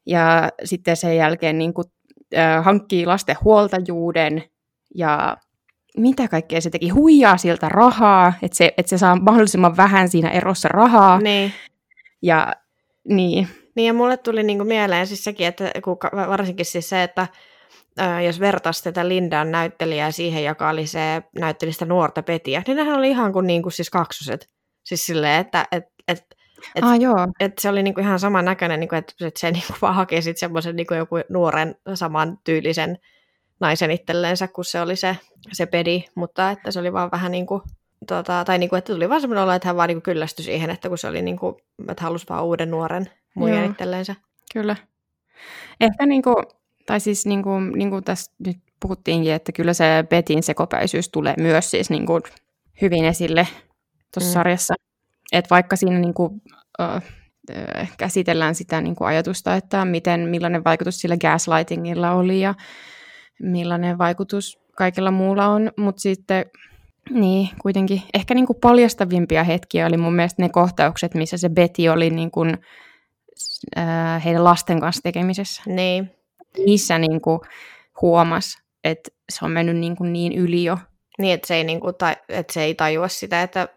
ja 0.06 0.50
sitten 0.64 0.98
sen 0.98 1.18
jälkeen 1.18 1.58
niin 1.58 1.74
kuin, 1.74 1.86
äh, 2.38 2.66
hankkii 2.66 3.06
lasten 3.06 3.36
huoltajuuden 3.44 4.44
ja 4.96 5.38
mitä 5.98 6.28
kaikkea 6.28 6.62
se 6.62 6.70
teki, 6.70 6.90
huijaa 6.90 7.38
siltä 7.38 7.70
rahaa, 7.70 8.34
että 8.42 8.58
se, 8.58 8.74
että 8.78 8.90
se 8.90 8.98
saa 8.98 9.16
mahdollisimman 9.16 9.78
vähän 9.78 10.10
siinä 10.10 10.30
erossa 10.30 10.70
rahaa. 10.70 11.20
Niin. 11.20 11.52
Ja 12.22 12.54
niin. 13.10 13.48
Niin 13.76 13.88
ja 13.88 13.94
mulle 13.94 14.18
tuli 14.18 14.44
niinku 14.44 14.64
mieleen 14.64 15.08
siis 15.08 15.24
sekin, 15.24 15.48
että 15.48 15.72
kun, 15.84 15.98
varsinkin 16.14 16.66
siis 16.66 16.90
se, 16.90 17.04
että 17.04 17.28
jos 18.26 18.40
vertaisi 18.40 18.84
tätä 18.84 19.08
Lindan 19.08 19.52
näyttelijää 19.52 20.12
siihen, 20.12 20.44
joka 20.44 20.70
oli 20.70 20.88
se, 20.88 21.24
näytteli 21.40 21.74
sitä 21.74 21.86
nuorta 21.86 22.24
Petiä, 22.24 22.64
niin 22.68 22.78
nehän 22.78 22.98
oli 22.98 23.10
ihan 23.10 23.34
kuin, 23.34 23.48
niin 23.48 23.64
kuin 23.64 23.74
siis 23.74 23.90
kaksoset. 23.90 24.50
Siis 24.84 25.06
silleen, 25.06 25.42
että 25.42 25.68
et, 25.72 25.84
et, 26.08 26.26
et, 26.76 26.84
ah, 26.84 27.00
joo. 27.02 27.28
et 27.40 27.60
se 27.60 27.70
oli 27.70 27.84
niin 27.84 27.94
kuin 27.94 28.06
ihan 28.06 28.20
saman 28.20 28.46
näköinen, 28.46 28.80
niin 28.80 28.90
kuin, 28.90 29.00
että, 29.00 29.28
että 29.28 29.40
se 29.40 29.52
niin 29.52 29.64
kuin 29.68 29.78
vaan 29.82 29.96
haki 29.96 30.22
sitten 30.22 30.40
semmoisen 30.40 30.76
niin 30.76 30.88
kuin 30.88 30.98
joku 30.98 31.16
nuoren 31.30 31.76
saman 31.94 32.38
tyylisen 32.44 32.98
naisen 33.60 33.92
itselleensä, 33.92 34.48
kun 34.48 34.66
se 34.66 34.82
oli 34.82 34.96
se, 34.96 35.18
se 35.52 35.66
pedi, 35.66 36.04
mutta 36.16 36.52
että 36.52 36.72
se 36.72 36.80
oli 36.80 36.94
vaan 36.94 37.12
vähän 37.12 37.32
niin 37.32 37.46
kuin, 37.46 37.62
tota, 38.08 38.46
tai 38.46 38.58
niin 38.58 38.70
kuin, 38.70 38.78
että 38.78 38.94
tuli 38.94 39.10
vaan 39.10 39.22
semmoinen 39.22 39.44
olo, 39.44 39.52
että 39.52 39.68
hän 39.68 39.76
vaan 39.76 39.88
niin 39.88 39.96
kuin 39.96 40.04
kyllästyi 40.04 40.46
siihen, 40.46 40.70
että 40.70 40.90
kun 40.90 40.98
se 40.98 41.08
oli 41.08 41.22
niin 41.22 41.40
kuin, 41.40 41.56
että 41.90 42.04
halusi 42.04 42.26
vaan 42.30 42.44
uuden 42.46 42.72
nuoren 42.72 43.10
muijan 43.36 43.72
itselleensä. 43.72 44.16
Kyllä. 44.54 44.76
Ehkä 45.82 46.06
niin 46.06 46.22
kuin, 46.22 46.36
tai 46.86 47.00
siis 47.00 47.26
niin 47.26 47.44
kuin, 47.44 47.72
niin 47.72 47.90
kuin 47.90 48.04
tässä 48.04 48.32
nyt 48.46 48.58
puhuttiinkin, 48.80 49.34
että 49.34 49.52
kyllä 49.52 49.74
se 49.74 50.06
Betin 50.10 50.44
sekopäisyys 50.44 51.10
tulee 51.10 51.34
myös 51.38 51.72
siis 51.72 51.90
niin 51.90 52.06
kuin 52.06 52.22
hyvin 52.82 53.06
esille 53.06 53.48
tuossa 54.14 54.30
mm. 54.30 54.34
sarjassa. 54.34 54.74
Että 55.32 55.50
vaikka 55.50 55.76
siinä 55.76 56.00
niin 56.00 56.14
kuin, 56.14 56.42
äh, 56.82 57.04
käsitellään 57.98 58.56
sitä 58.56 58.82
niin 58.82 58.96
kuin 58.96 59.08
ajatusta, 59.08 59.56
että 59.56 59.86
miten, 59.86 60.20
millainen 60.20 60.64
vaikutus 60.64 61.00
sillä 61.00 61.18
gaslightingilla 61.18 62.12
oli 62.12 62.40
ja 62.40 62.54
millainen 63.42 63.98
vaikutus 63.98 64.60
kaikella 64.78 65.12
muulla 65.12 65.48
on, 65.48 65.72
mutta 65.78 66.02
sitten 66.02 66.46
niin, 67.10 67.50
kuitenkin 67.62 68.02
ehkä 68.14 68.34
niin 68.34 68.48
kuin 68.48 68.60
paljastavimpia 68.62 69.44
hetkiä 69.44 69.88
oli 69.88 69.98
mun 69.98 70.16
mielestä 70.16 70.42
ne 70.42 70.50
kohtaukset, 70.50 71.14
missä 71.14 71.38
se 71.38 71.50
Betty 71.50 71.88
oli 71.88 72.10
niin 72.10 72.32
kuin, 72.32 72.58
äh, 73.78 74.26
heidän 74.26 74.44
lasten 74.44 74.80
kanssa 74.80 75.02
tekemisessä. 75.04 75.64
Niin 75.66 76.12
niissä 76.58 76.98
niin 76.98 77.22
kuin 77.22 77.40
huomasi, 78.02 78.58
että 78.84 79.10
se 79.32 79.46
on 79.46 79.52
mennyt 79.52 79.78
niin, 79.78 79.96
kuin 79.96 80.14
niin 80.14 80.34
yli 80.34 80.64
jo. 80.64 80.78
Niin, 81.20 81.34
että 81.34 81.48
se 81.48 81.56
ei, 81.56 81.64
niin 81.64 81.80
kuin, 81.80 81.96
ta, 81.96 82.16
että 82.30 82.54
se 82.54 82.64
ei 82.64 82.76
tajua 82.76 83.08
sitä, 83.08 83.42
että, 83.42 83.68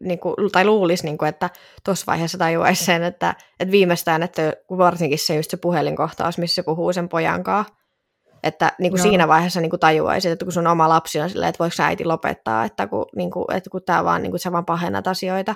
niin 0.00 0.18
kuin, 0.18 0.34
tai 0.52 0.64
luulisi, 0.64 1.04
niin 1.04 1.18
kuin, 1.18 1.28
että 1.28 1.50
tuossa 1.84 2.06
vaiheessa 2.06 2.38
tajuaisi 2.38 2.84
sen, 2.84 3.02
että, 3.02 3.34
että 3.60 3.72
viimeistään, 3.72 4.22
että 4.22 4.52
varsinkin 4.70 5.18
se 5.18 5.36
just 5.36 5.50
se 5.50 5.56
puhelinkohtaus, 5.56 6.38
missä 6.38 6.54
se 6.54 6.62
puhuu 6.62 6.92
sen 6.92 7.08
pojan 7.08 7.44
kanssa, 7.44 7.74
että 8.42 8.72
niin 8.78 8.92
kuin 8.92 9.02
siinä 9.02 9.28
vaiheessa 9.28 9.60
niin 9.60 9.70
kuin 9.70 9.80
tajuaisit, 9.80 10.32
että 10.32 10.44
kun 10.44 10.52
sun 10.52 10.66
oma 10.66 10.88
lapsi 10.88 11.20
on 11.20 11.30
silleen, 11.30 11.48
että 11.48 11.58
voiko 11.58 11.82
äiti 11.82 12.04
lopettaa, 12.04 12.64
että 12.64 12.86
kun, 12.86 13.06
niin 13.16 13.30
kuin, 13.30 13.44
että 13.54 13.70
kun 13.70 13.82
tämä 13.86 14.04
vaan, 14.04 14.22
niin 14.22 14.30
kuin, 14.30 14.40
sä 14.40 14.52
vaan 14.52 14.64
pahennat 14.64 15.06
asioita, 15.06 15.54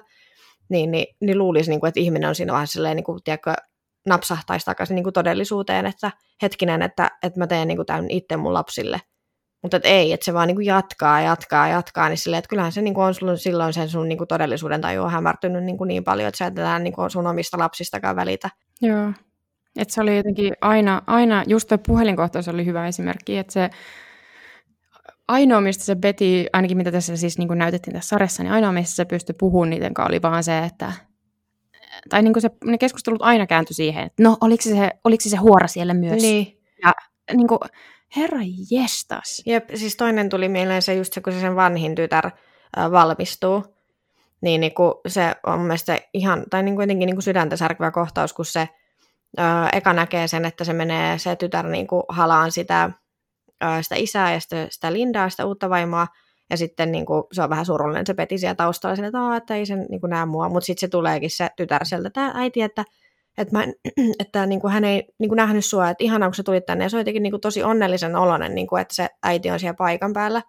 niin, 0.69 0.91
niin, 0.91 1.07
niin 1.21 1.39
luulisi, 1.39 1.71
niin 1.71 1.81
kuin, 1.81 1.89
että 1.89 2.01
ihminen 2.01 2.29
on 2.29 2.35
siinä 2.35 2.53
vaiheessa 2.53 2.73
silleen, 2.73 2.97
niin 2.97 3.05
kuin, 3.05 3.19
tiedätkö, 3.25 3.55
napsahtaisi 4.07 4.67
takaisin 4.67 4.95
niin 4.95 5.05
kuin 5.05 5.13
todellisuuteen, 5.13 5.87
että 5.87 6.11
hetkinen, 6.43 6.83
että, 6.83 7.11
että 7.23 7.41
mä 7.41 7.47
teen 7.47 7.69
niin 7.69 7.79
kuin 7.79 7.87
tämän 7.87 8.11
itse 8.11 8.37
mun 8.37 8.55
lapsille. 8.55 9.01
Mutta 9.63 9.77
et 9.77 9.87
ei, 9.87 10.13
että 10.13 10.25
se 10.25 10.35
vaan 10.35 10.49
niin 10.49 10.57
kuin 10.57 10.67
jatkaa, 10.67 11.21
jatkaa, 11.21 11.69
jatkaa, 11.69 12.09
niin 12.09 12.19
silleen, 12.19 12.39
että 12.39 12.49
kyllähän 12.49 12.73
se 12.73 12.83
niin 12.83 12.95
kuin 12.95 13.05
on 13.05 13.15
sulla, 13.15 13.37
silloin 13.37 13.73
sen 13.73 13.89
sun 13.89 14.09
niin 14.09 14.19
kuin 14.19 14.29
todellisuuden 14.29 14.81
taju 14.81 15.03
on 15.03 15.11
hämärtynyt 15.11 15.65
niin, 15.65 15.79
kuin 15.79 15.89
niin 15.89 16.05
paljon, 16.05 16.29
että 16.29 16.39
sä 16.39 16.47
et 16.47 16.59
enää 16.59 16.79
niin 16.79 16.93
kuin 16.93 17.11
sun 17.11 17.27
omista 17.27 17.59
lapsistakaan 17.59 18.17
välitä. 18.17 18.51
Joo, 18.81 19.13
että 19.77 19.95
se 19.95 20.01
oli 20.01 20.17
jotenkin 20.17 20.53
aina, 20.61 21.03
aina 21.07 21.45
just 21.47 21.69
tuo 21.69 21.79
puhelinkohtaus 21.79 22.49
oli 22.49 22.67
hyvä 22.67 22.87
esimerkki, 22.87 23.39
että 23.39 23.53
se 23.53 23.71
ainoa, 25.29 25.61
mistä 25.61 25.85
se 25.85 25.97
Betty, 25.97 26.47
ainakin 26.53 26.77
mitä 26.77 26.93
tässä 26.93 27.17
siis 27.17 27.39
niin 27.39 27.49
kuin 27.49 27.59
näytettiin 27.59 27.95
tässä 27.95 28.09
sarjassa, 28.09 28.43
niin 28.43 28.53
ainoa, 28.53 28.73
mistä 28.73 28.97
se 28.97 29.05
pystyi 29.05 29.35
puhumaan 29.39 29.71
niiden 29.71 29.95
kanssa, 29.95 30.09
oli 30.09 30.23
vaan 30.23 30.45
se, 30.45 30.59
että 30.59 30.93
tai 32.09 32.23
niin 32.23 32.33
kuin 32.33 32.43
se, 32.43 32.51
ne 32.65 32.79
keskustelut 32.79 33.23
aina 33.23 33.47
kääntyi 33.47 33.75
siihen, 33.75 34.05
että 34.05 34.23
no, 34.23 34.37
oliko 34.41 34.63
se, 34.63 34.91
oliko 35.05 35.23
se, 35.27 35.37
huora 35.37 35.69
siellä 35.69 35.95
myös? 35.95 36.23
Niin. 36.23 36.61
Ja 36.85 36.93
niin 37.33 37.49
kuin, 37.49 37.59
herra 38.17 38.39
jestas. 38.71 39.43
Jep, 39.47 39.71
siis 39.75 39.97
toinen 39.97 40.29
tuli 40.29 40.49
mieleen 40.49 40.83
se 40.83 40.95
just 40.95 41.13
se, 41.13 41.21
kun 41.21 41.33
se 41.33 41.41
sen 41.41 41.57
vanhin 41.57 41.95
tytär 41.95 42.27
äh, 42.27 42.91
valmistuu, 42.91 43.65
niin, 44.41 44.61
niin 44.61 44.75
kuin 44.75 44.95
se 45.07 45.35
on 45.47 45.61
mielestäni 45.61 45.99
ihan, 46.15 46.45
tai 46.51 46.63
niin 46.63 46.75
kuin 46.75 46.83
jotenkin 46.83 47.07
niin 47.07 47.17
kuin 47.17 47.23
sydäntä 47.23 47.57
särkevä 47.57 47.91
kohtaus, 47.91 48.33
kun 48.33 48.45
se 48.45 48.69
äh, 49.41 49.69
eka 49.73 49.93
näkee 49.93 50.29
sen, 50.29 50.45
että 50.45 50.65
se 50.65 50.73
menee 50.73 51.19
se 51.19 51.37
tytär 51.37 51.67
niin 51.67 51.87
kuin 51.87 52.03
halaan 52.09 52.53
sitä 52.53 52.91
ää, 53.63 53.83
sitä 53.83 53.95
isää 53.99 54.33
ja 54.33 54.41
sitä, 54.41 54.67
sitä 54.71 54.93
Lindaa, 54.93 55.31
sitä 55.31 55.47
uutta 55.47 55.71
vaimoa, 55.71 56.07
ja 56.53 56.57
sitten 56.57 56.93
niin 56.93 57.07
kuin, 57.07 57.25
se 57.33 57.43
on 57.43 57.51
vähän 57.51 57.67
surullinen 57.67 58.07
se 58.07 58.15
Peti 58.15 58.39
siellä 58.39 58.55
taustalla, 58.55 58.97
sille, 58.97 59.09
että, 59.09 59.37
että 59.37 59.55
ei 59.55 59.67
sen 59.67 59.87
niin 59.89 60.01
kuin, 60.01 60.11
näe 60.11 60.27
mua, 60.27 60.49
mutta 60.49 60.67
sitten 60.67 60.81
se 60.81 60.89
tuleekin 60.89 61.31
se 61.31 61.49
tytär 61.57 61.85
sieltä, 61.85 62.11
tämä 62.11 62.33
äiti, 62.35 62.63
että, 62.63 62.85
että, 63.39 63.59
mä, 63.59 63.67
että 64.21 64.47
niin 64.47 64.61
kuin, 64.61 64.73
hän 64.73 64.85
ei 64.85 65.07
niin 65.19 65.29
kuin, 65.29 65.37
nähnyt 65.37 65.65
sua, 65.65 65.91
että 65.91 66.05
ihanaa 66.05 66.29
kun 66.29 66.35
sä 66.35 66.43
tulit 66.43 66.67
tänne, 66.67 66.85
ja 66.85 66.89
se 66.89 66.97
on 66.97 67.01
jotenkin 67.01 67.23
niin 67.23 67.31
kuin, 67.31 67.41
tosi 67.41 67.63
onnellisen 67.63 68.17
oloinen, 68.17 68.55
niin 68.55 68.67
kuin, 68.67 68.83
että 68.83 68.95
se 68.95 69.09
äiti 69.23 69.51
on 69.51 69.61
siellä 69.61 69.75
paikan 69.75 70.13
päällä, 70.13 70.43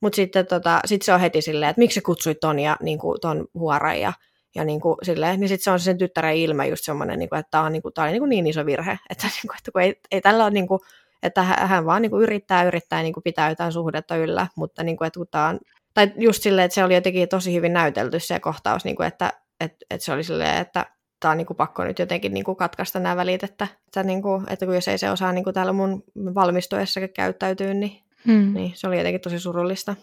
mutta 0.00 0.16
sitten 0.16 0.46
tota, 0.46 0.80
sit 0.84 1.02
se 1.02 1.12
on 1.12 1.20
heti 1.20 1.42
silleen, 1.42 1.70
että 1.70 1.80
miksi 1.80 1.94
sä 1.94 2.00
kutsuit 2.04 2.40
ton, 2.40 2.58
ja, 2.58 2.76
niin 2.82 2.98
kuin, 2.98 3.20
ton 3.20 3.46
huoran 3.54 4.00
ja 4.00 4.12
ja 4.54 4.64
niin, 4.64 4.80
kuin, 4.80 4.96
silleen, 5.02 5.40
niin 5.40 5.48
sitten 5.48 5.64
se 5.64 5.70
on 5.70 5.80
sen 5.80 5.98
tyttären 5.98 6.36
ilme 6.36 6.68
just 6.68 6.84
semmoinen, 6.84 7.18
niin 7.18 7.28
kuin, 7.28 7.38
että 7.38 7.50
tämä 7.50 7.64
on, 7.64 7.72
niin, 7.72 7.82
kuin, 7.82 7.92
on 7.98 8.12
niin, 8.12 8.28
niin 8.28 8.46
iso 8.46 8.66
virhe, 8.66 8.98
että, 9.10 9.26
niin 9.36 9.48
kuin, 9.48 9.56
että 9.58 9.72
kun 9.72 9.82
ei, 9.82 10.00
ei 10.10 10.20
tällä 10.20 10.44
ole, 10.44 10.52
niin 10.52 10.68
kuin, 10.68 10.80
että 11.26 11.42
hän 11.42 11.86
vaan 11.86 12.02
niin 12.02 12.10
kuin 12.10 12.22
yrittää 12.22 12.64
yrittää 12.64 13.02
niin 13.02 13.12
kuin 13.12 13.24
pitää 13.24 13.48
jotain 13.48 13.72
suhdetta 13.72 14.16
yllä, 14.16 14.46
mutta 14.56 14.82
niin 14.82 14.96
kuin, 14.96 15.06
että 15.06 15.18
kun 15.18 15.40
on, 15.50 15.58
tai 15.94 16.12
just 16.16 16.42
silleen, 16.42 16.64
että 16.64 16.74
se 16.74 16.84
oli 16.84 16.94
jotenkin 16.94 17.28
tosi 17.28 17.54
hyvin 17.54 17.72
näytelty 17.72 18.20
se 18.20 18.40
kohtaus, 18.40 18.84
niin 18.84 18.96
kuin, 18.96 19.06
että, 19.06 19.32
että, 19.60 19.86
että 19.90 20.04
se 20.04 20.12
oli 20.12 20.24
silleen, 20.24 20.56
että 20.60 20.86
tämä 21.20 21.32
on 21.32 21.38
niin 21.38 21.46
kuin 21.46 21.56
pakko 21.56 21.84
nyt 21.84 21.98
jotenkin 21.98 22.34
niin 22.34 22.44
kuin 22.44 22.56
katkaista 22.56 23.00
nämä 23.00 23.16
välit, 23.16 23.44
että, 23.44 23.68
että, 23.86 24.02
niin 24.02 24.22
kuin, 24.22 24.44
että 24.48 24.66
kun 24.66 24.74
jos 24.74 24.88
ei 24.88 24.98
se 24.98 25.10
osaa 25.10 25.32
niin 25.32 25.44
kuin 25.44 25.54
täällä 25.54 25.72
mun 25.72 26.04
valmistuessa 26.34 27.08
käyttäytyy, 27.08 27.74
niin, 27.74 28.02
hmm. 28.26 28.54
niin 28.54 28.72
se 28.74 28.88
oli 28.88 28.98
jotenkin 28.98 29.20
tosi 29.20 29.40
surullista. 29.40 29.96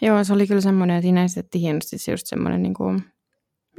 Joo, 0.00 0.24
se 0.24 0.32
oli 0.32 0.46
kyllä 0.46 0.60
semmoinen, 0.60 1.02
että 1.36 1.58
hienosti 1.58 1.98
se 1.98 2.10
just 2.10 2.26
semmoinen 2.26 2.62
niin 2.62 2.74
kuin 2.74 3.04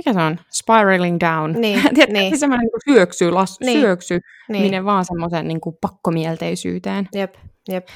mikä 0.02 0.14
se 0.14 0.20
on, 0.22 0.40
spiraling 0.52 1.18
down. 1.20 1.62
Niin, 1.62 1.82
Tiedätkö, 1.96 2.14
niin. 2.14 2.40
semmoinen 2.40 2.66
niin 2.68 2.96
syöksy, 2.96 3.32
las, 3.32 3.60
Niin. 3.60 3.80
syöksy, 3.80 4.20
Niin. 4.50 4.62
minne 4.64 4.86
vaan 4.86 5.06
semmoisen 5.06 5.48
niin 5.48 5.62
kuin 5.62 5.76
pakkomielteisyyteen. 5.82 7.08
Jep, 7.16 7.34
jep. 7.70 7.88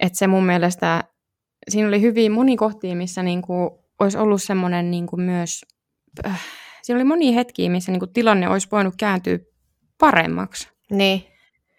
Et 0.00 0.14
se 0.14 0.26
mun 0.26 0.46
mielestä, 0.46 1.04
siinä 1.68 1.88
oli 1.88 2.00
hyvin 2.00 2.32
moni 2.32 2.56
kohtia, 2.56 2.96
missä 2.96 3.22
niin 3.22 3.42
kuin 3.42 3.70
olisi 4.00 4.18
ollut 4.18 4.42
semmoinen 4.42 4.90
niin 4.90 5.06
kuin 5.06 5.20
myös, 5.22 5.64
äh, 6.26 6.40
siinä 6.82 6.96
oli 6.98 7.04
moni 7.04 7.34
hetkiä, 7.34 7.70
missä 7.70 7.92
niin 7.92 8.00
kuin 8.00 8.12
tilanne 8.12 8.48
olisi 8.48 8.68
voinut 8.72 8.94
kääntyä 8.98 9.38
paremmaksi. 10.00 10.68
Niin, 10.90 11.24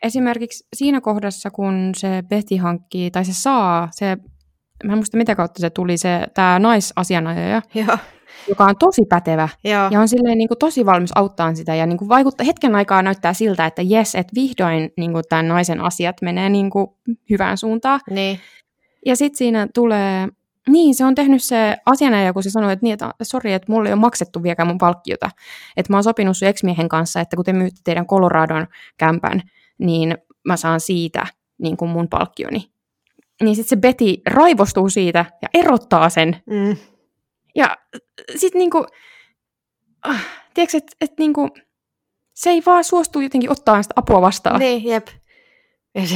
Esimerkiksi 0.03 0.67
siinä 0.75 1.01
kohdassa, 1.01 1.51
kun 1.51 1.91
se 1.97 2.23
Betty 2.29 2.55
hankkii, 2.57 3.11
tai 3.11 3.25
se 3.25 3.33
saa, 3.33 3.87
se, 3.91 4.17
mä 4.83 4.91
en 4.93 4.97
muista 4.97 5.17
mitä 5.17 5.35
kautta 5.35 5.61
se 5.61 5.69
tuli, 5.69 5.97
se, 5.97 6.27
tämä 6.33 6.59
naisasianajaja, 6.59 7.61
joo, 7.73 7.97
joka 8.47 8.65
on 8.65 8.75
tosi 8.79 9.05
pätevä, 9.09 9.49
joo, 9.63 9.87
Ja 9.91 9.99
on 9.99 10.07
silleen 10.07 10.37
niin 10.37 10.47
kuin 10.47 10.57
tosi 10.57 10.85
valmis 10.85 11.11
auttaa 11.15 11.55
sitä 11.55 11.75
ja 11.75 11.85
niin 11.85 11.97
kuin 11.97 12.09
vaikuttaa, 12.09 12.45
hetken 12.45 12.75
aikaa 12.75 13.01
näyttää 13.01 13.33
siltä, 13.33 13.65
että 13.65 13.81
jes, 13.81 14.15
että 14.15 14.35
vihdoin 14.35 14.91
niin 14.97 15.13
kuin 15.13 15.23
tämän 15.29 15.47
naisen 15.47 15.81
asiat 15.81 16.15
menee 16.21 16.49
niin 16.49 16.69
kuin 16.69 16.87
hyvään 17.29 17.57
suuntaan. 17.57 17.99
niin, 18.09 18.39
Ja 19.05 19.15
sitten 19.15 19.37
siinä 19.37 19.67
tulee, 19.73 20.27
niin 20.69 20.95
se 20.95 21.05
on 21.05 21.15
tehnyt 21.15 21.43
se 21.43 21.77
asianajaja, 21.85 22.33
kun 22.33 22.43
se 22.43 22.49
sanoi, 22.49 22.73
että, 22.73 22.83
niin, 22.83 22.93
että 22.93 23.11
sori, 23.23 23.53
että 23.53 23.71
mulle 23.71 23.89
ei 23.89 23.93
ole 23.93 23.99
maksettu 24.01 24.43
vieläkään 24.43 24.67
mun 24.67 24.77
palkkiota. 24.77 25.29
Että 25.77 25.93
mä 25.93 25.97
oon 25.97 26.03
sopinut 26.03 26.37
sun 26.37 26.47
ex-miehen 26.47 26.89
kanssa, 26.89 27.21
että 27.21 27.35
kun 27.35 27.45
te 27.45 27.53
myytte 27.53 27.81
teidän 27.83 28.07
Coloradon 28.07 28.67
kämpän, 28.97 29.41
niin 29.77 30.17
mä 30.47 30.57
saan 30.57 30.79
siitä 30.79 31.25
niin 31.57 31.77
kuin 31.77 31.91
mun 31.91 32.07
palkkioni. 32.09 32.69
Niin 33.43 33.55
sitten 33.55 33.69
se 33.69 33.81
Betty 33.81 34.21
raivostuu 34.29 34.89
siitä 34.89 35.25
ja 35.41 35.47
erottaa 35.53 36.09
sen 36.09 36.35
mm, 36.49 36.75
ja 37.59 37.77
sitten 38.35 38.59
niinku, 38.59 38.85
ah, 40.03 40.25
tiedätkö, 40.53 40.77
että 40.77 40.95
et 41.01 41.11
niinku, 41.19 41.49
se 42.33 42.49
ei 42.49 42.63
vaan 42.65 42.83
suostu 42.83 43.19
jotenkin 43.19 43.51
ottaa 43.51 43.83
sitä 43.83 43.93
apua 43.95 44.21
vastaan. 44.21 44.59
niin, 44.59 44.85
jep. 44.85 45.07
Ja 45.95 46.07
se, 46.07 46.15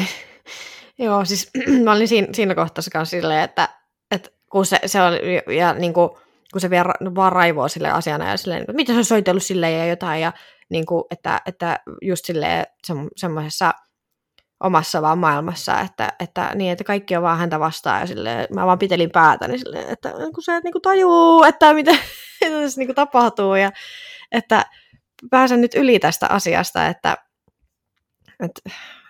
joo, 1.00 1.26
siis 1.26 1.52
mä 1.84 1.92
olin 1.92 2.08
siinä, 2.08 2.28
siinä 2.34 2.56
kohtassa 2.56 2.92
kanssa 2.92 3.18
silleen, 3.18 3.44
että, 3.44 3.70
että 4.12 4.30
kun 4.52 4.66
se, 4.66 4.80
se 4.86 5.02
oli, 5.02 5.58
ja 5.58 5.74
niin 5.74 5.94
kuin, 5.94 6.10
kun 6.52 6.62
se 6.62 6.70
vielä 6.70 6.84
ra- 6.84 7.16
vaan 7.16 7.32
raivoo 7.32 7.68
sille 7.68 7.90
asiana 7.90 8.30
ja 8.30 8.38
silleen, 8.38 8.66
kuin, 8.66 8.76
mitä 8.76 8.94
se 8.94 8.98
on 8.98 9.06
soitellut 9.06 9.44
silleen 9.44 9.80
ja 9.80 9.86
jotain, 9.86 10.22
ja 10.22 10.34
niin 10.70 10.86
kuin, 10.86 11.04
että, 11.12 11.42
että 11.46 11.80
just 12.02 12.26
silleen 12.26 12.66
se, 12.84 12.94
semmoisessa 13.16 13.74
omassa 14.64 15.02
vaan 15.02 15.18
maailmassa, 15.18 15.80
että, 15.80 16.14
että, 16.20 16.52
niin, 16.56 16.72
että 16.72 16.84
kaikki 16.84 17.16
on 17.16 17.24
vaan 17.24 17.38
häntä 17.38 17.60
vastaan 17.60 18.02
ja 18.02 18.08
silleen, 18.08 18.48
mä 18.56 18.66
vaan 18.66 18.80
pitelin 18.80 19.12
päätä, 19.12 19.48
niin 19.48 19.60
silleen, 19.60 19.90
että 19.90 20.10
kun 20.34 20.44
sä 20.44 20.58
et 20.58 20.64
niin 20.64 20.72
kuin 20.72 20.82
tajuu, 20.82 21.44
että 21.44 21.74
mitä, 21.74 21.92
tässä 22.40 22.82
niin 22.82 22.88
kuin 22.88 22.96
tapahtuu 22.96 23.56
ja 23.56 23.72
että 24.32 24.66
pääsen 25.30 25.62
nyt 25.62 25.76
yli 25.76 26.00
tästä 26.00 26.28
asiasta, 26.28 26.88
että, 26.88 27.18
että 28.44 28.62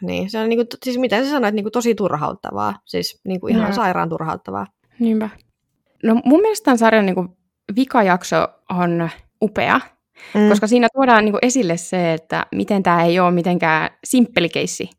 niin, 0.02 0.30
se 0.30 0.40
on 0.40 0.50
niin 0.50 0.58
kuin, 0.58 0.68
siis 0.86 0.98
mitä 0.98 1.24
sä 1.24 1.30
sanoit, 1.30 1.56
niin 1.56 1.64
kuin 1.64 1.72
tosi 1.74 1.96
turhauttavaa, 1.96 2.80
siis 2.86 3.22
niin 3.24 3.40
kuin 3.40 3.56
ihan 3.56 3.68
Joo. 3.68 3.76
sairaan 3.76 4.10
turhauttavaa. 4.10 4.68
Niinpä. 5.00 5.30
No 6.04 6.22
mun 6.26 6.42
mielestä 6.42 6.66
tämän 6.66 6.78
sarjan 6.78 7.06
niinku 7.06 7.38
vikajakso 7.76 8.48
on 8.70 9.10
upea, 9.42 9.80
Mm. 10.34 10.50
koska 10.50 10.68
siinä 10.68 10.88
tuodaan 10.94 11.26
niinku 11.26 11.40
esille 11.42 11.78
se, 11.78 12.14
että 12.14 12.46
miten 12.56 12.84
tämä 12.84 13.04
ei 13.04 13.20
ole 13.20 13.32
mitenkään 13.32 13.90
simppeli 14.04 14.50
keissi. 14.50 14.90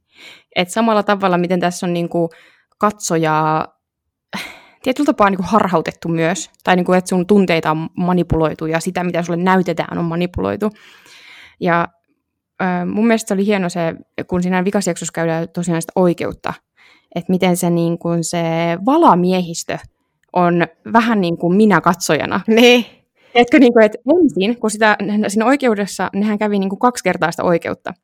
Et 0.57 0.71
samalla 0.71 1.03
tavalla, 1.03 1.39
miten 1.39 1.61
tässä 1.61 1.87
on 1.87 1.93
niinku 1.93 2.31
katsojaa 2.79 3.69
tietyllä 4.83 5.07
tapaa 5.07 5.31
niinku 5.31 5.45
harhautettu 5.47 6.09
myös, 6.09 6.51
tai 6.65 6.77
niinku, 6.77 6.93
että 6.93 7.09
sun 7.09 7.27
tunteita 7.27 7.71
on 7.71 7.89
manipuloitu 7.97 8.67
ja 8.67 8.81
sitä, 8.81 9.05
mitä 9.05 9.23
sulle 9.23 9.43
näytetään, 9.43 9.99
on 9.99 10.05
manipuloitu. 10.05 10.71
Ja 11.61 11.89
mun 12.87 13.07
mielestä 13.07 13.29
se 13.29 13.35
oli 13.35 13.47
hieno 13.47 13.69
se, 13.69 13.95
kun 14.27 14.43
siinä 14.43 14.65
vikasjaksossa 14.65 15.13
käydään 15.13 15.49
tosiaan 15.49 15.83
sitä 15.83 15.93
oikeutta, 15.97 16.55
että 17.15 17.33
miten 17.33 17.57
se, 17.57 17.71
niin 17.71 17.99
kuin 17.99 18.25
se 18.25 18.43
valamiehistö 18.87 19.79
on 20.33 20.67
vähän 20.93 21.21
niin 21.21 21.39
kuin 21.39 21.57
minä 21.57 21.81
katsojana. 21.81 22.41
Niin, 22.47 22.87
Etkö 23.35 23.59
niin 23.59 23.73
kuin, 23.73 23.85
että 23.85 23.99
ensin, 24.23 24.61
kun 24.61 24.71
sitä, 24.71 24.97
siinä 25.29 25.47
oikeudessa, 25.47 26.11
nehän 26.15 26.39
kävi 26.39 26.59
niin 26.59 26.69
kuin 26.69 26.79
kaksi 26.79 27.05
kertaa 27.05 27.31
sitä 27.31 27.43
oikeutta. 27.43 27.95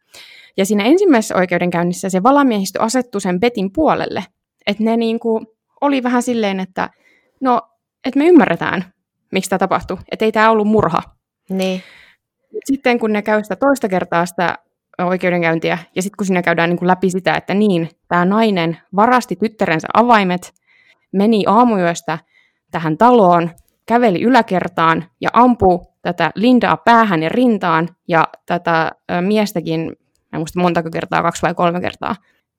Ja 0.56 0.66
siinä 0.66 0.84
ensimmäisessä 0.84 1.36
oikeudenkäynnissä 1.36 2.08
se 2.08 2.22
valamiehistö 2.22 2.82
asettui 2.82 3.20
sen 3.20 3.40
Betin 3.40 3.72
puolelle. 3.72 4.24
Että 4.66 4.84
ne 4.84 4.96
niin 4.96 5.20
kuin 5.20 5.46
oli 5.80 6.02
vähän 6.02 6.22
silleen, 6.22 6.60
että 6.60 6.90
no, 7.40 7.62
että 8.06 8.18
me 8.18 8.26
ymmärretään, 8.26 8.84
miksi 9.32 9.50
tämä 9.50 9.58
tapahtui. 9.58 9.96
Että 10.12 10.24
ei 10.24 10.32
tämä 10.32 10.50
ollut 10.50 10.68
murha. 10.68 11.02
niin, 11.48 11.82
Sitten 12.64 12.98
kun 12.98 13.12
ne 13.12 13.22
käy 13.22 13.42
sitä 13.42 13.56
toista 13.56 13.88
kertaa 13.88 14.26
sitä 14.26 14.58
oikeudenkäyntiä, 14.98 15.78
ja 15.96 16.02
sitten 16.02 16.16
kun 16.16 16.26
siinä 16.26 16.42
käydään 16.42 16.70
niin 16.70 16.78
kuin 16.78 16.86
läpi 16.86 17.10
sitä, 17.10 17.34
että 17.34 17.54
niin, 17.54 17.88
tämä 18.08 18.24
nainen 18.24 18.78
varasti 18.96 19.36
tyttärensä 19.36 19.88
avaimet, 19.94 20.52
meni 21.12 21.44
aamuyöstä 21.46 22.18
tähän 22.70 22.98
taloon, 22.98 23.50
käveli 23.86 24.22
yläkertaan 24.22 25.04
ja 25.20 25.30
ampui 25.32 25.78
tätä 26.02 26.30
Lindaa 26.34 26.76
päähän 26.76 27.22
ja 27.22 27.28
rintaan, 27.28 27.88
ja 28.08 28.28
tätä 28.46 28.92
miestäkin, 29.20 29.96
en 30.32 30.40
muista 30.40 30.60
montako 30.60 30.90
kertaa, 30.90 31.22
kaksi 31.22 31.42
vai 31.42 31.54
kolme 31.54 31.80
kertaa. 31.80 32.16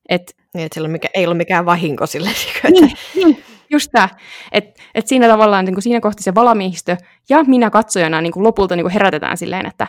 Et, 0.10 0.36
niin 0.54 0.66
että 0.66 0.88
mikä, 0.88 1.08
ei 1.14 1.26
ollut 1.26 1.38
mikään 1.38 1.66
vahinko 1.66 2.06
sille. 2.06 2.30
Että, 2.64 2.70
niin, 2.82 2.98
niin, 3.16 3.44
just 3.70 3.92
tämä. 3.92 4.10
Että 4.52 4.82
et 4.96 5.08
siinä 5.08 5.28
tavallaan 5.28 5.66
niin 5.66 5.76
kuin 5.76 5.84
siinä 5.84 6.00
kohti 6.00 6.24
se 6.24 6.36
valamiehistö 6.36 6.98
ja 7.30 7.44
minä 7.44 7.70
katsojana 7.70 8.22
niin 8.22 8.34
kuin 8.34 8.44
lopulta 8.44 8.76
niin 8.76 8.84
kuin 8.84 8.94
herätetään 8.94 9.38
silleen, 9.38 9.66
että 9.66 9.88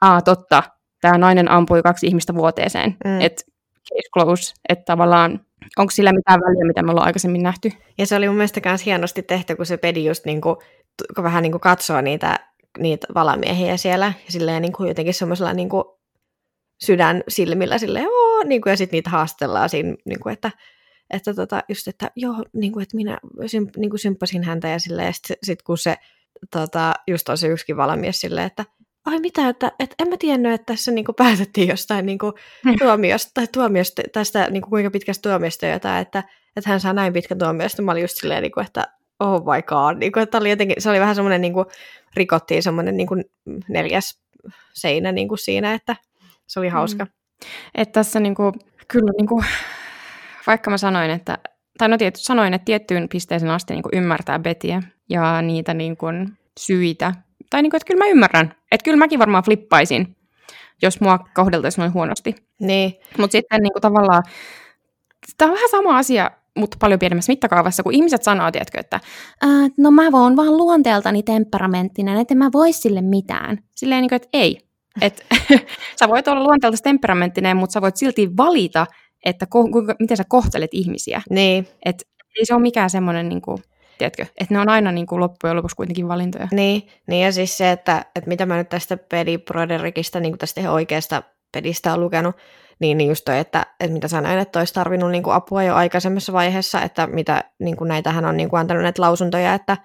aa 0.00 0.22
totta, 0.22 0.62
tämä 1.00 1.18
nainen 1.18 1.50
ampui 1.50 1.82
kaksi 1.82 2.06
ihmistä 2.06 2.34
vuoteeseen. 2.34 2.96
Mm. 3.04 3.20
Että 3.20 3.42
case 3.90 4.10
close, 4.14 4.54
että 4.68 4.84
tavallaan 4.84 5.40
onko 5.76 5.90
sillä 5.90 6.12
mitään 6.12 6.40
väliä, 6.40 6.66
mitä 6.66 6.82
me 6.82 6.90
ollaan 6.90 7.06
aikaisemmin 7.06 7.42
nähty. 7.42 7.72
Ja 7.98 8.06
se 8.06 8.16
oli 8.16 8.28
mun 8.28 8.36
mielestä 8.36 8.60
myös 8.64 8.86
hienosti 8.86 9.22
tehty, 9.22 9.56
kun 9.56 9.66
se 9.66 9.76
pedi 9.76 10.04
just 10.04 10.24
niinku, 10.24 10.62
t- 10.96 11.22
vähän 11.22 11.42
niinku 11.42 11.58
katsoo 11.58 12.00
niitä, 12.00 12.38
niitä 12.78 13.06
valamiehiä 13.14 13.76
siellä, 13.76 14.06
ja 14.06 14.32
silleen 14.32 14.62
niinku 14.62 14.84
jotenkin 14.84 15.14
semmoisella 15.14 15.52
niinku 15.52 15.99
sydän 16.84 17.22
silmillä 17.28 17.78
silleen, 17.78 18.06
oo, 18.08 18.42
niinku, 18.44 18.68
ja 18.68 18.76
sitten 18.76 18.96
niitä 18.96 19.10
haastellaan 19.10 19.68
siinä, 19.68 19.96
niinku, 20.04 20.28
että, 20.28 20.50
että 21.10 21.34
tota, 21.34 21.62
just, 21.68 21.88
että 21.88 22.10
joo, 22.16 22.44
niinku, 22.52 22.80
että 22.80 22.96
minä 22.96 23.18
symp, 23.46 23.76
niinku, 23.76 23.98
symppasin 23.98 24.44
häntä, 24.44 24.68
ja 24.68 24.78
silleen, 24.78 25.06
ja 25.06 25.12
sitten 25.12 25.36
sit, 25.42 25.62
kun 25.62 25.78
se 25.78 25.96
tota, 26.50 26.94
just 27.08 27.28
on 27.28 27.38
se 27.38 27.48
yksikin 27.48 27.76
valamies 27.76 28.20
silleen, 28.20 28.46
että 28.46 28.64
ai 29.06 29.20
mitä, 29.20 29.48
että, 29.48 29.72
että 29.78 29.94
en 29.98 30.08
mä 30.08 30.16
tiennyt, 30.16 30.52
että 30.52 30.72
tässä 30.72 30.90
niinku 30.90 31.12
päätettiin 31.12 31.68
jostain 31.68 32.06
niinku 32.06 32.32
tuomiosta, 32.78 33.30
tai 33.34 33.46
tuomiosta, 33.46 34.02
tästä 34.12 34.50
niinku 34.50 34.68
kuinka 34.68 34.90
pitkästä 34.90 35.28
tuomiosta 35.30 35.66
jotain, 35.66 36.02
että, 36.02 36.24
että 36.56 36.70
hän 36.70 36.80
saa 36.80 36.92
näin 36.92 37.12
pitkän 37.12 37.38
tuomion, 37.38 37.70
sitten 37.70 37.84
mä 37.84 37.92
olin 37.92 38.02
just 38.02 38.16
silleen, 38.16 38.42
niinku, 38.42 38.60
että 38.60 38.86
oh 39.20 39.40
my 39.40 39.62
god, 39.62 39.96
niinku, 39.98 40.18
että 40.18 40.38
oli 40.38 40.50
jotenkin, 40.50 40.76
se 40.78 40.90
oli 40.90 41.00
vähän 41.00 41.14
semmoinen, 41.14 41.40
niinku, 41.40 41.64
rikottiin 42.14 42.62
semmoinen 42.62 42.96
niinku, 42.96 43.14
neljäs 43.68 44.20
seinä 44.72 45.12
niinku 45.12 45.36
siinä, 45.36 45.74
että 45.74 45.96
se 46.50 46.60
oli 46.60 46.68
hauska. 46.68 47.04
Mm. 47.04 47.10
Että 47.74 47.92
tässä 47.92 48.20
niinku, 48.20 48.52
kyllä 48.88 49.12
niinku, 49.18 49.44
vaikka 50.46 50.70
mä 50.70 50.78
sanoin, 50.78 51.10
että 51.10 51.38
tai 51.78 51.88
no 51.88 51.98
tietysti 51.98 52.26
sanoin, 52.26 52.54
että 52.54 52.64
tiettyyn 52.64 53.08
pisteeseen 53.08 53.52
asti 53.52 53.74
niin 53.74 53.82
ymmärtää 53.92 54.38
Betiä 54.38 54.82
ja 55.10 55.42
niitä 55.42 55.74
niin 55.74 55.96
kuin, 55.96 56.38
syitä. 56.58 57.12
Tai 57.50 57.62
niin 57.62 57.70
kuin, 57.70 57.76
että 57.76 57.86
kyllä 57.86 58.04
mä 58.04 58.10
ymmärrän. 58.10 58.54
Että 58.72 58.84
kyllä 58.84 58.96
mäkin 58.96 59.18
varmaan 59.18 59.44
flippaisin, 59.44 60.16
jos 60.82 61.00
mua 61.00 61.18
kohdeltaisiin 61.34 61.82
noin 61.82 61.94
huonosti. 61.94 62.34
Niin, 62.60 62.92
Mutta 63.18 63.32
sitten 63.32 63.62
niin 63.62 63.72
kuin, 63.72 63.82
tavallaan 63.82 64.22
tämä 65.38 65.50
on 65.50 65.54
vähän 65.54 65.68
sama 65.70 65.98
asia, 65.98 66.30
mutta 66.58 66.76
paljon 66.80 66.98
pienemmässä 66.98 67.32
mittakaavassa, 67.32 67.82
kun 67.82 67.94
ihmiset 67.94 68.22
sanoo, 68.22 68.50
tiedätkö, 68.50 68.80
että 68.80 69.00
no 69.78 69.90
mä 69.90 70.12
voin 70.12 70.36
vaan 70.36 70.56
luonteeltani 70.56 71.22
temperamenttinen, 71.22 72.18
että 72.18 72.34
mä 72.34 72.50
voi 72.52 72.72
sille 72.72 73.00
mitään. 73.00 73.58
Silleen, 73.74 74.00
niin 74.00 74.08
kuin, 74.08 74.16
että 74.16 74.28
ei. 74.32 74.69
Et, 75.02 75.26
sä 76.00 76.08
voit 76.08 76.28
olla 76.28 76.42
luonteelta 76.42 76.78
temperamenttinen, 76.82 77.56
mutta 77.56 77.72
sä 77.72 77.80
voit 77.80 77.96
silti 77.96 78.36
valita, 78.36 78.86
että 79.24 79.46
ko- 79.46 79.72
kuinka, 79.72 79.94
miten 79.98 80.16
sä 80.16 80.24
kohtelet 80.28 80.70
ihmisiä. 80.72 81.22
Niin. 81.30 81.68
Et, 81.84 82.08
ei 82.38 82.46
se 82.46 82.54
ole 82.54 82.62
mikään 82.62 82.90
semmoinen, 82.90 83.28
niin 83.28 83.42
kuin, 83.42 83.62
tiedätkö, 83.98 84.22
että 84.22 84.54
ne 84.54 84.60
on 84.60 84.68
aina 84.68 84.92
niin 84.92 85.06
kuin 85.06 85.20
loppujen 85.20 85.56
lopuksi 85.56 85.76
kuitenkin 85.76 86.08
valintoja. 86.08 86.48
Niin, 86.52 86.88
niin 87.06 87.24
ja 87.24 87.32
siis 87.32 87.56
se, 87.56 87.70
että, 87.70 88.04
että 88.16 88.28
mitä 88.28 88.46
mä 88.46 88.56
nyt 88.56 88.68
tästä 88.68 88.96
Pedi 88.96 89.38
Broderikista, 89.38 90.20
niin 90.20 90.32
kuin 90.32 90.38
tästä 90.38 90.60
ihan 90.60 90.74
oikeasta 90.74 91.22
pedistä 91.52 91.92
on 91.92 92.00
lukenut, 92.00 92.36
niin, 92.80 92.98
niin 92.98 93.08
just 93.08 93.24
toi, 93.24 93.38
että, 93.38 93.66
että 93.80 93.92
mitä 93.92 94.08
sanoin, 94.08 94.38
että 94.38 94.58
olisi 94.58 94.74
tarvinnut 94.74 95.10
niin 95.10 95.22
kuin 95.22 95.34
apua 95.34 95.62
jo 95.62 95.74
aikaisemmassa 95.74 96.32
vaiheessa, 96.32 96.82
että 96.82 97.06
mitä 97.06 97.44
niin 97.58 97.76
kuin 97.76 97.88
näitä 97.88 98.12
hän 98.12 98.24
on 98.24 98.36
niin 98.36 98.48
kuin 98.48 98.60
antanut 98.60 98.82
näitä 98.82 99.02
lausuntoja, 99.02 99.54
että 99.54 99.76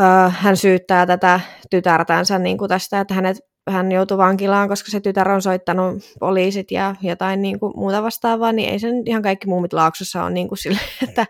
uh, 0.00 0.32
hän 0.32 0.56
syyttää 0.56 1.06
tätä 1.06 1.40
tytärtänsä 1.70 2.38
niin 2.38 2.58
kuin 2.58 2.68
tästä, 2.68 3.00
että 3.00 3.14
hänet, 3.14 3.36
hän 3.70 3.92
joutui 3.92 4.18
vankilaan, 4.18 4.68
koska 4.68 4.90
se 4.90 5.00
tytär 5.00 5.28
on 5.28 5.42
soittanut 5.42 6.02
poliisit 6.20 6.70
ja 6.70 6.94
jotain 7.02 7.42
niin 7.42 7.60
kuin 7.60 7.72
muuta 7.76 8.02
vastaavaa, 8.02 8.52
niin 8.52 8.68
ei 8.68 8.78
sen 8.78 9.02
ihan 9.06 9.22
kaikki 9.22 9.46
muumit 9.46 9.72
laaksossa 9.72 10.22
ole 10.22 10.30
niin 10.30 10.48
kuin 10.48 10.58
sille, 10.58 10.78
että, 11.08 11.26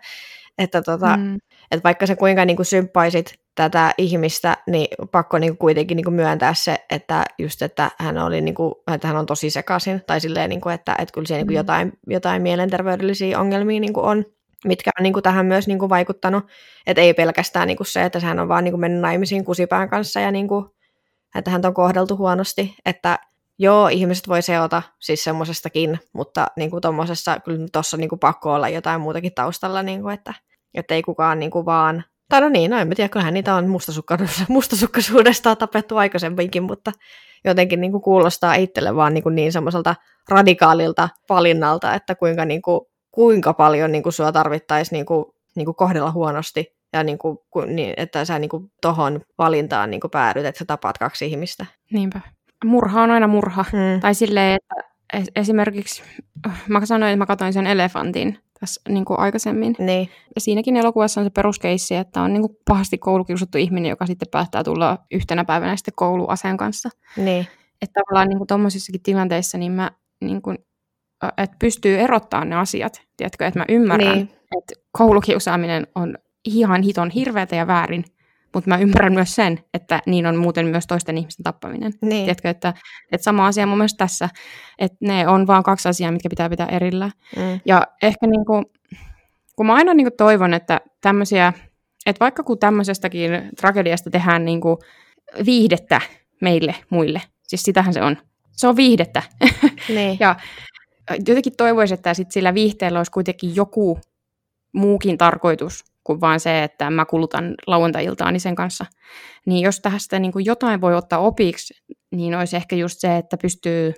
että, 0.57 0.81
tota, 0.81 1.17
mm. 1.17 1.35
että 1.71 1.83
vaikka 1.83 2.05
se 2.05 2.15
kuinka 2.15 2.45
niin 2.45 2.55
kuin 2.55 2.65
symppaisit 2.65 3.35
tätä 3.55 3.93
ihmistä, 3.97 4.57
niin 4.67 4.87
pakko 5.11 5.37
niin 5.37 5.51
kuin 5.51 5.57
kuitenkin 5.57 5.95
niin 5.95 6.03
kuin 6.03 6.13
myöntää 6.13 6.53
se, 6.53 6.85
että 6.89 7.25
just, 7.39 7.61
että 7.61 7.91
hän, 7.99 8.17
oli 8.17 8.41
niin 8.41 8.55
kuin, 8.55 8.73
että 8.93 9.07
hän 9.07 9.17
on 9.17 9.25
tosi 9.25 9.49
sekaisin, 9.49 10.01
tai 10.07 10.19
silleen, 10.19 10.49
niin 10.49 10.61
kuin, 10.61 10.75
että, 10.75 10.95
että 10.99 11.13
kyllä 11.13 11.27
siellä 11.27 11.39
niin 11.39 11.47
kuin 11.47 11.55
jotain, 11.55 11.93
jotain 12.07 12.41
mielenterveydellisiä 12.41 13.39
ongelmia 13.39 13.79
niin 13.79 13.93
kuin 13.93 14.05
on, 14.05 14.25
mitkä 14.65 14.91
on 14.99 15.03
niin 15.03 15.13
kuin 15.13 15.23
tähän 15.23 15.45
myös 15.45 15.67
niin 15.67 15.79
kuin 15.79 15.89
vaikuttanut, 15.89 16.43
että 16.87 17.01
ei 17.01 17.13
pelkästään 17.13 17.67
niin 17.67 17.77
kuin 17.77 17.87
se, 17.87 18.03
että 18.03 18.19
hän 18.19 18.39
on 18.39 18.47
vaan 18.47 18.63
niin 18.63 18.71
kuin 18.71 18.81
mennyt 18.81 19.01
naimisiin 19.01 19.45
kusipään 19.45 19.89
kanssa 19.89 20.19
ja 20.19 20.31
niin 20.31 20.47
kuin, 20.47 20.65
että 21.35 21.51
hän 21.51 21.65
on 21.65 21.73
kohdeltu 21.73 22.17
huonosti, 22.17 22.75
että 22.85 23.19
joo, 23.59 23.87
ihmiset 23.87 24.27
voi 24.27 24.41
seota 24.41 24.81
siis 24.99 25.23
semmoisestakin, 25.23 25.99
mutta 26.13 26.47
niin 26.57 26.71
kuin 26.71 26.81
tuommoisessa 26.81 27.39
kyllä 27.39 27.67
tuossa 27.71 27.97
niin 27.97 28.09
kuin 28.09 28.19
pakko 28.19 28.53
olla 28.53 28.69
jotain 28.69 29.01
muutakin 29.01 29.33
taustalla, 29.33 29.83
niin 29.83 30.01
kuin, 30.01 30.13
että, 30.13 30.33
että 30.73 30.93
ei 30.93 31.01
kukaan 31.01 31.39
niin 31.39 31.51
kuin 31.51 31.65
vaan 31.65 32.03
tai 32.29 32.41
no 32.41 32.49
niin, 32.49 32.71
no 32.71 32.77
en 32.77 32.89
tiedä, 32.95 33.09
kyllähän 33.09 33.33
niitä 33.33 33.55
on 33.55 33.67
mustasukkaisuudesta 34.49 35.55
tapettu 35.55 35.97
aikaisemminkin, 35.97 36.63
mutta 36.63 36.91
jotenkin 37.45 37.81
niin 37.81 37.91
kuin 37.91 38.01
kuulostaa 38.01 38.55
itselle 38.55 38.95
vaan 38.95 39.13
niin, 39.13 39.23
kuin 39.23 39.35
niin 39.35 39.51
semmoiselta 39.51 39.95
radikaalilta 40.29 41.09
valinnalta, 41.29 41.93
että 41.93 42.15
kuinka, 42.15 42.45
niin 42.45 42.61
kuin, 42.61 42.81
kuinka 43.11 43.53
paljon 43.53 43.91
niin 43.91 44.03
kuin 44.03 44.13
sua 44.13 44.31
tarvittaisiin 44.31 44.97
niin 44.97 45.05
kuin, 45.05 45.25
niin 45.55 45.65
kuin 45.65 45.75
kohdella 45.75 46.11
huonosti 46.11 46.74
ja 46.95 47.03
niin 47.03 47.17
kuin, 47.17 47.37
niin, 47.65 47.93
että 47.97 48.25
sä 48.25 48.39
niin 48.39 48.49
kuin 48.49 48.71
tohon 48.81 49.21
valintaan 49.37 49.91
niin 49.91 50.01
kuin 50.01 50.11
päädyt, 50.11 50.45
että 50.45 50.59
sä 50.59 50.65
tapaat 50.65 50.97
kaksi 50.97 51.25
ihmistä. 51.25 51.65
Niinpä. 51.91 52.21
Murha 52.65 53.03
on 53.03 53.11
aina 53.11 53.27
murha. 53.27 53.65
Hmm. 53.71 53.99
Tai 54.01 54.15
silleen, 54.15 54.55
että 55.13 55.31
esimerkiksi 55.35 56.03
mä 56.67 56.85
sanoin, 56.85 57.11
että 57.11 57.17
mä 57.17 57.25
katsoin 57.25 57.53
sen 57.53 57.67
elefantin 57.67 58.39
tässä 58.59 58.81
niin 58.89 59.05
kuin 59.05 59.19
aikaisemmin. 59.19 59.75
Niin. 59.79 60.09
Ja 60.35 60.41
siinäkin 60.41 60.77
elokuvassa 60.77 61.21
on 61.21 61.25
se 61.25 61.29
peruskeissi, 61.29 61.95
että 61.95 62.21
on 62.21 62.33
niin 62.33 62.41
kuin 62.41 62.57
pahasti 62.67 62.97
koulukiusattu 62.97 63.57
ihminen, 63.57 63.89
joka 63.89 64.05
sitten 64.05 64.27
päättää 64.31 64.63
tulla 64.63 64.97
yhtenä 65.11 65.45
päivänä 65.45 65.75
sitten 65.75 65.93
kouluaseen 65.95 66.57
kanssa. 66.57 66.89
Niin. 67.17 67.47
Että 67.81 68.01
tavallaan 68.01 68.29
niin 68.29 68.47
tuommoisissakin 68.47 69.03
tilanteissa 69.03 69.57
niin 69.57 69.71
mä 69.71 69.91
niin 70.21 70.41
kuin, 70.41 70.57
että 71.37 71.55
pystyy 71.59 71.97
erottamaan 71.97 72.49
ne 72.49 72.55
asiat, 72.55 73.01
tiedätkö, 73.17 73.45
että 73.45 73.59
mä 73.59 73.65
ymmärrän, 73.69 74.15
niin. 74.15 74.29
että 74.57 74.73
koulukiusaaminen 74.91 75.87
on 75.95 76.17
ihan 76.45 76.81
hiton 76.81 77.09
hirveätä 77.09 77.55
ja 77.55 77.67
väärin, 77.67 78.05
mutta 78.53 78.69
mä 78.69 78.77
ymmärrän 78.77 79.13
myös 79.13 79.35
sen, 79.35 79.59
että 79.73 80.01
niin 80.05 80.25
on 80.25 80.35
muuten 80.35 80.67
myös 80.67 80.87
toisten 80.87 81.17
ihmisten 81.17 81.43
tappaminen. 81.43 81.93
Niin. 82.01 82.23
Tiedätkö, 82.23 82.49
että, 82.49 82.73
että 83.11 83.23
sama 83.23 83.47
asia 83.47 83.67
mun 83.67 83.77
mielestä 83.77 83.97
tässä, 83.97 84.29
että 84.79 84.97
ne 85.01 85.27
on 85.27 85.47
vaan 85.47 85.63
kaksi 85.63 85.89
asiaa, 85.89 86.11
mitkä 86.11 86.29
pitää 86.29 86.49
pitää 86.49 86.67
erillä. 86.67 87.11
Mm. 87.35 87.59
Ja 87.65 87.87
ehkä 88.03 88.27
niin 88.27 88.45
kuin, 88.45 88.65
kun 89.55 89.65
mä 89.65 89.73
aina 89.73 89.93
niin 89.93 90.05
kuin 90.05 90.17
toivon, 90.17 90.53
että 90.53 90.81
tämmöisiä, 91.01 91.53
että 92.05 92.19
vaikka 92.19 92.43
kun 92.43 92.59
tämmöisestäkin 92.59 93.31
tragediasta 93.57 94.09
tehdään 94.09 94.45
niin 94.45 94.61
kuin 94.61 94.77
viihdettä 95.45 96.01
meille 96.41 96.75
muille, 96.89 97.21
siis 97.43 97.63
sitähän 97.63 97.93
se 97.93 98.01
on. 98.01 98.17
Se 98.51 98.67
on 98.67 98.75
viihdettä. 98.75 99.23
Niin. 99.89 100.17
ja 100.23 100.35
jotenkin 101.27 101.53
toivoisin, 101.57 101.95
että 101.95 102.13
sit 102.13 102.31
sillä 102.31 102.53
viihteellä 102.53 102.99
olisi 102.99 103.11
kuitenkin 103.11 103.55
joku 103.55 103.99
muukin 104.73 105.17
tarkoitus 105.17 105.94
kuin 106.05 106.21
vaan 106.21 106.39
se, 106.39 106.63
että 106.63 106.89
mä 106.89 107.05
kulutan 107.05 107.55
lauantai-iltaani 107.67 108.39
sen 108.39 108.55
kanssa. 108.55 108.85
Niin 109.45 109.63
jos 109.63 109.79
tästä 109.79 110.19
niin 110.19 110.31
kuin 110.31 110.45
jotain 110.45 110.81
voi 110.81 110.95
ottaa 110.95 111.19
opiksi, 111.19 111.73
niin 112.11 112.35
olisi 112.35 112.55
ehkä 112.55 112.75
just 112.75 112.99
se, 112.99 113.17
että 113.17 113.37
pystyy 113.37 113.93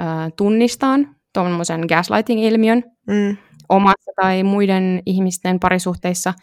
äh, 0.00 0.32
tunnistamaan 0.36 1.16
tuommoisen 1.32 1.80
gaslighting-ilmiön 1.88 2.82
mm. 3.06 3.36
omassa 3.68 4.12
tai 4.22 4.42
muiden 4.42 5.02
ihmisten 5.06 5.60
parisuhteissa. 5.60 6.34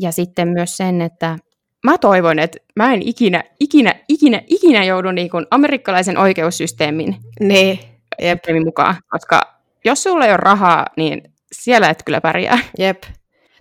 Ja 0.00 0.12
sitten 0.12 0.48
myös 0.48 0.76
sen, 0.76 1.00
että 1.00 1.38
mä 1.84 1.98
toivon, 1.98 2.38
että 2.38 2.58
mä 2.76 2.94
en 2.94 3.02
ikinä, 3.02 3.44
ikinä, 3.60 3.94
ikinä, 4.08 4.42
ikinä 4.46 4.84
joudu 4.84 5.10
niin 5.10 5.30
kuin 5.30 5.46
amerikkalaisen 5.50 6.18
oikeussysteemin 6.18 7.16
niin. 7.40 7.78
Jep. 8.22 8.44
mukaan, 8.64 8.96
koska 9.08 9.54
jos 9.84 10.02
sulla 10.02 10.24
ei 10.24 10.30
ole 10.30 10.36
rahaa, 10.36 10.86
niin 10.96 11.22
siellä 11.52 11.90
et 11.90 12.02
kyllä 12.04 12.20
pärjää. 12.20 12.58
Jep. 12.78 13.02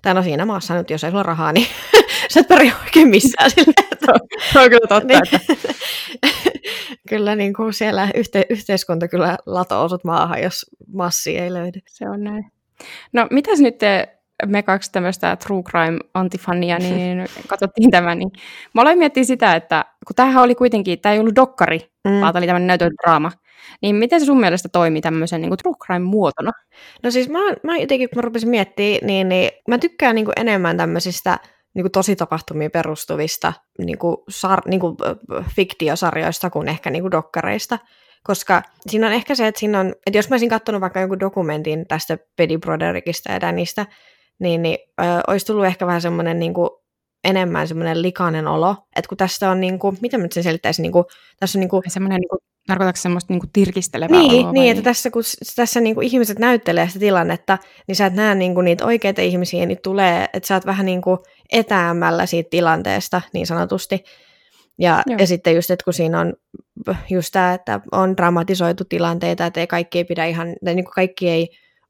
Tai 0.04 0.14
no 0.14 0.24
siinä 0.24 0.46
maassa 0.46 0.74
nyt, 0.74 0.90
jos 0.90 1.04
ei 1.04 1.12
sulla 1.12 1.24
rahaa, 1.24 1.52
niin 1.52 1.68
sä 2.34 2.40
et 2.40 2.48
pärjää 2.48 2.76
oikein 2.84 3.08
missään. 3.08 3.52
Sille, 3.52 3.74
että... 3.92 4.14
Se 4.54 4.60
on 4.60 4.70
kyllä 4.70 4.88
totta. 4.88 5.08
Niin. 5.08 5.22
Että... 5.24 5.74
kyllä 7.10 7.36
niin 7.36 7.54
kuin 7.54 7.74
siellä 7.74 8.06
yhte- 8.06 8.46
yhteiskunta 8.50 9.08
kyllä 9.08 9.38
latoo 9.46 9.90
sut 9.90 10.04
maahan, 10.04 10.42
jos 10.42 10.66
massi 10.94 11.38
ei 11.38 11.54
löydy. 11.54 11.80
Se 11.88 12.10
on 12.10 12.24
näin. 12.24 12.52
No 13.14 13.28
mitäs 13.32 13.60
nyt 13.60 13.78
te, 13.78 14.18
me 14.46 14.64
kaksi 14.64 14.92
tämmöistä 14.92 15.36
true 15.36 15.64
crime 15.64 16.00
antifania, 16.14 16.80
niin 16.80 17.26
katsottiin 17.48 17.92
tämä, 17.92 18.16
niin 18.16 18.32
mä 18.74 18.82
aloin 18.82 18.98
miettiä 18.98 19.24
sitä, 19.24 19.56
että 19.56 19.86
kun 20.08 20.16
tämähän 20.16 20.44
oli 20.44 20.56
kuitenkin, 20.56 21.00
tämä 21.00 21.14
ei 21.14 21.20
ollut 21.20 21.36
dokkari, 21.36 21.80
mm. 22.08 22.22
vaan 22.22 22.34
tämä 22.34 22.40
oli 22.40 22.48
tämmöinen 22.48 22.68
näytödraama, 22.68 23.32
niin 23.82 23.96
miten 23.96 24.20
se 24.20 24.26
sun 24.26 24.40
mielestä 24.40 24.70
toimii 24.70 25.02
tämmöisen 25.02 25.42
niin 25.42 25.50
kuin 25.50 25.58
true 25.58 25.76
crime 25.86 26.06
muotona? 26.06 26.52
No 27.04 27.12
siis 27.12 27.30
mä, 27.30 27.40
mä 27.64 27.78
jotenkin, 27.78 28.10
kun 28.10 28.18
mä 28.18 28.22
rupesin 28.22 28.50
miettimään, 28.50 29.00
niin, 29.02 29.30
niin 29.30 29.52
mä 29.68 29.78
tykkään 29.78 30.16
niin 30.16 30.26
kuin 30.26 30.40
enemmän 30.40 30.78
tämmöisistä 30.78 31.40
niin 31.76 31.84
kuin 31.84 31.92
tositapahtumiin 31.92 32.72
perustuvista 32.72 33.54
niin 33.80 33.98
kuin 33.98 34.18
sar, 34.30 34.62
niin 34.66 34.80
kuin 34.80 34.96
fiktiosarjoista 35.56 36.50
kuin 36.50 36.68
ehkä 36.68 36.90
niin 36.90 37.04
kuin 37.04 37.12
dokkareista. 37.12 37.80
Koska 38.24 38.62
siinä 38.88 39.08
on 39.08 39.14
ehkä 39.14 39.36
se, 39.36 39.48
että, 39.48 39.60
siinä 39.60 39.80
on, 39.80 39.94
että 40.06 40.18
jos 40.18 40.30
mä 40.30 40.34
olisin 40.34 40.50
katsonut 40.50 40.82
vaikka 40.82 41.00
jonkun 41.00 41.20
dokumentin 41.20 41.88
tästä 41.88 42.18
Pedi 42.36 42.58
Broderickista 42.58 43.32
ja 43.32 43.42
Danista, 43.42 43.86
niin, 44.40 44.62
niin 44.62 44.78
ö, 45.02 45.04
olisi 45.28 45.46
tullut 45.46 45.66
ehkä 45.66 45.88
vähän 45.88 46.02
semmoinen 46.02 46.40
niin 46.40 46.54
kuin, 46.54 46.70
enemmän 47.24 47.68
semmoinen 47.68 48.02
likainen 48.02 48.48
olo, 48.48 48.76
että 48.96 49.10
kun 49.10 49.18
tästä 49.18 49.50
on 49.50 49.60
niin 49.60 49.80
kuin, 49.80 49.98
mitä 50.02 50.18
mä 50.18 50.24
nyt 50.24 50.32
sen 50.32 50.44
selittäisin, 50.44 50.84
niin 50.84 50.92
kuin, 50.92 51.06
tässä 51.40 51.58
on 51.58 51.60
niin 51.60 51.70
kuin, 51.70 51.84
semmoinen 51.88 52.20
niin 52.20 52.30
kuin 52.30 52.40
Tarkoitatko 52.68 53.02
semmoista 53.02 53.34
niinku 53.34 53.48
tirkistelevää 53.54 54.20
Niin, 54.20 54.42
oloa, 54.42 54.52
niin 54.52 54.72
että 54.72 54.84
tässä 54.84 55.12
kun 55.12 55.24
tässä 55.56 55.82
niinku 55.82 56.02
ihmiset 56.02 56.40
näyttelee 56.40 56.88
sitä 56.88 57.00
tilannetta, 57.00 57.58
niin 57.88 57.96
sä 57.96 58.06
et 58.06 58.14
näe 58.14 58.36
niinku 58.36 58.62
niitä 58.62 58.86
oikeita 58.86 59.22
ihmisiä, 59.22 59.66
niin 59.66 59.80
tulee, 59.84 60.30
että 60.34 60.48
sä 60.48 60.54
oot 60.54 60.66
vähän 60.66 60.86
niinku 60.86 61.24
etäämällä 61.52 62.26
siitä 62.26 62.50
tilanteesta 62.50 63.22
niin 63.34 63.48
sanotusti. 63.48 64.04
Ja, 64.80 65.04
ja 65.20 65.28
sitten 65.28 65.56
just, 65.56 65.72
että 65.72 65.84
kun 65.84 65.94
siinä 65.94 66.20
on 66.20 66.34
just 67.10 67.30
tämä, 67.32 67.54
että 67.54 67.80
on 67.92 68.18
dramatisoitu 68.18 68.84
tilanteita, 68.86 69.46
että 69.46 69.60
ei 69.60 69.68
kaikki 69.68 69.98
ei 69.98 70.04
pidä 70.04 70.26
ihan, 70.26 70.56
tai 70.66 70.76
niin 70.76 70.86
kuin 70.86 70.94
kaikki 70.94 71.30
ei 71.30 71.50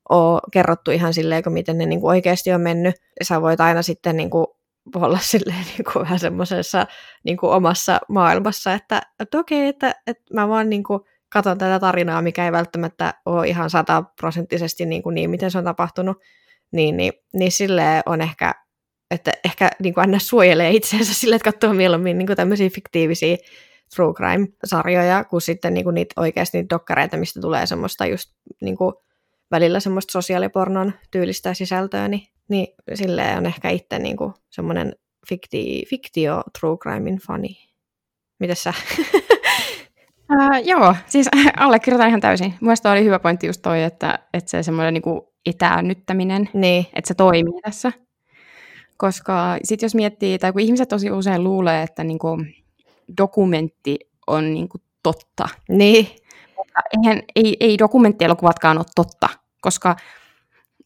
ole 0.10 0.42
kerrottu 0.52 0.92
ihan 0.92 1.14
silleen, 1.14 1.44
miten 1.50 1.78
ne 1.78 1.86
niin 1.86 2.02
kuin 2.02 2.10
oikeasti 2.10 2.52
on 2.52 2.62
mennyt. 2.62 2.96
Sä 3.24 3.42
voit 3.42 3.62
aina 3.62 3.82
sitten 3.82 4.18
niin 4.18 4.30
kuin 4.30 4.48
olla 4.96 5.20
silleen 5.22 5.66
niin 5.78 5.86
kuin 5.94 6.04
vähän 6.04 6.20
semmoisessa 6.20 6.86
niin 7.24 7.38
kuin 7.38 7.52
omassa 7.52 8.00
maailmassa, 8.10 8.74
että, 8.74 9.02
että 9.20 9.40
okei, 9.40 9.68
että, 9.68 9.96
että 10.08 10.34
mä 10.34 10.48
vaan 10.48 10.70
niin 10.70 10.84
kuin 10.84 11.00
katson 11.30 11.58
tätä 11.58 11.80
tarinaa, 11.80 12.22
mikä 12.22 12.46
ei 12.46 12.52
välttämättä 12.52 13.14
ole 13.26 13.48
ihan 13.48 13.70
sataprosenttisesti 13.70 14.86
niin, 14.86 15.04
kuin 15.04 15.16
niin 15.16 15.30
miten 15.30 15.52
se 15.52 15.58
on 15.58 15.64
tapahtunut, 15.64 16.18
niin, 16.72 16.98
niin, 16.98 17.14
niin 17.34 17.52
silleen 17.52 18.04
on 18.06 18.22
ehkä, 18.22 18.54
että 19.12 19.32
ehkä 19.46 19.70
niin 19.80 19.94
kuin 19.94 20.02
aina 20.02 20.20
suojelee 20.20 20.72
itseensä 20.72 21.14
sille, 21.20 21.36
että 21.36 21.52
katsoo 21.52 21.74
mieluummin 21.74 22.18
niin 22.18 22.28
kuin 22.28 22.38
tämmöisiä 22.38 22.70
fiktiivisiä 22.70 23.38
true 23.96 24.14
crime-sarjoja, 24.14 25.24
kuin 25.24 25.42
sitten 25.42 25.74
niin 25.74 25.84
kuin 25.84 25.94
niitä 25.94 26.22
oikeasti 26.22 26.58
niitä 26.58 26.76
dokkareita, 26.76 27.18
mistä 27.18 27.42
tulee 27.42 27.66
semmoista 27.66 28.06
just 28.06 28.32
niin 28.62 28.78
kuin 28.78 28.94
välillä 29.52 29.80
semmoista 29.80 30.12
sosiaalipornon 30.12 30.94
tyylistä 31.12 31.54
sisältöä, 31.54 32.08
niin 32.08 32.33
niin 32.50 32.68
sille 32.94 33.38
on 33.38 33.46
ehkä 33.46 33.70
itse 33.70 34.00
niin 34.00 34.18
kuin 34.18 34.34
semmoinen 34.50 34.96
fikti, 35.30 35.84
fiktio 35.90 36.44
true 36.60 36.78
crimein 36.78 37.20
fani. 37.28 37.58
Mitäs 38.40 38.64
sä? 38.64 38.74
Uh, 40.32 40.68
joo, 40.68 40.96
siis 41.06 41.28
allekirjoitan 41.58 42.08
ihan 42.08 42.22
täysin. 42.22 42.54
Mielestäni 42.62 42.94
oli 42.94 43.06
hyvä 43.06 43.20
pointti 43.20 43.48
just 43.48 43.62
toi, 43.62 43.84
että, 43.84 44.20
että 44.34 44.52
se 44.52 44.64
semmoinen 44.64 44.94
niin 44.94 45.22
etäännyttäminen, 45.46 46.50
Niin, 46.54 46.86
että 46.94 47.08
se 47.08 47.14
toimii 47.14 47.62
tässä. 47.62 47.92
Koska 48.98 49.58
sitten 49.64 49.86
jos 49.86 49.96
miettii, 49.96 50.40
tai 50.40 50.52
kun 50.52 50.62
ihmiset 50.62 50.90
tosi 50.90 51.12
usein 51.12 51.44
luulee, 51.44 51.84
että 51.84 52.04
niinku 52.04 52.38
dokumentti 53.18 54.00
on 54.28 54.54
niinku 54.54 54.78
totta, 55.04 55.50
niin, 55.70 56.08
mutta 56.58 56.82
eihän, 56.98 57.24
ei, 57.36 57.58
ei 57.60 57.78
dokumenttielokuvatkaan 57.78 58.78
ole 58.78 58.86
totta, 58.96 59.30
koska 59.62 59.96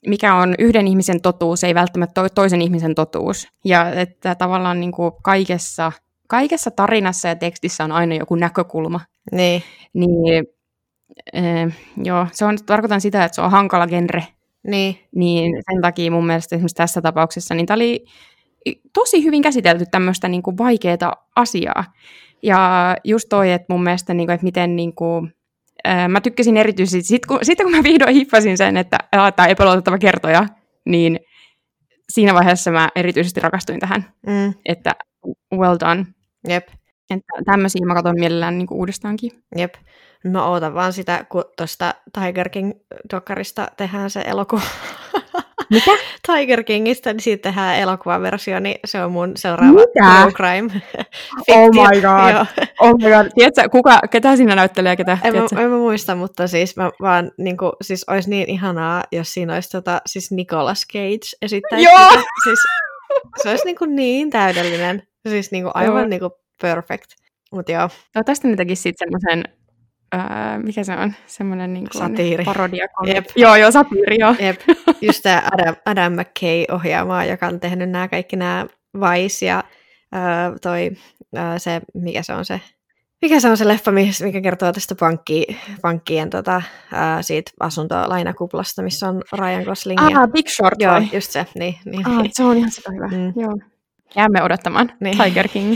mikä 0.08 0.36
on 0.36 0.56
yhden 0.60 0.88
ihmisen 0.88 1.22
totuus, 1.22 1.64
ei 1.64 1.76
välttämättä 1.76 2.22
ole 2.22 2.30
toisen 2.30 2.62
ihmisen 2.62 2.96
totuus. 2.96 3.48
Ja 3.66 3.92
että 3.92 4.36
tavallaan 4.36 4.80
niin 4.80 4.92
kuin 4.92 5.12
kaikessa, 5.24 5.92
kaikessa 6.28 6.72
tarinassa 6.72 7.28
ja 7.28 7.36
tekstissä 7.36 7.84
on 7.84 7.92
aina 7.92 8.16
joku 8.16 8.36
näkökulma. 8.36 9.00
niin, 9.32 9.64
Niin 9.94 10.46
äh, 11.38 11.78
joo, 12.04 12.28
se 12.32 12.46
on, 12.46 12.58
tarkoitan 12.66 13.02
sitä, 13.02 13.26
että 13.26 13.36
se 13.36 13.42
on 13.42 13.52
hankala 13.52 13.88
genre. 13.88 14.28
niin, 14.68 14.98
Niin 15.16 15.64
sen 15.72 15.82
takia 15.82 16.12
mun 16.12 16.28
mielestä 16.28 16.56
esimerkiksi 16.56 16.76
tässä 16.76 17.02
tapauksessa, 17.02 17.56
niin 17.56 17.66
tämä 17.66 17.76
oli 17.76 18.06
tosi 18.94 19.24
hyvin 19.24 19.42
käsitelty 19.42 19.86
tämmöistä 19.92 20.28
niin 20.28 20.44
kuin 20.44 20.58
vaikeaa 20.58 21.28
asiaa. 21.36 21.84
Ja 22.44 22.96
just 23.04 23.30
toi, 23.30 23.52
että 23.52 23.74
mun 23.74 23.84
mielestä, 23.84 24.14
niin 24.14 24.28
kuin, 24.28 24.34
että 24.34 24.46
miten 24.46 24.76
niin 24.76 24.96
kuin, 24.96 25.34
mä 26.10 26.22
tykkäsin 26.22 26.58
erityisesti, 26.58 27.04
sit 27.08 27.26
kun, 27.26 27.40
sitten 27.44 27.66
kun 27.66 27.76
mä 27.76 27.84
vihdoin 27.84 28.14
hippasin 28.16 28.58
sen, 28.58 28.78
että 28.78 28.98
tämä 29.36 29.48
epäluotettava 29.48 29.98
kertoja, 29.98 30.46
niin 30.86 31.20
siinä 32.10 32.34
vaiheessa 32.34 32.72
mä 32.72 32.90
erityisesti 32.96 33.40
rakastuin 33.40 33.80
tähän, 33.80 34.06
mm, 34.28 34.54
että 34.66 34.96
well 35.54 35.78
done. 35.80 36.06
jep, 36.48 36.68
Että 37.10 37.44
tämmöisiä 37.46 37.86
mä 37.86 37.94
katson 37.94 38.20
mielellään 38.20 38.58
niin 38.58 38.68
kuin 38.68 38.78
uudestaankin. 38.80 39.32
jep. 39.56 39.74
Mä 40.24 40.46
ootan 40.46 40.74
vaan 40.74 40.94
sitä, 40.94 41.26
kun 41.30 41.44
tuosta 41.58 41.94
Tiger 42.14 42.50
King-dokkarista 42.50 43.68
tehdään 43.78 44.10
se 44.10 44.22
elokuva. 44.22 44.62
Mikä? 45.70 45.92
Tiger 46.28 46.64
Kingistä, 46.64 47.14
niin 47.14 47.22
siitä 47.22 47.50
tehdään 47.50 47.76
elokuvaversio, 47.76 48.60
niin 48.60 48.80
se 48.86 49.04
on 49.04 49.12
mun 49.12 49.32
seuraava 49.36 49.74
Mitä? 49.74 50.22
true 50.22 50.32
crime. 50.32 50.82
Oh 51.52 51.70
my 51.70 52.02
god. 52.02 52.32
Joo. 52.34 52.46
Oh 52.80 52.94
my 52.98 53.10
god. 53.10 53.32
Tiedätkö, 53.36 53.70
kuka, 53.70 54.00
ketä 54.12 54.36
siinä 54.36 54.56
näyttelee 54.56 54.92
ja 54.92 54.96
ketä? 54.96 55.18
En 55.24 55.36
mä, 55.36 55.62
en 55.62 55.70
mä 55.70 55.78
muista, 55.78 56.16
mutta 56.16 56.48
siis 56.48 56.78
mä 56.78 56.92
vaan, 57.02 57.32
niin 57.38 57.58
kuin, 57.58 57.72
siis 57.82 58.06
olisi 58.10 58.30
niin 58.30 58.50
ihanaa, 58.50 59.04
jos 59.12 59.34
siinä 59.34 59.54
olisi 59.54 59.70
tota, 59.70 60.02
siis 60.06 60.32
Nicolas 60.32 60.86
Cage 60.94 61.28
esittäisi 61.42 61.86
Joo! 61.86 62.10
sitä. 62.10 62.24
Siis, 62.44 62.60
se 63.44 63.50
olisi 63.50 63.66
niin, 63.66 63.78
kuin 63.78 63.96
niin 63.96 64.30
täydellinen. 64.30 65.04
Siis 65.30 65.52
niin 65.52 65.64
kuin 65.64 65.72
aivan 65.76 65.98
Joo. 66.00 66.08
niin 66.08 66.20
kuin 66.20 66.32
perfect. 66.62 67.12
Mutta 67.52 67.72
joo, 67.72 67.90
Toivottavasti 68.14 68.48
ne 68.48 68.56
tekisi 68.56 68.82
sitten 68.82 69.08
semmoisen, 69.08 69.54
öö, 70.16 70.60
mikä 70.64 70.84
se 70.84 70.94
on, 70.94 71.14
semmoinen 71.26 71.74
niin 71.74 71.88
kuin 71.92 72.02
Satiiri. 72.02 72.44
parodia. 72.44 72.88
Jep. 73.06 73.26
Joo, 73.36 73.56
joo, 73.56 73.72
satiiri, 73.72 74.18
joo. 74.20 74.36
jep. 74.40 74.60
Just 75.02 75.20
tämä 75.24 75.44
Adam, 75.54 75.76
Adam 75.86 76.14
McKay 76.14 76.66
ohjaamaa, 76.76 77.26
joka 77.26 77.48
on 77.48 77.60
tehnyt 77.60 77.90
nämä 77.90 78.08
kaikki 78.08 78.36
nämä 78.36 78.66
Vice 79.00 79.46
ja 79.46 79.64
ö, 80.16 80.58
toi 80.62 80.92
ö, 81.38 81.40
se, 81.60 81.82
mikä 81.94 82.24
se 82.24 82.34
on 82.34 82.46
se, 82.46 82.62
mikä 83.22 83.40
se 83.40 83.50
on 83.50 83.58
se 83.58 83.68
leffa, 83.68 83.92
mikä 84.24 84.42
kertoo 84.42 84.72
tästä 84.72 84.96
pankki, 85.00 85.46
pankkien 85.82 86.30
tota, 86.30 86.62
ö, 86.94 86.96
siitä 87.22 87.52
asuntolainakuplasta, 87.60 88.82
missä 88.82 89.10
on 89.10 89.22
Ryan 89.40 89.64
Gosling. 89.64 90.00
Ah, 90.02 90.30
Big 90.32 90.48
Short 90.48 90.82
joo, 90.82 90.94
vai? 90.94 91.08
just 91.14 91.32
se, 91.32 91.46
niin. 91.60 91.76
niin, 91.86 92.08
Ah, 92.08 92.18
niin. 92.22 92.32
se 92.34 92.44
on 92.44 92.58
ihan 92.58 92.72
sitä 92.72 92.92
hyvä. 92.92 93.08
Mm. 93.08 93.34
Joo. 93.42 93.58
Jäämme 94.16 94.44
odottamaan 94.44 94.92
Niin. 95.00 95.18
Tiger 95.18 95.48
King 95.48 95.76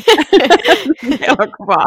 elokuvaa. 1.27 1.85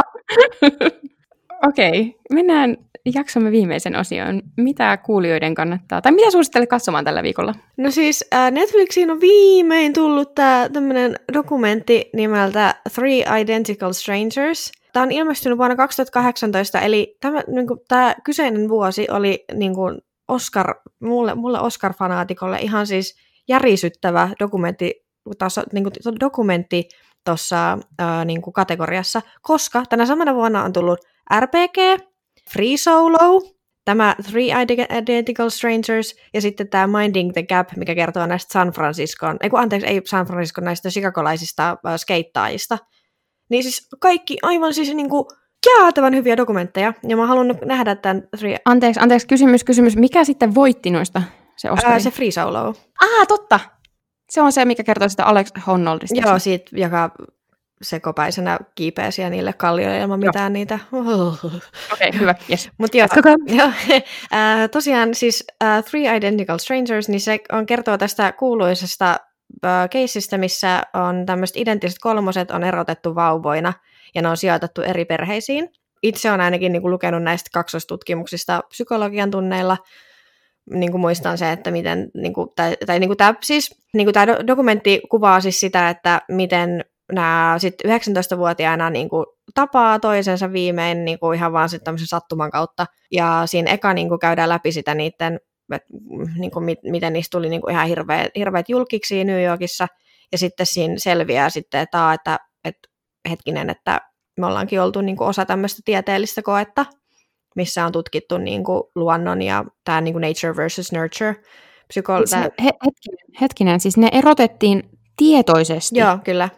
Okei, 1.69 1.89
okay, 2.01 2.13
mennään 2.33 2.77
jaksomme 3.15 3.51
viimeisen 3.51 3.97
osioon. 3.97 4.43
Mitä 4.57 4.97
kuulijoiden 4.97 5.55
kannattaa, 5.55 6.03
tai 6.03 6.13
mitä 6.13 6.31
suosittelet 6.31 6.69
katsomaan 6.69 7.05
tällä 7.05 7.23
viikolla? 7.23 7.55
No 7.77 7.91
siis 7.91 8.25
äh, 8.35 8.53
Netflixiin 8.53 9.11
on 9.11 9.21
viimein 9.21 9.93
tullut 9.93 10.35
tämä 10.35 10.69
tämmöinen 10.73 11.17
dokumentti 11.33 12.11
nimeltä 12.15 12.75
Three 12.95 13.41
Identical 13.41 13.93
Strangers. 13.93 14.73
Tämä 14.93 15.03
on 15.03 15.13
ilmestynyt 15.13 15.59
vuonna 15.59 15.77
2018, 15.77 16.81
eli 16.81 17.17
tämä, 17.21 17.43
niin 17.47 17.67
kuin, 17.67 17.81
tämä 17.89 18.15
kyseinen 18.25 18.69
vuosi 18.69 19.07
oli 19.11 19.45
niin 19.55 19.75
kuin 19.75 20.01
Oscar, 20.29 20.75
mulle, 21.01 21.35
mulle 21.35 21.59
Oscar-fanaatikolle 21.61 22.59
ihan 22.61 22.87
siis 22.87 23.17
järisyttävä 23.49 24.31
dokumentti, 24.41 25.05
taso, 25.39 25.63
niin 25.73 25.85
kuin, 25.85 26.21
dokumentti 26.21 26.89
tuossa 27.25 27.79
äh, 28.01 28.25
niin 28.25 28.43
kategoriassa, 28.53 29.23
koska 29.43 29.83
tänä 29.89 30.07
samana 30.07 30.35
vuonna 30.35 30.65
on 30.65 30.73
tullut 30.73 30.99
RPG, 31.41 32.05
Free 32.53 32.77
Solo, 32.77 33.43
tämä 33.85 34.17
Three 34.31 34.47
Ide- 34.47 34.99
Identical 34.99 35.51
Strangers 35.51 36.15
ja 36.35 36.41
sitten 36.41 36.69
tämä 36.69 36.99
Minding 36.99 37.33
the 37.33 37.43
Gap, 37.43 37.69
mikä 37.77 37.95
kertoo 37.95 38.27
näistä 38.27 38.53
San 38.53 38.69
Franciscon, 38.69 39.37
ei 39.43 39.51
kun 39.51 39.61
anteeksi, 39.61 39.89
ei 39.89 40.01
San 40.05 40.27
Franciscon, 40.27 40.65
näistä 40.65 40.89
chicagolaisista 40.89 41.71
äh, 41.71 41.97
skeittaajista. 41.97 42.79
Niin 43.51 43.63
siis 43.63 43.89
kaikki 44.01 44.37
aivan 44.43 44.75
siis 44.75 44.95
niinku 44.95 45.29
jäätävän 45.67 46.15
hyviä 46.15 46.37
dokumentteja, 46.37 46.93
ja 47.09 47.17
mä 47.17 47.27
haluan 47.27 47.59
nähdä 47.65 47.95
tämän 47.95 48.23
Three, 48.39 48.57
Anteeksi, 48.65 49.01
anteeksi, 49.01 49.27
kysymys, 49.27 49.65
kysymys. 49.65 49.97
Mikä 49.97 50.25
sitten 50.25 50.55
voitti 50.55 50.91
noista 50.91 51.23
se 51.57 51.71
Oscari? 51.71 51.93
ää, 51.93 52.01
se 52.01 52.11
Free 52.11 52.31
Solo. 52.31 52.75
Ah, 53.03 53.27
totta. 53.29 53.61
Se 54.31 54.43
on 54.43 54.53
se, 54.53 54.65
mikä 54.65 54.85
kertoo 54.85 55.09
sitä 55.09 55.25
Alex 55.25 55.49
Honnoldista. 55.67 56.21
Joo, 56.21 56.39
siitä, 56.39 56.65
joka 56.73 57.11
sekopäisenä 57.83 58.59
kiipeää 58.75 59.11
siellä 59.11 59.31
niille 59.31 59.53
kallioille 59.53 59.99
ilman 59.99 60.23
Joo. 60.23 60.29
mitään 60.29 60.53
niitä. 60.53 60.79
Okei, 60.93 62.09
okay, 62.09 62.21
hyvä. 62.21 62.35
Yes. 62.51 62.71
Mutta 62.79 62.97
joo, 62.97 63.09
joo 63.59 63.69
äh, 64.35 64.71
tosiaan 64.73 65.15
siis 65.15 65.45
äh, 65.65 65.85
Three 65.85 66.17
Identical 66.17 66.59
Strangers, 66.59 67.09
niin 67.09 67.21
se 67.21 67.39
on 67.53 67.67
kertoo 67.67 67.99
tästä 67.99 68.33
kuuluisesta 68.33 69.17
äh, 69.65 69.91
keissistä, 69.91 70.39
missä 70.39 70.83
on 70.95 71.27
tämmöiset 71.27 71.57
identtiset 71.57 71.99
kolmoset 72.01 72.51
on 72.51 72.65
erotettu 72.65 73.15
vauvoina 73.15 73.73
ja 74.15 74.23
ne 74.23 74.29
on 74.29 74.37
sijoitettu 74.37 74.83
eri 74.83 75.05
perheisiin. 75.05 75.69
Itse 76.03 76.29
olen 76.31 76.41
ainakin 76.41 76.73
niin 76.73 76.83
kuin, 76.83 76.93
lukenut 76.93 77.23
näistä 77.23 77.51
kaksostutkimuksista 77.53 78.61
psykologian 78.69 79.31
tunneilla, 79.31 79.77
niin 80.71 80.91
kuin 80.91 81.01
muistan 81.01 81.39
se, 81.39 81.53
että 81.53 81.71
miten, 81.71 82.11
niin 82.15 82.33
kuin, 82.33 82.49
tai, 82.57 82.77
tai 82.87 83.01
niin 83.01 83.09
kuin 83.09 83.17
tämä, 83.17 83.35
siis, 83.43 83.83
niin 83.95 84.07
kuin 84.07 84.15
tämä 84.15 84.27
do- 84.27 84.47
dokumentti 84.47 85.01
kuvaa 85.11 85.41
siis 85.41 85.61
sitä, 85.61 85.91
että 85.91 86.23
miten 86.29 86.85
nämä 87.13 87.55
sit 87.59 87.75
19-vuotiaana 87.87 88.91
niin 88.91 89.09
kuin, 89.09 89.27
tapaa 89.55 89.99
toisensa 89.99 90.53
viimein 90.53 91.05
niin 91.05 91.19
kuin 91.19 91.37
ihan 91.37 91.53
vaan 91.53 91.69
sitten 91.69 91.85
tämmöisen 91.85 92.07
sattuman 92.07 92.51
kautta. 92.51 92.87
Ja 93.13 93.43
siinä 93.47 93.71
eka 93.71 93.95
niin 93.95 94.09
kuin, 94.09 94.19
käydään 94.19 94.49
läpi 94.49 94.73
sitä 94.73 94.95
niiden, 94.95 95.39
että 95.73 95.95
niin 96.39 96.51
kuin, 96.51 96.65
mit, 96.65 96.79
miten 96.83 97.13
niistä 97.13 97.39
tuli 97.39 97.49
niin 97.49 97.61
kuin, 97.61 97.73
ihan 97.73 97.89
hirveät, 97.89 98.31
hirveät 98.37 98.69
julkiksi 98.69 99.25
New 99.25 99.45
Yorkissa. 99.45 99.87
Ja 100.33 100.39
sitten 100.39 100.67
siinä 100.67 100.95
selviää 100.99 101.51
sitten, 101.51 101.81
että, 101.81 102.13
että, 102.13 102.39
että 102.65 102.89
hetkinen, 103.31 103.71
että 103.71 104.01
me 104.41 104.47
ollaankin 104.47 104.81
oltu 104.81 105.01
niin 105.01 105.17
kuin, 105.17 105.29
osa 105.29 105.45
tämmöistä 105.45 105.83
tieteellistä 105.85 106.43
koetta, 106.43 106.87
missä 107.57 107.87
on 107.87 107.93
tutkittu 107.93 108.39
niin 108.39 108.65
kuin, 108.65 108.83
luonnon 108.95 109.43
ja 109.43 109.65
tämä 109.85 110.01
niin 110.01 110.15
kuin 110.15 110.23
nature 110.23 110.57
versus 110.57 110.93
nurture. 110.93 111.35
Psyko- 111.93 112.27
Siis 112.27 112.43
he, 112.65 112.71
hetkinen, 112.85 113.27
hetkinen, 113.41 113.81
siis 113.81 113.97
ne 113.97 114.09
erotettiin 114.13 114.83
tietoisesti. 115.17 115.99
Joo, 115.99 116.19
kyllä. 116.25 116.49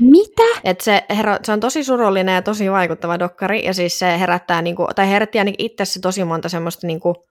Mitä? 0.00 0.60
Et 0.64 0.80
se, 0.80 1.04
hero, 1.16 1.36
se 1.44 1.52
on 1.52 1.60
tosi 1.60 1.84
surullinen 1.84 2.34
ja 2.34 2.42
tosi 2.42 2.70
vaikuttava 2.70 3.18
dokkari, 3.18 3.64
ja 3.64 3.74
siis 3.74 3.98
se 3.98 4.18
herättää, 4.18 4.62
niinku, 4.62 4.86
tai 4.96 5.10
herätti 5.10 5.38
ainakin 5.38 5.66
itsessä 5.66 6.00
tosi 6.00 6.24
monta 6.24 6.48
semmoista 6.48 6.86
niinku, 6.86 7.26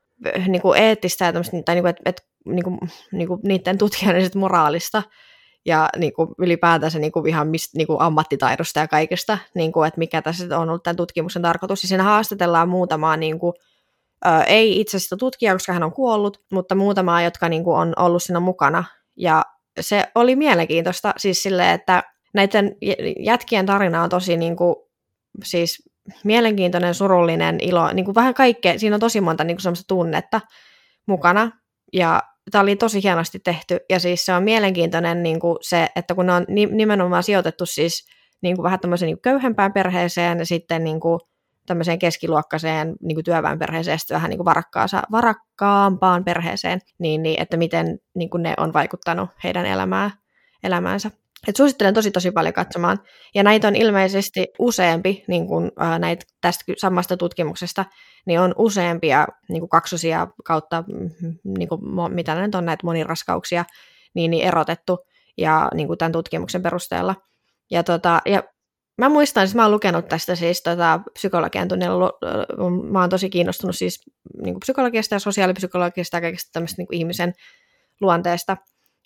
niinku 0.47 0.74
eettistä, 0.74 1.26
ja 1.26 1.34
tai 1.66 1.76
niinku, 1.76 1.88
et, 1.88 1.97
et, 2.05 2.22
niinku, 2.45 2.78
niinku, 3.12 3.39
niiden 3.43 3.78
tutkijoiden 3.78 4.30
moraalista, 4.36 5.03
ja 5.66 5.89
niinku, 5.97 6.36
ylipäätänsä 6.38 6.99
niinku, 6.99 7.26
ihan 7.26 7.47
mist, 7.47 7.74
niinku, 7.76 7.97
ammattitaidosta 7.99 8.80
ja 8.80 8.88
kaikesta, 8.88 9.38
niinku, 9.55 9.84
että 9.84 9.97
mikä 9.97 10.22
tässä 10.22 10.59
on 10.59 10.70
ollut 10.70 10.84
tämän 10.84 10.95
tutkimuksen 10.95 11.41
tarkoitus. 11.41 11.84
Ja 11.84 11.88
siinä 11.88 12.03
haastatellaan 12.03 12.70
muutamaa, 12.70 13.18
niinku, 13.18 13.53
ö, 14.26 14.30
ei 14.47 14.80
itse 14.80 14.99
sitä 14.99 15.18
tutkijaa, 15.18 15.55
koska 15.55 15.74
hän 15.74 15.84
on 15.84 15.93
kuollut, 15.93 16.41
mutta 16.51 16.76
muutamaa, 16.76 17.22
jotka 17.22 17.49
niinku, 17.49 17.74
on 17.74 17.93
ollut 17.97 18.24
siinä 18.24 18.39
mukana. 18.39 18.84
Ja 19.16 19.43
se 19.80 20.03
oli 20.16 20.36
mielenkiintoista 20.36 21.14
siis 21.18 21.43
silleen, 21.43 21.70
että 21.70 22.03
näiden 22.34 22.75
jätkien 23.19 23.65
tarina 23.65 24.03
on 24.03 24.09
tosi 24.09 24.38
niin 24.38 24.55
kuin, 24.55 24.75
siis 25.43 25.89
mielenkiintoinen, 26.23 26.93
surullinen, 26.93 27.57
ilo, 27.61 27.91
niin 27.93 28.05
kuin 28.05 28.15
vähän 28.15 28.34
kaikkea, 28.34 28.79
siinä 28.79 28.95
on 28.95 28.99
tosi 28.99 29.21
monta 29.21 29.43
niin 29.43 29.57
kuin 29.57 29.61
semmoista 29.61 29.88
tunnetta 29.88 30.41
mukana, 31.05 31.51
ja 31.93 32.23
tämä 32.51 32.61
oli 32.61 32.75
tosi 32.75 33.03
hienosti 33.03 33.39
tehty, 33.39 33.79
ja 33.89 33.99
siis 33.99 34.25
se 34.25 34.34
on 34.34 34.43
mielenkiintoinen 34.43 35.23
niin 35.23 35.39
kuin 35.39 35.57
se, 35.61 35.89
että 35.95 36.15
kun 36.15 36.25
ne 36.25 36.34
on 36.34 36.45
nimenomaan 36.71 37.23
sijoitettu 37.23 37.65
siis 37.65 38.05
niin 38.41 38.55
kuin 38.55 38.63
vähän 38.63 38.79
tämmöiseen 38.79 39.07
niin 39.07 39.15
kuin 39.15 39.21
köyhempään 39.21 39.73
perheeseen, 39.73 40.39
ja 40.39 40.45
sitten 40.45 40.84
niin 40.84 40.99
kuin 40.99 41.19
tämmöiseen 41.65 41.99
keskiluokkaiseen 41.99 42.95
niin 43.01 43.15
kuin 43.15 43.25
työväenperheeseen, 43.25 43.93
ja 43.93 43.97
sitten 43.97 44.15
vähän 44.15 44.29
niin 44.29 44.38
kuin 44.38 44.53
varakkaampaan 45.11 46.23
perheeseen, 46.23 46.79
niin, 46.99 47.23
niin 47.23 47.41
että 47.41 47.57
miten 47.57 47.99
niin 48.15 48.29
kuin 48.29 48.43
ne 48.43 48.53
on 48.57 48.73
vaikuttanut 48.73 49.29
heidän 49.43 49.65
elämää, 49.65 50.11
elämäänsä. 50.63 51.11
Et 51.48 51.56
suosittelen 51.56 51.94
tosi 51.94 52.12
tosi 52.12 52.32
paljon 52.32 52.54
katsomaan. 52.54 53.00
Ja 53.36 53.44
näitä 53.44 53.68
on 53.68 53.76
ilmeisesti 53.76 54.48
useampi, 54.60 55.24
niin 55.28 55.48
kuin, 55.48 55.72
ää, 55.80 56.00
näitä 56.00 56.26
tästä 56.42 56.64
samasta 56.78 57.18
tutkimuksesta, 57.18 57.86
niin 58.26 58.39
on 58.39 58.56
useampia 58.58 59.28
niin 59.50 59.70
kaksosia 59.70 60.28
kautta, 60.46 60.84
niin 61.44 61.70
kuin, 61.70 61.82
mitä 62.14 62.36
nyt 62.36 62.56
on 62.56 62.66
näitä 62.66 62.86
moniraskauksia, 62.86 63.66
niin, 64.14 64.32
niin 64.32 64.48
erotettu 64.48 65.00
ja 65.38 65.70
niin 65.74 65.88
kuin 65.88 65.98
tämän 65.98 66.12
tutkimuksen 66.12 66.62
perusteella. 66.62 67.16
Ja, 67.72 67.84
tota, 67.84 68.22
ja 68.26 68.44
mä 68.98 69.10
muistan, 69.10 69.44
että 69.44 69.56
mä 69.56 69.64
oon 69.64 69.72
lukenut 69.72 70.08
tästä 70.08 70.36
siis 70.36 70.62
tota, 70.64 71.00
psykologian 71.14 71.68
tunnilla, 71.68 72.12
mä 72.92 73.00
oon 73.00 73.10
tosi 73.10 73.30
kiinnostunut 73.30 73.76
siis 73.76 74.02
niin 74.44 74.54
kuin 74.54 74.60
psykologiasta 74.60 75.16
ja 75.16 75.20
sosiaalipsykologiasta 75.20 76.18
ja 76.18 76.22
kaikesta 76.22 76.50
tämmöistä 76.54 76.76
niin 76.78 76.88
kuin 76.88 76.98
ihmisen 76.98 77.34
luonteesta, 78.02 78.58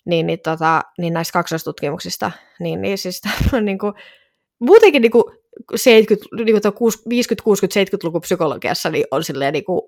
niin, 0.06 0.26
niin, 0.26 0.40
tota, 0.40 0.82
niin 0.98 1.12
näistä 1.12 1.32
kaksoistutkimuksista, 1.32 2.30
niin, 2.60 2.82
niin 2.82 2.98
siis 2.98 3.20
on 3.52 3.64
niin 3.64 3.78
kuin, 3.78 3.92
muutenkin 4.58 5.02
niin 5.02 5.12
kuin 5.12 5.24
70, 5.76 6.44
niin 6.44 6.60
kuin 6.62 6.92
50, 7.08 7.44
60, 7.44 7.80
70-luvun 7.80 8.20
psykologiassa 8.20 8.90
niin 8.90 9.04
on 9.10 9.24
silleen 9.24 9.52
niin 9.52 9.64
kuin 9.64 9.82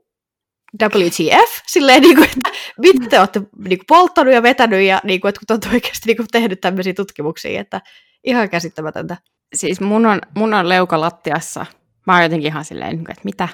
WTF, 0.82 1.60
silleen, 1.66 2.02
niin 2.02 2.16
kuin, 2.16 2.24
että 2.24 2.50
mitä 2.78 3.06
te 3.10 3.18
olette 3.18 3.40
niin 3.68 3.78
kuin, 3.78 3.86
polttanut 3.88 4.34
ja 4.34 4.42
vetänyt, 4.42 4.82
ja 4.82 5.00
niin 5.04 5.20
kuin, 5.20 5.28
että 5.28 5.38
kun 5.38 5.46
te 5.46 5.52
olette 5.52 5.68
oikeasti 5.68 6.06
niin 6.06 6.16
kuin, 6.16 6.26
tehnyt 6.32 6.60
tämmöisiä 6.60 6.94
tutkimuksia, 6.94 7.60
että 7.60 7.80
ihan 8.24 8.50
käsittämätöntä. 8.50 9.16
Siis 9.54 9.80
mun 9.80 10.06
on, 10.06 10.20
mun 10.36 10.54
on 10.54 10.68
leuka 10.68 11.00
lattiassa. 11.00 11.66
Mä 12.06 12.14
oon 12.14 12.22
jotenkin 12.22 12.46
ihan 12.46 12.64
silleen, 12.64 12.90
niin 12.90 13.04
kuin, 13.04 13.12
että 13.12 13.24
mitä? 13.24 13.48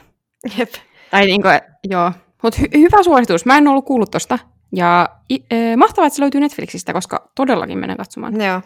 Jep. 0.58 0.72
Tai 1.10 1.26
niin 1.26 1.42
kuin, 1.42 1.60
joo. 1.90 2.12
Mutta 2.42 2.60
hy- 2.60 2.78
hyvä 2.78 3.02
suositus. 3.02 3.46
Mä 3.46 3.58
en 3.58 3.68
ollut 3.68 3.84
kuullut 3.84 4.10
tosta. 4.10 4.38
Ja 4.74 5.08
e- 5.30 5.76
mahtavaa, 5.76 6.06
että 6.06 6.16
se 6.16 6.22
löytyy 6.22 6.40
Netflixistä, 6.40 6.92
koska 6.92 7.30
todellakin 7.34 7.78
menen 7.78 7.96
katsomaan. 7.96 8.40
Joo. 8.40 8.60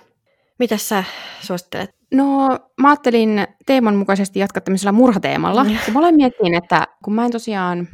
Mitäs 0.59 0.89
sä 0.89 1.05
suosittelet? 1.41 1.91
No, 2.15 2.49
mä 2.81 2.89
ajattelin 2.89 3.47
teeman 3.67 3.97
mukaisesti 3.97 4.39
jatkaa 4.39 4.61
tämmöisellä 4.61 4.93
murhateemalla. 4.93 5.65
Mm. 5.65 5.71
Ja 5.71 5.93
mä 5.93 5.99
olen 5.99 6.17
miettinyt, 6.17 6.65
että 6.65 6.87
kun 7.05 7.15
mä 7.15 7.25
en 7.25 7.31
tosiaan... 7.31 7.89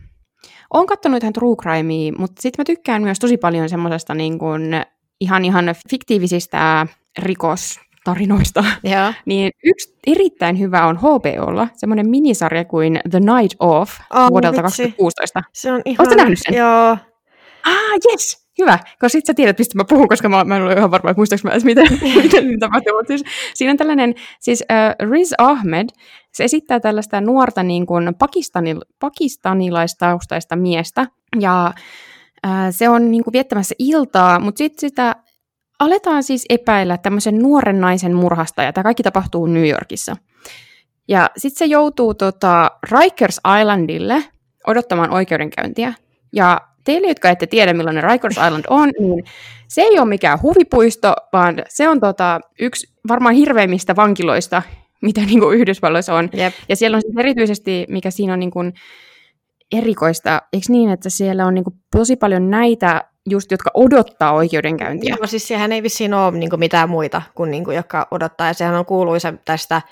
Oon 0.72 0.86
kattonut 0.86 1.22
ihan 1.22 1.32
true 1.32 1.56
crimea, 1.56 2.12
mutta 2.18 2.42
sitten 2.42 2.60
mä 2.60 2.64
tykkään 2.64 3.02
myös 3.02 3.18
tosi 3.18 3.36
paljon 3.36 3.68
semmoisesta 3.68 4.14
niin 4.14 4.38
kuin 4.38 4.62
ihan 5.20 5.44
ihan 5.44 5.74
fiktiivisistä 5.90 6.86
rikostarinoista. 7.18 8.64
Joo. 8.82 9.12
Niin 9.26 9.50
yksi 9.64 9.96
erittäin 10.06 10.58
hyvä 10.58 10.86
on 10.86 10.98
HBOlla, 10.98 11.68
semmoinen 11.74 12.10
minisarja 12.10 12.64
kuin 12.64 13.00
The 13.10 13.20
Night 13.20 13.56
Of 13.60 13.90
Oh, 14.14 14.30
vuodelta 14.30 14.62
vitsi. 14.62 14.82
2016. 14.82 15.42
Se 15.52 15.72
on 15.72 15.82
ihan... 15.84 16.06
Ootko 16.06 16.14
nähnyt 16.14 16.38
sen? 16.42 16.54
Joo. 16.54 16.96
Ah, 17.64 18.12
yes! 18.12 18.44
Hyvä, 18.58 18.78
koska 18.78 19.08
sit 19.08 19.26
sä 19.26 19.34
tiedät, 19.34 19.58
mistä 19.58 19.76
mä 19.76 19.84
puhun, 19.84 20.08
koska 20.08 20.28
mä, 20.28 20.44
mä 20.44 20.56
en 20.56 20.62
ole 20.62 20.72
ihan 20.72 20.90
varma, 20.90 21.10
että 21.10 21.18
muistaaks 21.18 21.44
mä 21.44 21.50
edes, 21.50 21.64
miten, 21.64 21.86
miten 22.22 22.44
siinä 22.44 22.58
tapahtuu. 22.60 22.96
Mutta 22.96 23.08
siis, 23.08 23.22
siinä 23.54 23.70
on 23.70 23.76
tällainen, 23.76 24.14
siis 24.40 24.62
uh, 24.62 25.10
Riz 25.10 25.32
Ahmed, 25.38 25.88
se 26.32 26.44
esittää 26.44 26.80
tällaista 26.80 27.20
nuorta 27.20 27.62
niin 27.62 27.86
kuin 27.86 28.14
pakistanil, 28.18 28.80
pakistanilaistaustaista 29.00 30.56
miestä, 30.56 31.06
ja 31.40 31.74
uh, 32.46 32.52
se 32.70 32.88
on 32.88 33.10
niin 33.10 33.24
kuin 33.24 33.32
viettämässä 33.32 33.74
iltaa, 33.78 34.40
mutta 34.40 34.58
sitten 34.58 34.90
sitä 34.90 35.16
aletaan 35.78 36.22
siis 36.22 36.44
epäillä 36.48 36.98
tämmöisen 36.98 37.38
nuoren 37.38 37.80
naisen 37.80 38.14
murhasta, 38.14 38.62
ja 38.62 38.72
tämä 38.72 38.82
kaikki 38.82 39.02
tapahtuu 39.02 39.46
New 39.46 39.68
Yorkissa. 39.68 40.16
Ja 41.08 41.30
sitten 41.36 41.58
se 41.58 41.64
joutuu 41.64 42.14
tota, 42.14 42.70
Rikers 42.90 43.40
Islandille 43.60 44.24
odottamaan 44.66 45.10
oikeudenkäyntiä, 45.10 45.94
ja 46.32 46.60
teille, 46.84 47.08
jotka 47.08 47.30
ette 47.30 47.46
tiedä, 47.46 47.72
millainen 47.72 48.04
Rikers 48.04 48.36
Island 48.36 48.64
on, 48.68 48.90
niin 48.98 49.24
se 49.68 49.82
ei 49.82 49.98
ole 49.98 50.08
mikään 50.08 50.42
huvipuisto, 50.42 51.14
vaan 51.32 51.62
se 51.68 51.88
on 51.88 52.00
tota, 52.00 52.40
yksi 52.60 52.86
varmaan 53.08 53.34
hirveimmistä 53.34 53.96
vankiloista, 53.96 54.62
mitä 55.02 55.20
niin 55.26 55.40
kuin 55.40 55.58
Yhdysvalloissa 55.58 56.14
on. 56.14 56.28
Jep. 56.32 56.54
Ja 56.68 56.76
siellä 56.76 56.96
on 56.96 57.02
siis 57.02 57.16
erityisesti, 57.18 57.86
mikä 57.88 58.10
siinä 58.10 58.32
on 58.32 58.40
niin 58.40 58.50
kuin 58.50 58.72
erikoista, 59.72 60.42
eikö 60.52 60.66
niin, 60.68 60.90
että 60.90 61.10
siellä 61.10 61.46
on 61.46 61.54
niin 61.54 61.64
kuin 61.64 61.74
tosi 61.96 62.16
paljon 62.16 62.50
näitä 62.50 63.04
just, 63.30 63.50
jotka 63.50 63.70
odottaa 63.74 64.32
oikeudenkäyntiä. 64.32 65.16
Joo, 65.18 65.26
siis 65.26 65.48
sehän 65.48 65.72
ei 65.72 65.82
vissiin 65.82 66.14
ole 66.14 66.38
niin 66.38 66.50
kuin, 66.50 66.60
mitään 66.60 66.90
muita 66.90 67.22
kuin, 67.34 67.50
niin 67.50 67.64
kuin, 67.64 67.76
jotka 67.76 68.08
odottaa. 68.10 68.46
Ja 68.46 68.54
sehän 68.54 68.74
on 68.74 68.86
kuuluisa 68.86 69.34
tästä, 69.44 69.82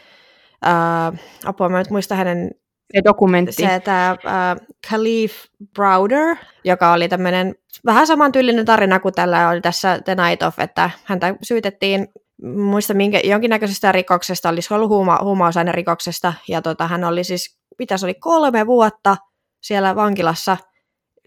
ää, 0.62 1.12
apua 1.44 1.68
mä 1.68 1.78
nyt 1.78 1.90
muista 1.90 2.14
hänen 2.14 2.50
Se 2.94 3.00
dokumentti. 3.04 3.52
se 3.52 3.80
tämä 3.84 4.10
äh, 4.10 4.56
Khalif 4.88 5.34
Browder, 5.74 6.36
joka 6.64 6.92
oli 6.92 7.08
tämmöinen 7.08 7.54
vähän 7.86 8.06
samantyylinen 8.06 8.64
tarina 8.64 9.00
kuin 9.00 9.14
tällä 9.14 9.48
oli 9.48 9.60
tässä 9.60 10.00
The 10.04 10.14
Night 10.14 10.42
of, 10.42 10.58
että 10.58 10.90
häntä 11.04 11.34
syytettiin 11.42 12.08
muista 12.56 12.94
minkä, 12.94 13.20
jonkinnäköisestä 13.24 13.92
rikoksesta, 13.92 14.48
olisi 14.48 14.74
ollut 14.74 14.88
huuma, 14.88 15.18
huumausainerikoksesta, 15.22 16.34
ja 16.48 16.62
tota, 16.62 16.86
hän 16.86 17.04
oli 17.04 17.24
siis, 17.24 17.58
mitä 17.78 17.96
se 17.96 18.06
oli, 18.06 18.14
kolme 18.14 18.66
vuotta 18.66 19.16
siellä 19.62 19.96
vankilassa 19.96 20.56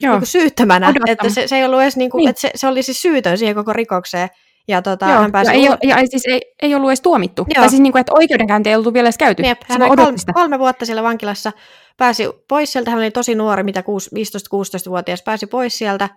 Joo. 0.01 0.17
niin 0.19 0.27
syyttämänä, 0.27 0.87
Odottama. 0.87 1.11
että 1.11 1.29
se, 1.29 1.47
se 1.47 1.55
ei 1.55 1.65
ollut 1.65 1.81
edes, 1.81 1.97
niin 1.97 2.09
kuin, 2.11 2.19
Niin. 2.19 2.29
että 2.29 2.41
se, 2.41 2.51
se 2.55 2.67
oli 2.67 2.83
siis 2.83 3.01
syytön 3.01 3.37
siihen 3.37 3.55
koko 3.55 3.73
rikokseen, 3.73 4.29
ja 4.67 4.81
tota, 4.81 5.09
Joo, 5.09 5.21
hän 5.21 5.31
pääsi 5.31 5.51
ja, 5.51 5.53
ei, 5.53 5.69
ole, 5.69 5.77
ja 5.83 5.97
ei, 5.97 6.07
siis 6.07 6.23
ei, 6.27 6.41
ei 6.61 6.75
ollut 6.75 6.89
edes 6.89 7.01
tuomittu. 7.01 7.45
Joo. 7.55 7.61
Tai 7.61 7.69
siis 7.69 7.81
niin 7.81 7.91
kuin, 7.91 7.99
että 7.99 8.13
oikeudenkäynti 8.15 8.69
ei 8.69 8.75
ollut 8.75 8.93
vielä 8.93 9.05
edes 9.05 9.17
käyty. 9.17 9.43
Jep, 9.43 9.61
hän 9.69 9.81
oli 9.81 9.95
kolme, 9.95 10.17
kolme 10.33 10.59
vuotta 10.59 10.85
siellä 10.85 11.03
vankilassa, 11.03 11.51
pääsi 11.97 12.29
pois 12.47 12.71
sieltä, 12.71 12.91
hän 12.91 12.99
oli 12.99 13.11
tosi 13.11 13.35
nuori, 13.35 13.63
mitä 13.63 13.83
kuusi- 13.83 14.09
15-16-vuotias, 14.15 15.23
pääsi 15.23 15.47
pois 15.47 15.77
sieltä 15.77 16.09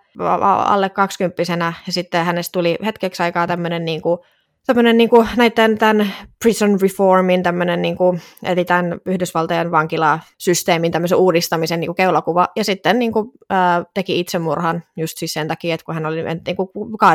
alle 0.65 0.89
20 0.89 1.43
ja 1.87 1.93
sitten 1.93 2.25
hänestä 2.25 2.51
tuli 2.51 2.77
hetkeksi 2.85 3.23
aikaa 3.23 3.47
tämmöinen 3.47 3.85
niin 3.85 4.01
kuin, 4.01 4.19
tämmöinen 4.65 4.97
niin 4.97 5.09
kuin 5.09 5.27
näiden 5.37 5.77
tämän 5.77 6.13
prison 6.43 6.81
reformin, 6.81 7.43
tämmöinen 7.43 7.81
niin 7.81 7.97
kuin, 7.97 8.21
eli 8.43 8.65
tämän 8.65 8.99
Yhdysvaltojen 9.05 9.71
vankilasysteemin 9.71 10.91
tämmöisen 10.91 11.17
uudistamisen 11.17 11.79
niin 11.79 11.87
kuin 11.87 11.95
keulakuva, 11.95 12.47
ja 12.55 12.63
sitten 12.63 12.99
niin 12.99 13.11
kuin, 13.11 13.31
ää, 13.49 13.83
teki 13.93 14.19
itsemurhan 14.19 14.83
just 14.97 15.17
siis 15.17 15.33
sen 15.33 15.47
takia, 15.47 15.73
että 15.75 15.85
kun 15.85 15.95
hän 15.95 16.05
oli, 16.05 16.23
niin 16.23 16.55
kuin, 16.55 16.69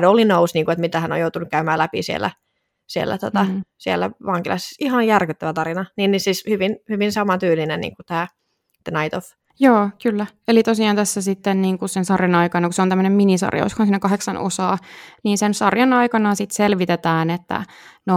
only 0.08 0.24
knows, 0.24 0.54
niin 0.54 0.64
kuin, 0.64 0.72
että 0.72 0.80
mitä 0.80 1.00
hän 1.00 1.12
on 1.12 1.20
joutunut 1.20 1.48
käymään 1.50 1.78
läpi 1.78 2.02
siellä, 2.02 2.30
siellä, 2.86 3.18
tota, 3.18 3.44
Mm. 3.44 3.62
siellä 3.78 4.10
vankilassa. 4.26 4.76
Ihan 4.80 5.06
järkyttävä 5.06 5.52
tarina. 5.52 5.84
Niin, 5.96 6.10
niin 6.10 6.20
siis 6.20 6.44
hyvin, 6.48 6.76
hyvin 6.88 7.12
samantyylinen 7.12 7.80
niin 7.80 7.96
kuin 7.96 8.06
tämä 8.06 8.26
The 8.84 8.98
Night 9.00 9.14
of. 9.14 9.24
Joo, 9.60 9.90
kyllä. 10.02 10.26
Eli 10.48 10.62
tosiaan 10.62 10.96
tässä 10.96 11.22
sitten 11.22 11.62
niin 11.62 11.78
kuin 11.78 11.88
sen 11.88 12.04
sarjan 12.04 12.34
aikana, 12.34 12.66
kun 12.66 12.72
se 12.72 12.82
on 12.82 12.88
tämmöinen 12.88 13.12
minisarja, 13.12 13.64
olisiko 13.64 13.82
siinä 13.82 13.98
kahdeksan 13.98 14.36
osaa, 14.36 14.78
niin 15.24 15.38
sen 15.38 15.54
sarjan 15.54 15.92
aikana 15.92 16.34
sitten 16.34 16.56
selvitetään, 16.56 17.30
että 17.30 17.62
no 18.06 18.16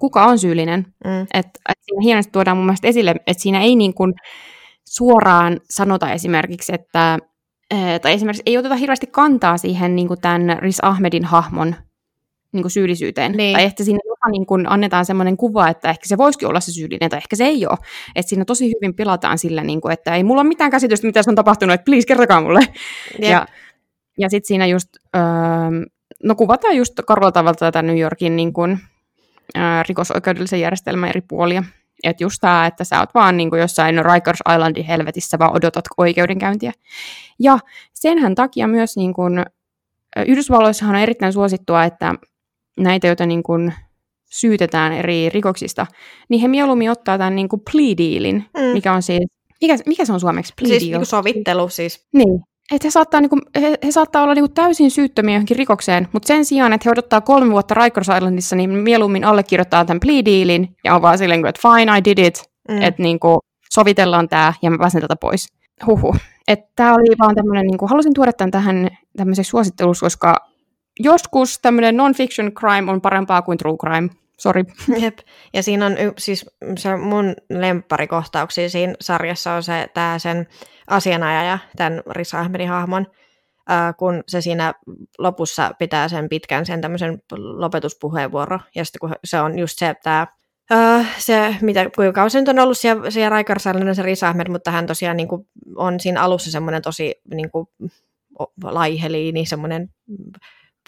kuka 0.00 0.24
on 0.24 0.38
syyllinen. 0.38 0.86
Mm. 1.04 1.26
Että 1.34 1.60
et 1.68 1.78
siinä 1.82 2.02
hienosti 2.02 2.32
tuodaan 2.32 2.56
mun 2.56 2.66
mielestä 2.66 2.88
esille, 2.88 3.14
että 3.26 3.42
siinä 3.42 3.60
ei 3.60 3.76
niin 3.76 3.94
kuin 3.94 4.14
suoraan 4.88 5.60
sanota 5.70 6.12
esimerkiksi, 6.12 6.74
että 6.74 7.18
eh, 7.70 8.00
tai 8.00 8.12
esimerkiksi 8.12 8.42
ei 8.46 8.58
oteta 8.58 8.76
hirveästi 8.76 9.06
kantaa 9.06 9.58
siihen 9.58 9.96
niin 9.96 10.08
kuin 10.08 10.20
tämän 10.20 10.58
Riz 10.58 10.78
Ahmedin 10.82 11.24
hahmon 11.24 11.74
niin 12.52 12.62
kuin 12.62 12.72
syyllisyyteen. 12.72 13.32
Niin. 13.32 13.56
Tai 13.56 13.64
että 13.64 13.84
siinä 13.84 13.98
jopa 14.18 14.30
niin 14.30 14.46
kuin 14.46 14.70
annetaan 14.70 15.04
semmoinen 15.04 15.36
kuva, 15.36 15.68
että 15.68 15.90
ehkä 15.90 16.08
se 16.08 16.18
voisikin 16.18 16.48
olla 16.48 16.60
se 16.60 16.72
syyllinen, 16.72 17.10
tai 17.10 17.16
ehkä 17.16 17.36
se 17.36 17.44
ei 17.44 17.66
ole. 17.66 17.78
Että 18.14 18.28
siinä 18.28 18.44
tosi 18.44 18.72
hyvin 18.76 18.94
pilataan 18.94 19.38
sillä, 19.38 19.64
niin 19.64 19.80
kuin, 19.80 19.92
että 19.92 20.14
ei 20.14 20.24
mulla 20.24 20.40
ole 20.40 20.48
mitään 20.48 20.70
käsitystä, 20.70 21.06
mitä 21.06 21.22
se 21.22 21.30
on 21.30 21.36
tapahtunut, 21.36 21.74
että 21.74 21.84
please 21.84 22.06
kertokaa 22.06 22.40
mulle. 22.40 22.60
Jep. 22.60 23.30
Ja, 23.30 23.46
ja 24.18 24.30
sitten 24.30 24.48
siinä 24.48 24.66
just, 24.66 24.88
öö, 25.16 25.22
no 26.24 26.34
kuvataan 26.34 26.76
just 26.76 26.94
karulla 27.06 27.32
tavalla 27.32 27.54
tätä 27.54 27.82
New 27.82 27.98
Yorkin 27.98 28.36
niin 28.36 28.52
kuin, 28.52 28.78
öö, 29.56 29.62
rikosoikeudellisen 29.88 30.60
järjestelmän 30.60 31.08
eri 31.08 31.20
puolia. 31.20 31.62
Että 32.04 32.24
just 32.24 32.38
tämä, 32.40 32.66
että 32.66 32.84
sä 32.84 33.00
oot 33.00 33.14
vaan 33.14 33.36
niin 33.36 33.50
kuin 33.50 33.60
jossain 33.60 34.04
Rikers 34.14 34.38
Islandin 34.54 34.84
helvetissä, 34.84 35.38
vaan 35.38 35.56
odotat 35.56 35.84
oikeudenkäyntiä. 35.96 36.72
Ja 37.38 37.58
senhän 37.94 38.34
takia 38.34 38.66
myös 38.68 38.96
niin 38.96 39.14
kuin, 39.14 39.42
Yhdysvalloissahan 40.26 40.96
on 40.96 41.02
erittäin 41.02 41.32
suosittua, 41.32 41.84
että 41.84 42.14
näitä, 42.80 43.06
joita 43.06 43.26
niin 43.26 43.42
kuin 43.42 43.74
syytetään 44.30 44.92
eri 44.92 45.28
rikoksista, 45.28 45.86
niin 46.28 46.40
he 46.40 46.48
mieluummin 46.48 46.90
ottaa 46.90 47.18
tämän 47.18 47.36
niin 47.36 47.48
kuin 47.48 47.62
plea 47.72 47.94
dealin, 47.98 48.44
Mm. 48.56 48.62
mikä 48.72 48.92
on 48.92 49.02
siis, 49.02 49.20
mikä, 49.60 49.76
mikä 49.86 50.04
se 50.04 50.12
on 50.12 50.20
suomeksi? 50.20 50.52
Plea 50.60 50.68
Siis 50.68 50.82
deal? 50.82 50.90
niin 50.90 50.98
kuin 50.98 51.06
sovittelu 51.06 51.68
siis. 51.68 52.06
Niin. 52.14 52.40
Että 52.72 52.86
he 52.86 52.90
saattaa, 52.90 53.20
niinku, 53.20 53.38
he, 53.60 53.74
he 53.84 53.92
saattaa 53.92 54.22
olla 54.22 54.34
niinku 54.34 54.48
täysin 54.48 54.90
syyttömiä 54.90 55.34
johonkin 55.34 55.56
rikokseen, 55.56 56.08
mutta 56.12 56.26
sen 56.26 56.44
sijaan, 56.44 56.72
että 56.72 56.88
he 56.88 56.90
odottaa 56.90 57.20
kolme 57.20 57.50
vuotta 57.52 57.74
Rikers 57.74 58.08
Islandissa, 58.16 58.56
niin 58.56 58.70
mieluummin 58.70 59.24
allekirjoittaa 59.24 59.84
tämän 59.84 60.00
plea 60.00 60.24
dealin 60.24 60.68
ja 60.84 60.94
on 60.94 61.02
vaan 61.02 61.18
silleen, 61.18 61.46
että 61.46 61.60
fine, 61.68 61.98
I 61.98 62.04
did 62.04 62.18
it, 62.26 62.42
Mm. 62.68 62.82
että 62.82 63.02
niinku, 63.02 63.38
sovitellaan 63.74 64.28
tämä 64.28 64.52
ja 64.62 64.70
mä 64.70 64.78
pääsen 64.78 65.00
tätä 65.00 65.16
pois. 65.16 65.46
Huhu. 65.86 66.16
Että 66.48 66.66
tämä 66.76 66.94
oli 66.94 67.18
vaan 67.18 67.34
tämmöinen, 67.34 67.66
niinku, 67.66 67.86
halusin 67.86 68.14
tuoda 68.14 68.32
tämän 68.32 68.50
tähän 68.50 68.88
tämmöiseksi 69.16 69.50
suositteluksi, 69.50 70.00
koska 70.00 70.36
joskus 70.98 71.58
tämmöinen 71.58 71.96
non-fiction 71.96 72.52
crime 72.52 72.92
on 72.92 73.00
parempaa 73.00 73.42
kuin 73.42 73.58
true 73.58 73.76
crime. 73.76 74.08
Sorry. 74.38 74.64
Jep. 75.02 75.18
Ja 75.52 75.62
siinä 75.62 75.86
on 75.86 75.92
y- 75.92 76.12
siis 76.18 76.46
se 76.78 76.96
mun 76.96 77.34
lempparikohtauksia 77.50 78.70
siinä 78.70 78.94
sarjassa 79.00 79.52
on 79.52 79.62
se 79.62 79.86
tää 79.94 80.18
sen 80.18 80.46
asianajaja, 80.86 81.58
tämän 81.76 82.02
Riz 82.10 82.34
Ahmedin 82.34 82.68
hahmon, 82.68 83.06
äh, 83.70 83.94
kun 83.96 84.24
se 84.28 84.40
siinä 84.40 84.74
lopussa 85.18 85.74
pitää 85.78 86.08
sen 86.08 86.28
pitkän 86.28 86.66
sen 86.66 86.80
tämmöisen 86.80 87.22
lopetuspuheenvuoro, 87.36 88.58
ja 88.74 88.84
sitten 88.84 89.00
kun 89.00 89.12
se 89.24 89.40
on 89.40 89.58
just 89.58 89.78
se, 89.78 89.88
että 89.88 90.26
Uh, 90.72 91.06
se, 91.18 91.56
mitä, 91.60 91.90
kuinka 91.94 92.12
kauan 92.12 92.30
se 92.30 92.38
nyt 92.40 92.48
on 92.48 92.58
ollut 92.58 92.78
siellä, 92.78 93.10
siellä 93.10 93.28
Raikarsaalinen 93.28 93.94
se 93.94 94.02
Riz 94.02 94.22
Ahmed, 94.22 94.48
mutta 94.48 94.70
hän 94.70 94.86
tosiaan 94.86 95.16
niin 95.16 95.28
kuin, 95.28 95.48
on 95.76 96.00
siinä 96.00 96.22
alussa 96.22 96.50
semmoinen 96.50 96.82
tosi 96.82 97.14
niin 97.34 97.50
kuin, 97.50 97.66
laiheliini, 98.62 99.46
semmoinen 99.46 99.90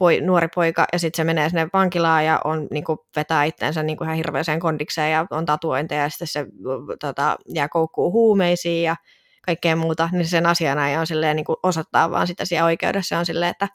poi, 0.01 0.21
nuori 0.21 0.49
poika, 0.55 0.87
ja 0.93 0.99
sitten 0.99 1.17
se 1.17 1.25
menee 1.25 1.49
sinne 1.49 1.69
vankilaan 1.73 2.25
ja 2.25 2.41
on, 2.45 2.69
niin 2.71 2.85
kuin, 2.85 2.99
vetää 3.17 3.45
itseensä 3.45 3.83
niin 3.83 3.97
kuin 3.97 4.07
ihan 4.07 4.17
hirveäseen 4.17 4.61
kondikseen 4.61 5.13
ja 5.13 5.27
on 5.31 5.47
tatuointeja, 5.47 6.03
ja 6.03 6.09
sitten 6.09 6.29
se 6.29 6.47
tota, 7.01 7.37
jää 7.55 7.69
koukkuu 7.69 8.13
huumeisiin 8.13 8.83
ja 8.83 8.97
kaikkea 9.47 9.77
muuta, 9.77 10.09
niin 10.13 10.27
sen 10.27 10.47
asiana 10.47 11.01
on 11.01 11.07
silleen, 11.07 11.37
niin 11.37 11.45
kuin 11.45 11.57
osoittaa 11.63 12.11
vaan 12.11 12.27
sitä 12.27 12.45
siellä 12.45 12.67
oikeudessa 12.67 13.19
on 13.19 13.27
silleen, 13.27 13.51
että 13.51 13.69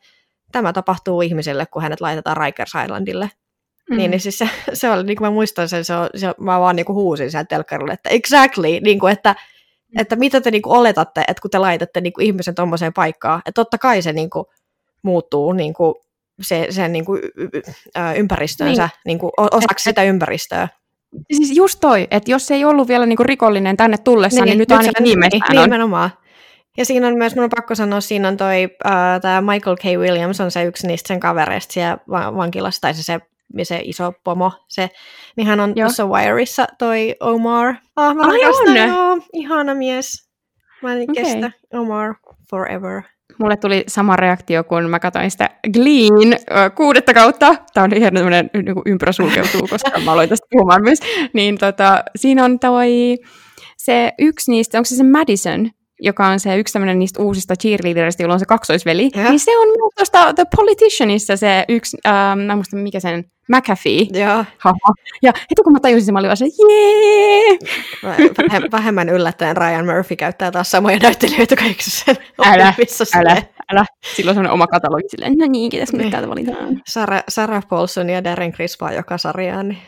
tämä 0.51 0.73
tapahtuu 0.73 1.21
ihmiselle, 1.21 1.65
kun 1.65 1.81
hänet 1.81 2.01
laitetaan 2.01 2.37
Rikers 2.37 2.71
Islandille. 2.83 3.29
Mm. 3.89 3.97
Niin, 3.97 4.11
niin 4.11 4.21
siis 4.21 4.37
se, 4.37 4.49
se 4.73 4.91
oli, 4.91 5.03
niin 5.03 5.17
kuin 5.17 5.27
mä 5.27 5.31
muistan 5.31 5.69
sen, 5.69 5.85
se, 5.85 5.93
se, 6.15 6.33
mä 6.39 6.59
vaan 6.59 6.75
niin 6.75 6.85
kuin 6.85 6.95
huusin 6.95 7.31
sieltä 7.31 7.47
telkkarille, 7.47 7.93
että 7.93 8.09
exactly, 8.09 8.79
niin 8.79 8.99
kuin, 8.99 9.13
että, 9.13 9.35
mm. 9.93 9.99
että 10.01 10.15
mitä 10.15 10.41
te 10.41 10.51
niin 10.51 10.61
kuin 10.61 10.77
oletatte, 10.77 11.23
että 11.27 11.41
kun 11.41 11.51
te 11.51 11.57
laitatte 11.57 12.01
niin 12.01 12.13
kuin 12.13 12.25
ihmisen 12.25 12.55
tuommoiseen 12.55 12.93
paikkaan, 12.93 13.39
että 13.39 13.61
totta 13.61 13.77
kai 13.77 14.01
se 14.01 14.13
niin 14.13 14.29
kuin, 14.29 14.45
muuttuu 15.01 15.53
niin 15.53 15.73
kuin, 15.73 15.95
se, 16.41 16.67
sen 16.69 16.91
niin 16.91 17.05
kuin, 17.05 17.21
ympäristönsä 18.15 18.83
niin. 18.83 19.01
Niin 19.05 19.19
kuin, 19.19 19.31
osaksi 19.37 19.83
sitä 19.83 20.03
ympäristöä. 20.03 20.67
Siis 21.33 21.55
just 21.55 21.79
toi, 21.81 22.07
että 22.11 22.31
jos 22.31 22.47
se 22.47 22.55
ei 22.55 22.65
ollut 22.65 22.87
vielä 22.87 23.05
niinku 23.05 23.23
rikollinen 23.23 23.77
tänne 23.77 23.97
tullessa, 23.97 24.41
niin, 24.41 24.45
niin 24.45 24.57
nyt, 24.57 24.69
nyt 24.69 24.77
ainakin 24.77 25.03
niin, 25.03 25.59
on. 25.59 25.63
Nimenomaan. 25.63 26.09
Ja 26.77 26.85
siinä 26.85 27.07
on 27.07 27.17
myös, 27.17 27.33
minun 27.33 27.43
on 27.43 27.49
pakko 27.55 27.75
sanoa, 27.75 28.01
siinä 28.01 28.27
on 28.27 28.37
toi, 28.37 28.63
uh, 28.85 29.21
tämä 29.21 29.41
Michael 29.41 29.75
K. 29.75 29.83
Williams 29.83 30.41
on 30.41 30.51
se 30.51 30.63
yksi 30.63 30.87
niistä 30.87 31.07
sen 31.07 31.19
kavereista 31.19 31.73
siellä 31.73 31.97
vankilassa, 32.35 32.81
tai 32.81 32.93
se, 32.93 33.03
se, 33.03 33.19
se 33.63 33.81
iso 33.83 34.13
pomo, 34.23 34.51
se, 34.67 34.89
niin 35.37 35.47
hän 35.47 35.59
on 35.59 35.73
Joo. 35.75 35.87
tuossa 35.87 36.05
Wireissa 36.05 36.67
toi 36.79 37.15
Omar. 37.19 37.75
Ah, 37.95 38.15
mä 38.15 38.23
Ai 38.27 38.45
on! 38.45 38.75
Joo, 38.87 39.17
ihana 39.33 39.75
mies. 39.75 40.29
Mä 40.81 40.93
en 40.93 41.01
okay. 41.09 41.15
kestä 41.23 41.51
Omar 41.73 42.15
forever. 42.49 43.01
Mulle 43.39 43.57
tuli 43.57 43.83
sama 43.87 44.15
reaktio, 44.15 44.63
kun 44.63 44.89
mä 44.89 44.99
katsoin 44.99 45.31
sitä 45.31 45.49
Gleen 45.73 46.39
kuudetta 46.75 47.13
kautta. 47.13 47.55
Tämä 47.73 47.83
on 47.83 47.93
ihan 47.93 48.13
tämmöinen 48.13 48.49
niin 48.53 48.75
ympyrä 48.85 49.11
sulkeutuu, 49.11 49.67
koska 49.69 49.99
mä 50.05 50.11
aloin 50.11 50.29
tästä 50.29 50.47
puhumaan 50.51 50.83
myös. 50.83 50.99
Niin 51.33 51.57
tota, 51.57 52.03
siinä 52.15 52.45
on 52.45 52.59
toi, 52.59 53.17
se 53.77 54.13
yksi 54.19 54.51
niistä, 54.51 54.77
onko 54.77 54.85
se 54.85 54.95
se 54.95 55.03
Madison, 55.03 55.69
joka 55.99 56.27
on 56.27 56.39
se 56.39 56.57
yksi 56.57 56.73
tämmöinen 56.73 56.99
niistä 56.99 57.23
uusista 57.23 57.55
cheerleaderista, 57.55 58.23
jolla 58.23 58.33
on 58.33 58.39
se 58.39 58.45
kaksoisveli, 58.45 59.09
ja. 59.15 59.29
niin 59.29 59.39
se 59.39 59.57
on 59.57 59.67
myös 59.67 59.93
tuosta 59.97 60.33
The 60.33 60.45
Politicianissa 60.55 61.37
se 61.37 61.65
yksi, 61.69 61.97
ähm, 62.05 62.39
mä 62.39 62.55
muistan 62.55 62.79
mikä 62.79 62.99
sen, 62.99 63.25
McAfee. 63.47 64.07
Ja. 64.13 64.45
Ja 65.21 65.33
heti 65.35 65.63
kun 65.63 65.73
mä 65.73 65.79
tajusin 65.79 66.05
sen, 66.05 66.13
mä 66.13 66.19
olin 66.19 66.27
vaan 66.27 66.37
se, 66.37 66.45
jee! 66.45 67.57
Vähemmän 68.71 69.09
yllättäen 69.09 69.57
Ryan 69.57 69.85
Murphy 69.85 70.15
käyttää 70.15 70.51
taas 70.51 70.71
samoja 70.71 70.99
näyttelijöitä 70.99 71.55
kaikissa 71.55 72.05
sen 72.05 72.17
älä, 72.45 72.73
älä, 73.15 73.41
älä. 73.71 73.85
Silloin 74.15 74.31
on 74.31 74.35
semmoinen 74.35 74.51
oma 74.51 74.67
katalogi 74.67 75.09
silleen, 75.09 75.33
no 75.37 75.45
niin, 75.49 75.69
ketäs 75.69 75.93
me 75.93 75.97
niin. 75.97 76.11
täältä 76.11 76.29
valitaan. 76.29 76.81
Sarah, 76.87 77.23
Sarah 77.29 77.67
Paulson 77.67 78.09
ja 78.09 78.23
Darren 78.23 78.51
Criss 78.51 78.81
vaan 78.81 78.95
joka 78.95 79.17
sarjaan. 79.17 79.69
Niin. 79.69 79.79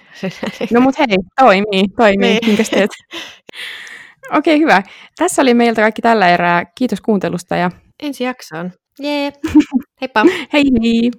no 0.74 0.82
mut 0.82 1.00
hei, 1.00 1.18
toimii, 1.40 1.84
toimii. 1.98 2.30
Niin. 2.30 2.46
Minkäs 2.46 2.70
teet? 2.70 2.92
Okei, 4.34 4.56
okay, 4.56 4.60
hyvä. 4.60 4.84
Tässä 5.18 5.42
oli 5.42 5.54
meiltä 5.54 5.82
kaikki 5.82 6.02
tällä 6.02 6.30
erää. 6.30 6.66
Kiitos 6.78 7.02
kuuntelusta 7.02 7.56
ja... 7.56 7.72
Ensi 8.04 8.24
jaksoon. 8.24 8.72
Jee. 9.00 9.32
Heippa. 10.02 10.26
hei 10.54 10.64
hei. 10.82 11.12